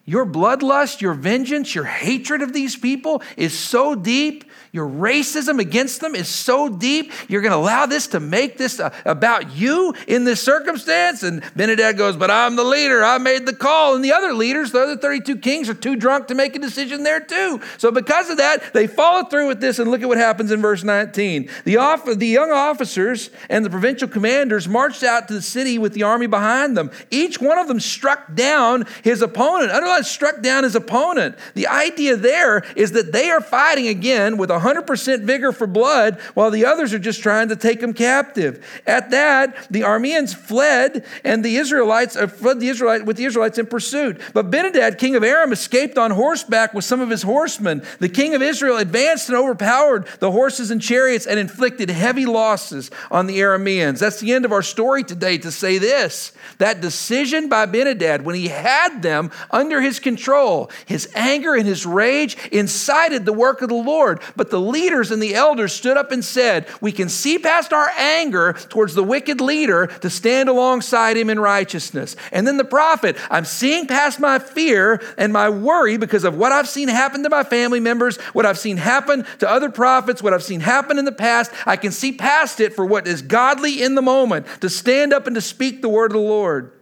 Your 0.05 0.25
bloodlust, 0.25 1.01
your 1.01 1.15
vengeance, 1.15 1.75
your 1.75 1.85
hatred 1.85 2.41
of 2.41 2.53
these 2.53 2.77
people 2.77 3.23
is 3.37 3.59
so 3.59 3.95
deep 3.97 4.45
your 4.77 4.89
racism 4.89 5.59
against 5.59 6.03
them 6.03 6.15
is 6.15 6.29
so 6.29 6.69
deep, 6.69 7.11
you're 7.29 7.41
going 7.41 7.53
to 7.53 7.59
allow 7.59 7.87
this 7.87 8.09
to 8.09 8.21
make 8.21 8.59
this 8.59 8.79
uh, 8.79 8.95
about 9.07 9.57
you 9.57 9.95
in 10.07 10.25
this 10.25 10.43
circumstance? 10.43 11.23
And 11.23 11.43
Ben-Hadad 11.57 11.97
goes, 11.97 12.17
But 12.17 12.31
I'm 12.31 12.57
the 12.57 12.65
leader. 12.65 13.03
I 13.03 13.17
made 13.17 13.47
the 13.47 13.55
call. 13.55 13.95
And 13.95 14.05
the 14.05 14.13
other 14.13 14.35
leaders, 14.35 14.73
the 14.73 14.81
other 14.81 14.97
32 14.97 15.39
kings, 15.39 15.71
are 15.71 15.75
too 15.75 15.97
drunk 15.97 16.27
to 16.29 16.35
make 16.35 16.55
a 16.55 16.59
decision 16.59 17.03
there 17.03 17.21
too. 17.21 17.61
So 17.79 17.91
because 17.91 18.29
of 18.29 18.37
that, 18.37 18.75
they 18.75 18.87
follow 18.87 19.25
through 19.25 19.49
with 19.49 19.61
this. 19.61 19.79
And 19.79 19.91
look 19.91 20.03
at 20.03 20.09
what 20.09 20.19
happens 20.19 20.53
in 20.53 20.61
verse 20.61 20.85
19. 20.85 21.49
The, 21.65 21.79
off- 21.79 22.05
the 22.05 22.27
young 22.27 22.53
officers 22.53 23.31
and 23.49 23.65
the 23.65 23.71
provincial 23.71 24.09
commanders 24.09 24.69
marched 24.69 25.03
out 25.03 25.27
to 25.29 25.35
the 25.35 25.43
city 25.43 25.79
with 25.79 25.95
the 25.95 26.03
army 26.03 26.27
behind 26.27 26.77
them. 26.77 26.91
Each 27.11 27.41
one 27.41 27.59
of 27.59 27.67
them 27.67 27.81
struck 27.81 28.35
down 28.35 28.87
his 29.03 29.23
opponent. 29.23 29.73
Has 29.73 30.11
struck 30.11 30.43
down 30.43 30.65
his 30.65 30.75
opponent. 30.75 31.37
The 31.55 31.69
idea 31.69 32.17
there 32.17 32.59
is 32.77 32.93
that 32.93 33.13
they 33.13 33.31
are 33.31 33.41
fighting 33.41 33.89
again 33.89 34.37
with 34.37 34.51
100% 34.67 35.23
vigor 35.23 35.53
for 35.53 35.67
blood 35.67 36.19
while 36.35 36.51
the 36.51 36.67
others 36.67 36.93
are 36.93 36.99
just 36.99 37.23
trying 37.23 37.49
to 37.49 37.57
take 37.57 37.81
them 37.81 37.93
captive. 37.93 38.65
At 38.87 39.11
that, 39.11 39.69
the 39.71 39.83
Arameans 39.83 40.35
fled 40.35 41.05
and 41.25 41.45
the 41.45 41.57
Israelites 41.57 42.17
uh, 42.17 42.27
fled 42.27 42.61
the 42.61 42.69
Israelite 42.69 43.07
with 43.07 43.17
the 43.17 43.25
Israelites 43.25 43.59
in 43.59 43.67
pursuit. 43.67 44.21
But 44.35 44.51
Ben-Hadad, 44.51 44.99
king 44.99 45.17
of 45.17 45.25
Aram, 45.25 45.53
escaped 45.53 45.99
on 45.99 46.11
horseback 46.11 46.75
with 46.75 46.85
some 46.85 47.01
of 47.01 47.11
his 47.11 47.23
horsemen. 47.23 47.83
The 47.99 48.09
king 48.09 48.35
of 48.35 48.43
Israel 48.43 48.79
advanced 48.79 49.29
and 49.29 49.39
overpowered 49.39 50.07
the 50.19 50.31
horses 50.31 50.71
and 50.71 50.83
chariots 50.83 51.27
and 51.27 51.39
inflicted 51.39 51.91
heavy 51.91 52.27
losses 52.27 52.91
on 53.11 53.27
the 53.27 53.39
Arameans. 53.39 53.99
That's 53.99 54.21
the 54.21 54.33
end 54.33 54.45
of 54.45 54.53
our 54.53 54.63
story 54.63 55.05
today 55.05 55.39
to 55.39 55.51
say 55.51 55.79
this 55.79 56.33
that 56.59 56.81
decision 56.81 57.49
by 57.49 57.67
Ben-Hadad, 57.67 58.25
when 58.25 58.35
he 58.35 58.49
had 58.49 59.03
them 59.03 59.31
under 59.51 59.81
his 59.81 60.01
control, 60.01 60.71
his 60.87 61.09
anger 61.15 61.55
and 61.55 61.67
his 61.67 61.87
rage 61.87 62.37
incited 62.51 63.25
the 63.25 63.33
work 63.33 63.63
of 63.63 63.69
the 63.69 63.75
Lord. 63.75 64.21
But 64.35 64.51
the 64.51 64.56
leaders 64.61 65.11
and 65.11 65.23
the 65.23 65.35
elders 65.35 65.73
stood 65.73 65.97
up 65.97 66.13
and 66.13 66.25
said, 66.25 66.67
We 66.81 66.93
can 66.93 67.09
see 67.09 67.39
past 67.39 67.73
our 67.73 67.91
anger 67.97 68.55
towards 68.69 68.95
the 68.95 69.05
wicked 69.05 69.41
leader 69.41 69.87
to 69.87 70.11
stand 70.11 70.49
alongside 70.49 71.17
him 71.17 71.31
in 71.31 71.39
righteousness. 71.39 72.17
And 72.33 72.47
then 72.47 72.57
the 72.57 72.65
prophet, 72.65 73.17
I'm 73.31 73.45
seeing 73.45 73.87
past 73.87 74.21
my 74.21 74.39
fear 74.39 75.03
and 75.19 75.33
my 75.33 75.49
worry 75.49 75.97
because 75.97 76.25
of 76.25 76.37
what 76.37 76.53
I've 76.53 76.69
seen 76.69 76.89
happen 76.89 77.23
to 77.23 77.31
my 77.31 77.45
family 77.45 77.81
members, 77.81 78.17
what 78.33 78.47
I've 78.47 78.59
seen 78.59 78.77
happen 78.77 79.27
to 79.39 79.51
other 79.51 79.71
prophets, 79.71 80.23
what 80.23 80.35
I've 80.35 80.43
seen 80.43 80.61
happen 80.61 80.99
in 80.99 81.05
the 81.05 81.13
past. 81.13 81.53
I 81.67 81.77
can 81.77 81.93
see 81.93 82.13
past 82.13 82.61
it 82.61 82.75
for 82.75 82.85
what 82.85 83.07
is 83.07 83.23
godly 83.23 83.83
in 83.83 83.95
the 83.95 84.03
moment 84.03 84.47
to 84.61 84.69
stand 84.69 85.13
up 85.13 85.27
and 85.27 85.35
to 85.35 85.41
speak 85.41 85.83
the 85.83 85.89
word 85.89 86.11
of 86.11 86.17
the 86.17 86.29
Lord. 86.29 86.73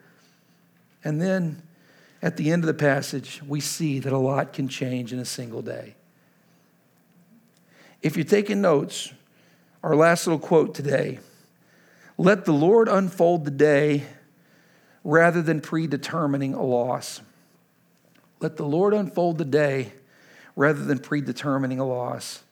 And 1.02 1.20
then 1.20 1.62
at 2.22 2.38
the 2.38 2.50
end 2.50 2.62
of 2.62 2.66
the 2.66 2.74
passage, 2.74 3.42
we 3.46 3.60
see 3.60 3.98
that 3.98 4.12
a 4.12 4.18
lot 4.18 4.54
can 4.54 4.66
change 4.66 5.12
in 5.12 5.18
a 5.18 5.26
single 5.26 5.60
day. 5.60 5.94
If 8.04 8.18
you're 8.18 8.24
taking 8.24 8.60
notes, 8.60 9.14
our 9.82 9.96
last 9.96 10.26
little 10.26 10.38
quote 10.38 10.74
today 10.74 11.20
let 12.18 12.44
the 12.44 12.52
Lord 12.52 12.86
unfold 12.86 13.46
the 13.46 13.50
day 13.50 14.04
rather 15.02 15.40
than 15.40 15.62
predetermining 15.62 16.52
a 16.52 16.62
loss. 16.62 17.22
Let 18.40 18.56
the 18.56 18.64
Lord 18.64 18.92
unfold 18.92 19.38
the 19.38 19.46
day 19.46 19.94
rather 20.54 20.84
than 20.84 20.98
predetermining 20.98 21.80
a 21.80 21.86
loss. 21.86 22.44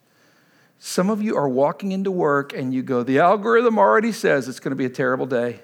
Some 0.79 1.11
of 1.11 1.23
you 1.23 1.37
are 1.37 1.49
walking 1.49 1.93
into 1.93 2.11
work 2.11 2.55
and 2.55 2.73
you 2.73 2.83
go, 2.83 3.03
the 3.03 3.19
algorithm 3.19 3.79
already 3.79 4.11
says 4.11 4.49
it's 4.49 4.59
going 4.59 4.71
to 4.71 4.77
be 4.77 4.87
a 4.87 4.91
terrible 4.91 5.27
day. 5.27 5.61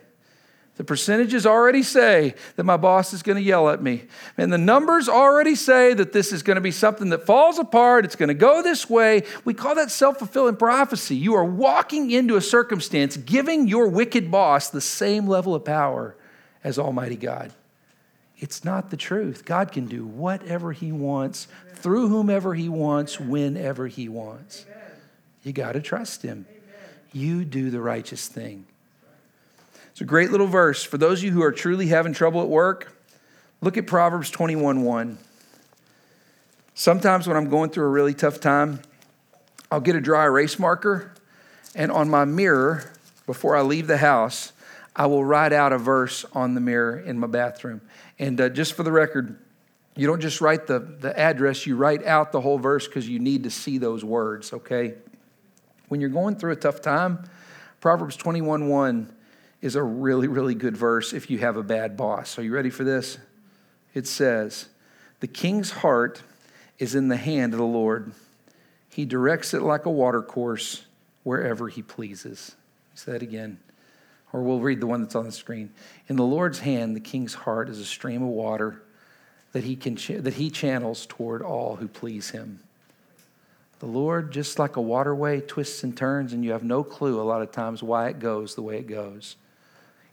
The 0.79 0.85
percentages 0.85 1.45
already 1.45 1.83
say 1.83 2.37
that 2.55 2.62
my 2.62 2.76
boss 2.76 3.12
is 3.12 3.24
going 3.24 3.35
to 3.35 3.43
yell 3.43 3.68
at 3.68 3.83
me. 3.83 4.05
And 4.37 4.53
the 4.53 4.59
numbers 4.59 5.09
already 5.09 5.57
say 5.57 5.93
that 5.93 6.12
this 6.12 6.33
is 6.33 6.45
going 6.45 6.55
to 6.55 6.61
be 6.61 6.70
something 6.70 7.09
that 7.09 7.26
falls 7.26 7.59
apart. 7.59 8.05
It's 8.05 8.14
going 8.14 8.29
to 8.29 8.35
go 8.35 8.62
this 8.62 8.89
way. 8.89 9.24
We 9.45 9.55
call 9.55 9.74
that 9.74 9.91
self 9.91 10.18
fulfilling 10.18 10.55
prophecy. 10.55 11.16
You 11.16 11.35
are 11.35 11.45
walking 11.45 12.12
into 12.12 12.37
a 12.37 12.41
circumstance 12.41 13.16
giving 13.16 13.66
your 13.66 13.89
wicked 13.89 14.31
boss 14.31 14.70
the 14.70 14.81
same 14.81 15.26
level 15.26 15.53
of 15.53 15.64
power 15.64 16.14
as 16.62 16.79
Almighty 16.79 17.16
God. 17.16 17.53
It's 18.37 18.64
not 18.64 18.91
the 18.91 18.97
truth. 18.97 19.45
God 19.45 19.72
can 19.72 19.87
do 19.87 20.07
whatever 20.07 20.70
He 20.70 20.93
wants, 20.93 21.49
through 21.74 22.07
whomever 22.07 22.55
He 22.55 22.68
wants, 22.68 23.18
whenever 23.18 23.89
He 23.89 24.09
wants. 24.09 24.64
You 25.43 25.53
got 25.53 25.72
to 25.72 25.81
trust 25.81 26.22
Him. 26.22 26.47
You 27.12 27.45
do 27.45 27.70
the 27.70 27.81
righteous 27.81 28.29
thing. 28.29 28.68
It's 29.99 30.03
a 30.03 30.07
great 30.07 30.30
little 30.30 30.46
verse. 30.46 30.84
For 30.84 30.96
those 30.96 31.18
of 31.18 31.24
you 31.24 31.32
who 31.32 31.42
are 31.42 31.51
truly 31.51 31.88
having 31.88 32.12
trouble 32.12 32.40
at 32.40 32.49
work, 32.49 32.96
look 33.61 33.76
at 33.76 33.88
Proverbs 33.88 34.30
21 34.30 34.84
1. 34.84 35.18
Sometimes 36.72 37.26
when 37.26 37.36
I'm 37.36 37.49
going 37.51 37.70
through 37.70 37.86
a 37.86 37.88
really 37.88 38.14
tough 38.14 38.38
time, 38.38 38.78
I'll 39.72 39.80
get 39.80 39.96
a 39.96 40.01
dry 40.01 40.26
erase 40.26 40.57
marker, 40.57 41.12
and 41.74 41.90
on 41.90 42.09
my 42.09 42.24
mirror, 42.24 42.92
before 43.26 43.57
I 43.57 43.62
leave 43.62 43.88
the 43.88 43.96
house, 43.96 44.53
I 44.94 45.07
will 45.07 45.24
write 45.24 45.53
out 45.53 45.72
a 45.72 45.78
verse 45.78 46.24
on 46.32 46.55
the 46.55 46.61
mirror 46.61 46.96
in 47.01 47.18
my 47.18 47.26
bathroom. 47.26 47.80
And 48.20 48.40
uh, 48.40 48.51
just 48.51 48.74
for 48.74 48.84
the 48.84 48.92
record, 48.92 49.36
you 49.96 50.07
don't 50.07 50.20
just 50.20 50.40
write 50.40 50.68
the, 50.68 50.78
the 50.78 51.18
address, 51.18 51.66
you 51.66 51.74
write 51.74 52.07
out 52.07 52.30
the 52.30 52.40
whole 52.40 52.59
verse 52.59 52.86
because 52.86 53.09
you 53.09 53.18
need 53.18 53.42
to 53.42 53.51
see 53.51 53.78
those 53.78 54.05
words, 54.05 54.53
okay? 54.53 54.94
When 55.88 56.01
you're 56.01 56.09
going 56.09 56.36
through 56.36 56.53
a 56.53 56.57
tough 56.57 56.82
time, 56.82 57.28
Proverbs 57.80 58.14
21 58.14 58.68
1 58.68 59.14
is 59.61 59.74
a 59.74 59.82
really, 59.82 60.28
really 60.28 60.54
good 60.54 60.76
verse 60.76 61.12
if 61.12 61.30
you 61.30 61.38
have 61.38 61.56
a 61.56 61.62
bad 61.62 61.96
boss. 61.96 62.38
Are 62.38 62.42
you 62.42 62.54
ready 62.54 62.70
for 62.70 62.84
this? 62.84 63.18
It 63.94 64.06
says, 64.06 64.68
The 65.20 65.26
king's 65.26 65.70
heart 65.70 66.22
is 66.78 66.94
in 66.94 67.09
the 67.09 67.16
hand 67.16 67.54
of 67.54 67.59
the 67.59 67.64
Lord. 67.64 68.12
He 68.88 69.04
directs 69.04 69.54
it 69.54 69.62
like 69.62 69.86
a 69.86 69.90
watercourse 69.90 70.84
wherever 71.24 71.68
he 71.68 71.82
pleases. 71.82 72.54
Say 72.94 73.12
that 73.12 73.22
again. 73.22 73.59
Or 74.32 74.42
we'll 74.42 74.61
read 74.61 74.80
the 74.80 74.86
one 74.86 75.02
that's 75.02 75.14
on 75.14 75.24
the 75.24 75.32
screen. 75.32 75.70
In 76.09 76.16
the 76.16 76.24
Lord's 76.24 76.61
hand, 76.61 76.94
the 76.94 77.00
king's 77.00 77.34
heart 77.34 77.68
is 77.68 77.78
a 77.78 77.84
stream 77.84 78.22
of 78.22 78.28
water 78.28 78.82
that 79.52 79.64
he, 79.64 79.76
can 79.76 79.96
that 80.22 80.34
he 80.34 80.50
channels 80.50 81.06
toward 81.06 81.42
all 81.42 81.76
who 81.76 81.88
please 81.88 82.30
him. 82.30 82.61
The 83.78 83.86
Lord, 83.86 84.32
just 84.32 84.59
like 84.59 84.76
a 84.76 84.80
waterway, 84.80 85.40
twists 85.40 85.84
and 85.84 85.96
turns, 85.96 86.32
and 86.32 86.44
you 86.44 86.52
have 86.52 86.64
no 86.64 86.82
clue 86.82 87.20
a 87.20 87.22
lot 87.22 87.42
of 87.42 87.52
times 87.52 87.82
why 87.82 88.09
it 88.09 88.18
goes 88.18 88.54
the 88.54 88.62
way 88.62 88.78
it 88.78 88.88
goes. 88.88 89.36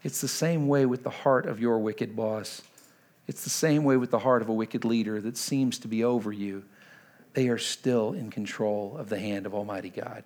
It's 0.06 0.22
the 0.22 0.28
same 0.28 0.68
way 0.68 0.86
with 0.86 1.02
the 1.02 1.10
heart 1.10 1.48
of 1.48 1.60
your 1.60 1.80
wicked 1.80 2.16
boss. 2.16 2.62
It's 3.26 3.44
the 3.44 3.50
same 3.50 3.84
way 3.84 3.98
with 3.98 4.12
the 4.12 4.20
heart 4.20 4.44
of 4.44 4.50
a 4.50 4.54
wicked 4.54 4.86
leader 4.86 5.20
that 5.20 5.36
seems 5.36 5.80
to 5.80 5.88
be 5.88 6.04
over 6.04 6.32
you. 6.32 6.64
They 7.34 7.48
are 7.48 7.58
still 7.58 8.14
in 8.14 8.30
control 8.30 8.98
of 9.00 9.10
the 9.10 9.18
hand 9.18 9.48
of 9.48 9.56
Almighty 9.56 9.90
God. 9.90 10.24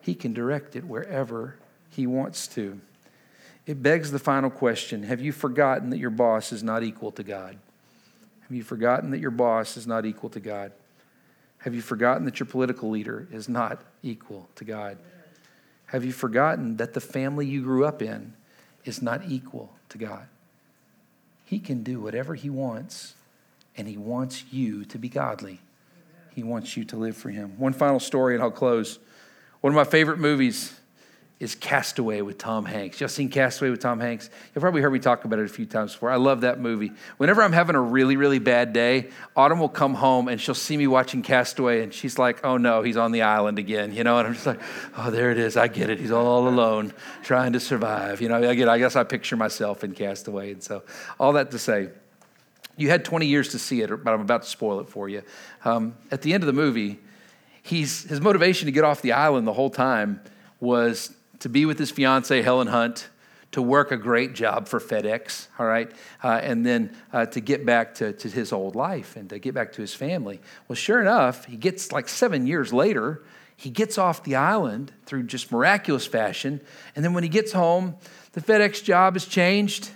He 0.00 0.16
can 0.16 0.32
direct 0.32 0.74
it 0.74 0.82
wherever 0.82 1.54
He 1.90 2.08
wants 2.08 2.48
to. 2.48 2.80
It 3.66 3.84
begs 3.84 4.10
the 4.10 4.18
final 4.18 4.50
question 4.50 5.04
Have 5.04 5.20
you 5.20 5.30
forgotten 5.30 5.90
that 5.90 5.98
your 5.98 6.10
boss 6.10 6.50
is 6.50 6.64
not 6.64 6.82
equal 6.82 7.12
to 7.12 7.22
God? 7.22 7.56
Have 8.40 8.50
you 8.50 8.64
forgotten 8.64 9.12
that 9.12 9.20
your 9.20 9.30
boss 9.30 9.76
is 9.76 9.86
not 9.86 10.04
equal 10.04 10.30
to 10.30 10.40
God? 10.40 10.72
Have 11.58 11.72
you 11.72 11.82
forgotten 11.82 12.24
that 12.24 12.40
your 12.40 12.48
political 12.48 12.90
leader 12.90 13.28
is 13.30 13.48
not 13.48 13.80
equal 14.02 14.48
to 14.56 14.64
God? 14.64 14.98
Have 15.86 16.04
you 16.04 16.10
forgotten 16.10 16.78
that 16.78 16.94
the 16.94 17.00
family 17.00 17.46
you 17.46 17.62
grew 17.62 17.84
up 17.84 18.02
in 18.02 18.34
is 18.84 19.02
not 19.02 19.22
equal 19.28 19.72
to 19.90 19.98
God. 19.98 20.26
He 21.44 21.58
can 21.58 21.82
do 21.82 22.00
whatever 22.00 22.34
He 22.34 22.50
wants, 22.50 23.14
and 23.76 23.88
He 23.88 23.96
wants 23.96 24.44
you 24.50 24.84
to 24.86 24.98
be 24.98 25.08
godly. 25.08 25.60
He 26.34 26.42
wants 26.42 26.76
you 26.76 26.84
to 26.86 26.96
live 26.96 27.16
for 27.16 27.30
Him. 27.30 27.54
One 27.58 27.72
final 27.72 28.00
story, 28.00 28.34
and 28.34 28.42
I'll 28.42 28.50
close. 28.50 28.98
One 29.60 29.72
of 29.72 29.76
my 29.76 29.84
favorite 29.84 30.18
movies 30.18 30.78
is 31.44 31.54
Castaway 31.54 32.22
with 32.22 32.38
Tom 32.38 32.64
Hanks. 32.64 32.98
Y'all 32.98 33.08
seen 33.10 33.28
Castaway 33.28 33.68
with 33.68 33.80
Tom 33.80 34.00
Hanks? 34.00 34.30
You've 34.54 34.62
probably 34.62 34.80
heard 34.80 34.94
me 34.94 34.98
talk 34.98 35.26
about 35.26 35.38
it 35.38 35.44
a 35.44 35.48
few 35.48 35.66
times 35.66 35.92
before. 35.92 36.10
I 36.10 36.16
love 36.16 36.40
that 36.40 36.58
movie. 36.58 36.90
Whenever 37.18 37.42
I'm 37.42 37.52
having 37.52 37.76
a 37.76 37.80
really, 37.82 38.16
really 38.16 38.38
bad 38.38 38.72
day, 38.72 39.10
Autumn 39.36 39.58
will 39.58 39.68
come 39.68 39.92
home 39.92 40.28
and 40.28 40.40
she'll 40.40 40.54
see 40.54 40.74
me 40.74 40.86
watching 40.86 41.20
Castaway 41.20 41.82
and 41.82 41.92
she's 41.92 42.18
like, 42.18 42.42
oh 42.46 42.56
no, 42.56 42.80
he's 42.80 42.96
on 42.96 43.12
the 43.12 43.20
island 43.20 43.58
again, 43.58 43.92
you 43.92 44.04
know? 44.04 44.16
And 44.16 44.28
I'm 44.28 44.32
just 44.32 44.46
like, 44.46 44.58
oh, 44.96 45.10
there 45.10 45.30
it 45.32 45.38
is. 45.38 45.58
I 45.58 45.68
get 45.68 45.90
it. 45.90 46.00
He's 46.00 46.10
all 46.10 46.48
alone 46.48 46.94
trying 47.22 47.52
to 47.52 47.60
survive. 47.60 48.22
You 48.22 48.30
know, 48.30 48.48
I, 48.48 48.54
get, 48.54 48.66
I 48.66 48.78
guess 48.78 48.96
I 48.96 49.04
picture 49.04 49.36
myself 49.36 49.84
in 49.84 49.92
Castaway. 49.92 50.52
And 50.52 50.62
so, 50.62 50.82
all 51.20 51.34
that 51.34 51.50
to 51.50 51.58
say, 51.58 51.90
you 52.78 52.88
had 52.88 53.04
20 53.04 53.26
years 53.26 53.50
to 53.50 53.58
see 53.58 53.82
it, 53.82 53.90
but 54.02 54.14
I'm 54.14 54.22
about 54.22 54.44
to 54.44 54.48
spoil 54.48 54.80
it 54.80 54.88
for 54.88 55.10
you. 55.10 55.20
Um, 55.66 55.94
at 56.10 56.22
the 56.22 56.32
end 56.32 56.42
of 56.42 56.46
the 56.46 56.54
movie, 56.54 57.00
he's, 57.62 58.04
his 58.04 58.22
motivation 58.22 58.64
to 58.64 58.72
get 58.72 58.82
off 58.82 59.02
the 59.02 59.12
island 59.12 59.46
the 59.46 59.52
whole 59.52 59.68
time 59.68 60.22
was 60.58 61.14
to 61.40 61.48
be 61.48 61.66
with 61.66 61.78
his 61.78 61.90
fiancee, 61.90 62.42
Helen 62.42 62.68
Hunt, 62.68 63.08
to 63.52 63.62
work 63.62 63.92
a 63.92 63.96
great 63.96 64.34
job 64.34 64.66
for 64.66 64.80
FedEx, 64.80 65.46
all 65.60 65.66
right, 65.66 65.90
uh, 66.24 66.40
and 66.42 66.66
then 66.66 66.90
uh, 67.12 67.24
to 67.26 67.40
get 67.40 67.64
back 67.64 67.94
to, 67.94 68.12
to 68.12 68.28
his 68.28 68.52
old 68.52 68.74
life 68.74 69.14
and 69.14 69.30
to 69.30 69.38
get 69.38 69.54
back 69.54 69.72
to 69.72 69.80
his 69.80 69.94
family. 69.94 70.40
Well, 70.66 70.74
sure 70.74 71.00
enough, 71.00 71.44
he 71.44 71.56
gets 71.56 71.92
like 71.92 72.08
seven 72.08 72.48
years 72.48 72.72
later, 72.72 73.22
he 73.56 73.70
gets 73.70 73.96
off 73.96 74.24
the 74.24 74.34
island 74.34 74.92
through 75.06 75.24
just 75.24 75.52
miraculous 75.52 76.04
fashion. 76.04 76.60
And 76.96 77.04
then 77.04 77.14
when 77.14 77.22
he 77.22 77.28
gets 77.28 77.52
home, 77.52 77.94
the 78.32 78.40
FedEx 78.40 78.82
job 78.82 79.14
has 79.14 79.24
changed. 79.24 79.90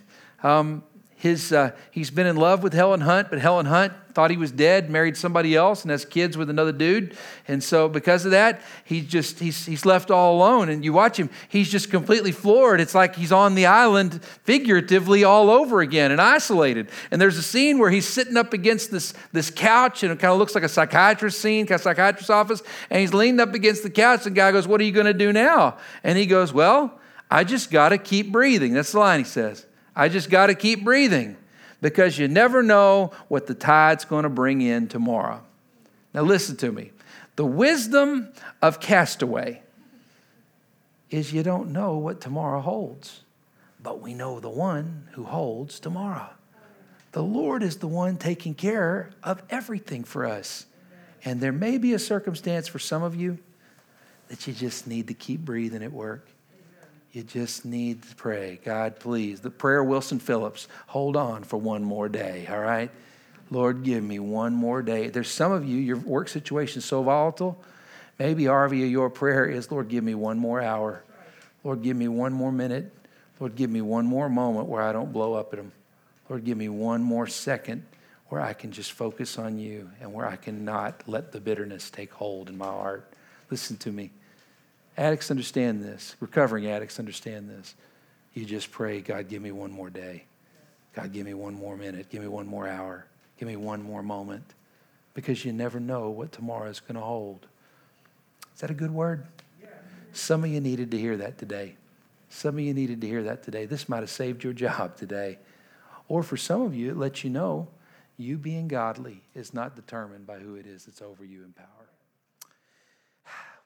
Um, 0.45 0.85
his, 1.19 1.53
uh, 1.53 1.73
he's 1.91 2.13
been 2.13 2.29
in 2.29 2.37
love 2.37 2.63
with 2.63 2.73
Helen 2.73 3.01
Hunt, 3.01 3.29
but 3.29 3.41
Helen 3.41 3.67
Hunt 3.67 3.93
thought 4.13 4.31
he 4.31 4.37
was 4.37 4.53
dead, 4.53 4.89
married 4.89 5.17
somebody 5.17 5.57
else, 5.57 5.83
and 5.83 5.91
has 5.91 6.05
kids 6.05 6.37
with 6.37 6.49
another 6.49 6.71
dude. 6.71 7.17
And 7.49 7.61
so, 7.63 7.89
because 7.89 8.25
of 8.25 8.31
that, 8.31 8.61
he's 8.85 9.05
just 9.05 9.41
he's, 9.41 9.67
he's 9.67 9.85
left 9.85 10.13
all 10.13 10.37
alone. 10.37 10.69
And 10.69 10.85
you 10.85 10.93
watch 10.93 11.17
him, 11.17 11.29
he's 11.49 11.69
just 11.69 11.91
completely 11.91 12.31
floored. 12.31 12.81
It's 12.81 12.95
like 12.95 13.17
he's 13.17 13.33
on 13.33 13.57
the 13.57 13.67
island 13.67 14.23
figuratively 14.45 15.25
all 15.25 15.51
over 15.51 15.81
again 15.81 16.13
and 16.13 16.21
isolated. 16.21 16.89
And 17.11 17.21
there's 17.21 17.37
a 17.37 17.43
scene 17.43 17.79
where 17.79 17.91
he's 17.91 18.07
sitting 18.07 18.37
up 18.37 18.53
against 18.53 18.93
this, 18.93 19.13
this 19.33 19.51
couch, 19.51 20.05
and 20.05 20.13
it 20.13 20.21
kind 20.21 20.33
of 20.33 20.39
looks 20.39 20.55
like 20.55 20.63
a 20.63 20.69
psychiatrist 20.69 21.41
scene, 21.41 21.67
kind 21.67 21.81
of 21.81 21.83
psychiatrist's 21.83 22.31
office. 22.31 22.63
And 22.91 23.01
he's 23.01 23.13
leaned 23.13 23.41
up 23.41 23.55
against 23.55 23.83
the 23.83 23.91
couch, 23.91 24.25
and 24.25 24.37
the 24.37 24.41
guy 24.41 24.53
goes, 24.53 24.69
What 24.69 24.81
are 24.81 24.85
you 24.85 24.93
going 24.93 25.07
to 25.07 25.15
do 25.15 25.33
now? 25.33 25.79
And 26.05 26.17
he 26.17 26.27
goes, 26.27 26.53
Well, 26.53 27.01
I 27.29 27.43
just 27.43 27.73
got 27.73 27.89
to 27.89 27.99
keep 27.99 28.31
breathing. 28.31 28.73
That's 28.73 28.93
the 28.93 29.01
line 29.01 29.19
he 29.19 29.25
says. 29.25 29.67
I 29.99 30.09
just 30.09 30.31
got 30.31 30.47
to 30.47 30.55
keep 30.55 30.85
breathing 30.85 31.37
because 31.81 32.17
you 32.17 32.29
never 32.29 32.63
know 32.63 33.11
what 33.27 33.49
the 33.49 33.55
tide's 33.55 34.05
going 34.05 34.23
to 34.23 34.29
bring 34.29 34.61
in 34.61 34.87
tomorrow. 34.87 35.43
Now, 36.15 36.23
listen 36.23 36.57
to 36.59 36.71
me. 36.71 36.93
The 37.35 37.45
wisdom 37.45 38.33
of 38.63 38.79
castaway 38.79 39.61
is 41.11 41.33
you 41.33 41.43
don't 41.43 41.73
know 41.73 41.97
what 41.97 42.21
tomorrow 42.21 42.61
holds, 42.61 43.23
but 43.83 44.01
we 44.01 44.15
know 44.15 44.39
the 44.39 44.49
one 44.49 45.09
who 45.13 45.25
holds 45.25 45.81
tomorrow. 45.81 46.31
The 47.11 47.23
Lord 47.23 47.65
is 47.65 47.79
the 47.79 47.89
one 47.89 48.19
taking 48.19 48.55
care 48.55 49.11
of 49.25 49.43
everything 49.51 50.05
for 50.05 50.27
us. 50.27 50.67
And 51.25 51.41
there 51.41 51.53
may 51.53 51.77
be 51.77 51.93
a 51.93 51.99
circumstance 51.99 52.69
for 52.69 52.79
some 52.79 53.03
of 53.03 53.17
you 53.17 53.39
that 54.29 54.47
you 54.47 54.53
just 54.53 54.87
need 54.87 55.09
to 55.09 55.15
keep 55.15 55.41
breathing 55.41 55.83
at 55.83 55.93
work. 55.93 56.29
You 57.13 57.23
just 57.23 57.65
need 57.65 58.03
to 58.03 58.15
pray. 58.17 58.61
God, 58.65 58.99
please. 59.01 59.41
The 59.41 59.51
prayer 59.51 59.83
Wilson 59.83 60.19
Phillips, 60.19 60.69
hold 60.89 61.17
on 61.17 61.43
for 61.43 61.57
one 61.57 61.83
more 61.83 62.09
day, 62.09 62.47
all 62.51 62.61
right? 62.61 62.91
Lord, 63.51 63.83
give 63.83 64.05
me 64.05 64.19
one 64.19 64.53
more 64.53 64.83
day. 64.83 65.09
There's 65.09 65.31
some 65.31 65.53
of 65.53 65.67
you, 65.67 65.79
your 65.79 65.97
work 65.97 66.29
situation 66.29 66.79
is 66.79 66.85
so 66.85 67.03
volatile. 67.03 67.59
Maybe, 68.19 68.45
Arvia, 68.45 68.91
your 68.91 69.09
prayer 69.09 69.47
is, 69.47 69.71
Lord, 69.71 69.89
give 69.89 70.05
me 70.05 70.15
one 70.15 70.39
more 70.39 70.61
hour. 70.61 71.03
Lord, 71.65 71.83
give 71.83 71.97
me 71.97 72.09
one 72.09 72.33
more 72.33 72.53
minute. 72.53 72.93
Lord, 73.41 73.55
give 73.55 73.71
me 73.71 73.81
one 73.81 74.05
more 74.05 74.29
moment 74.29 74.67
where 74.67 74.83
I 74.83 74.93
don't 74.93 75.13
blow 75.13 75.35
up 75.35 75.53
at 75.53 75.59
them. 75.59 75.73
Lord, 76.29 76.45
give 76.45 76.59
me 76.59 76.69
one 76.69 77.03
more 77.03 77.27
second 77.27 77.85
where 78.29 78.41
I 78.41 78.53
can 78.53 78.73
just 78.73 78.93
focus 78.93 79.39
on 79.39 79.59
you 79.59 79.91
and 80.01 80.13
where 80.13 80.27
I 80.27 80.37
cannot 80.37 81.05
let 81.07 81.33
the 81.33 81.41
bitterness 81.41 81.89
take 81.89 82.13
hold 82.13 82.49
in 82.49 82.59
my 82.59 82.67
heart. 82.67 83.11
Listen 83.51 83.77
to 83.79 83.93
me. 83.93 84.11
Addicts 84.99 85.31
understand 85.31 85.81
this. 85.81 86.17
Recovering 86.19 86.67
addicts 86.67 86.99
understand 86.99 87.49
this. 87.49 87.77
You 88.35 88.45
just 88.45 88.73
pray, 88.73 89.01
God, 89.01 89.29
give 89.29 89.41
me 89.41 89.53
one 89.53 89.71
more 89.71 89.91
day. 89.91 90.25
God, 90.93 91.13
give 91.13 91.25
me 91.25 91.35
one 91.35 91.55
more 91.55 91.77
minute. 91.77 92.11
Give 92.11 92.21
me 92.21 92.27
one 92.27 92.49
more 92.49 92.67
hour. 92.67 93.07
Give 93.39 93.47
me 93.47 93.55
one 93.55 93.81
more 93.81 94.03
moment. 94.03 94.43
Because 95.15 95.45
you 95.45 95.53
never 95.53 95.79
know 95.79 96.11
what 96.11 96.33
tomorrow 96.33 96.69
is 96.69 96.81
going 96.81 96.97
to 96.97 97.01
hold. 97.01 97.47
Is 98.53 98.61
that 98.61 98.73
a 98.73 98.75
good 98.75 98.91
word? 98.91 99.25
Some 100.13 100.43
of 100.43 100.51
you 100.51 100.61
needed 100.61 100.91
to 100.91 100.99
hear 100.99 101.17
that 101.19 101.39
today. 101.39 101.77
Some 102.29 102.57
of 102.57 102.61
you 102.61 102.75
needed 102.75 103.01
to 103.01 103.07
hear 103.07 103.23
that 103.23 103.45
today. 103.45 103.67
This 103.67 103.89
might 103.89 104.01
have 104.01 104.11
saved 104.11 104.43
your 104.43 104.53
job 104.65 104.97
today. 104.97 105.39
Or 106.09 106.25
for 106.25 106.37
some 106.37 106.63
of 106.63 106.75
you, 106.75 106.91
it 106.91 106.97
lets 106.97 107.23
you 107.23 107.31
know 107.31 107.69
you 108.17 108.37
being 108.37 108.67
godly 108.67 109.23
is 109.33 109.55
not 109.55 109.77
determined 109.77 110.27
by 110.27 110.41
who 110.41 110.57
it 110.57 110.67
is 110.67 110.87
that's 110.87 111.03
over 111.03 111.25
you 111.25 111.45
in 111.45 111.53
power. 111.53 111.78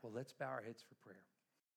Well, 0.03 0.13
let's 0.15 0.33
bow 0.33 0.47
our 0.47 0.63
heads 0.63 0.83
for 0.89 0.97
prayer. 1.07 1.23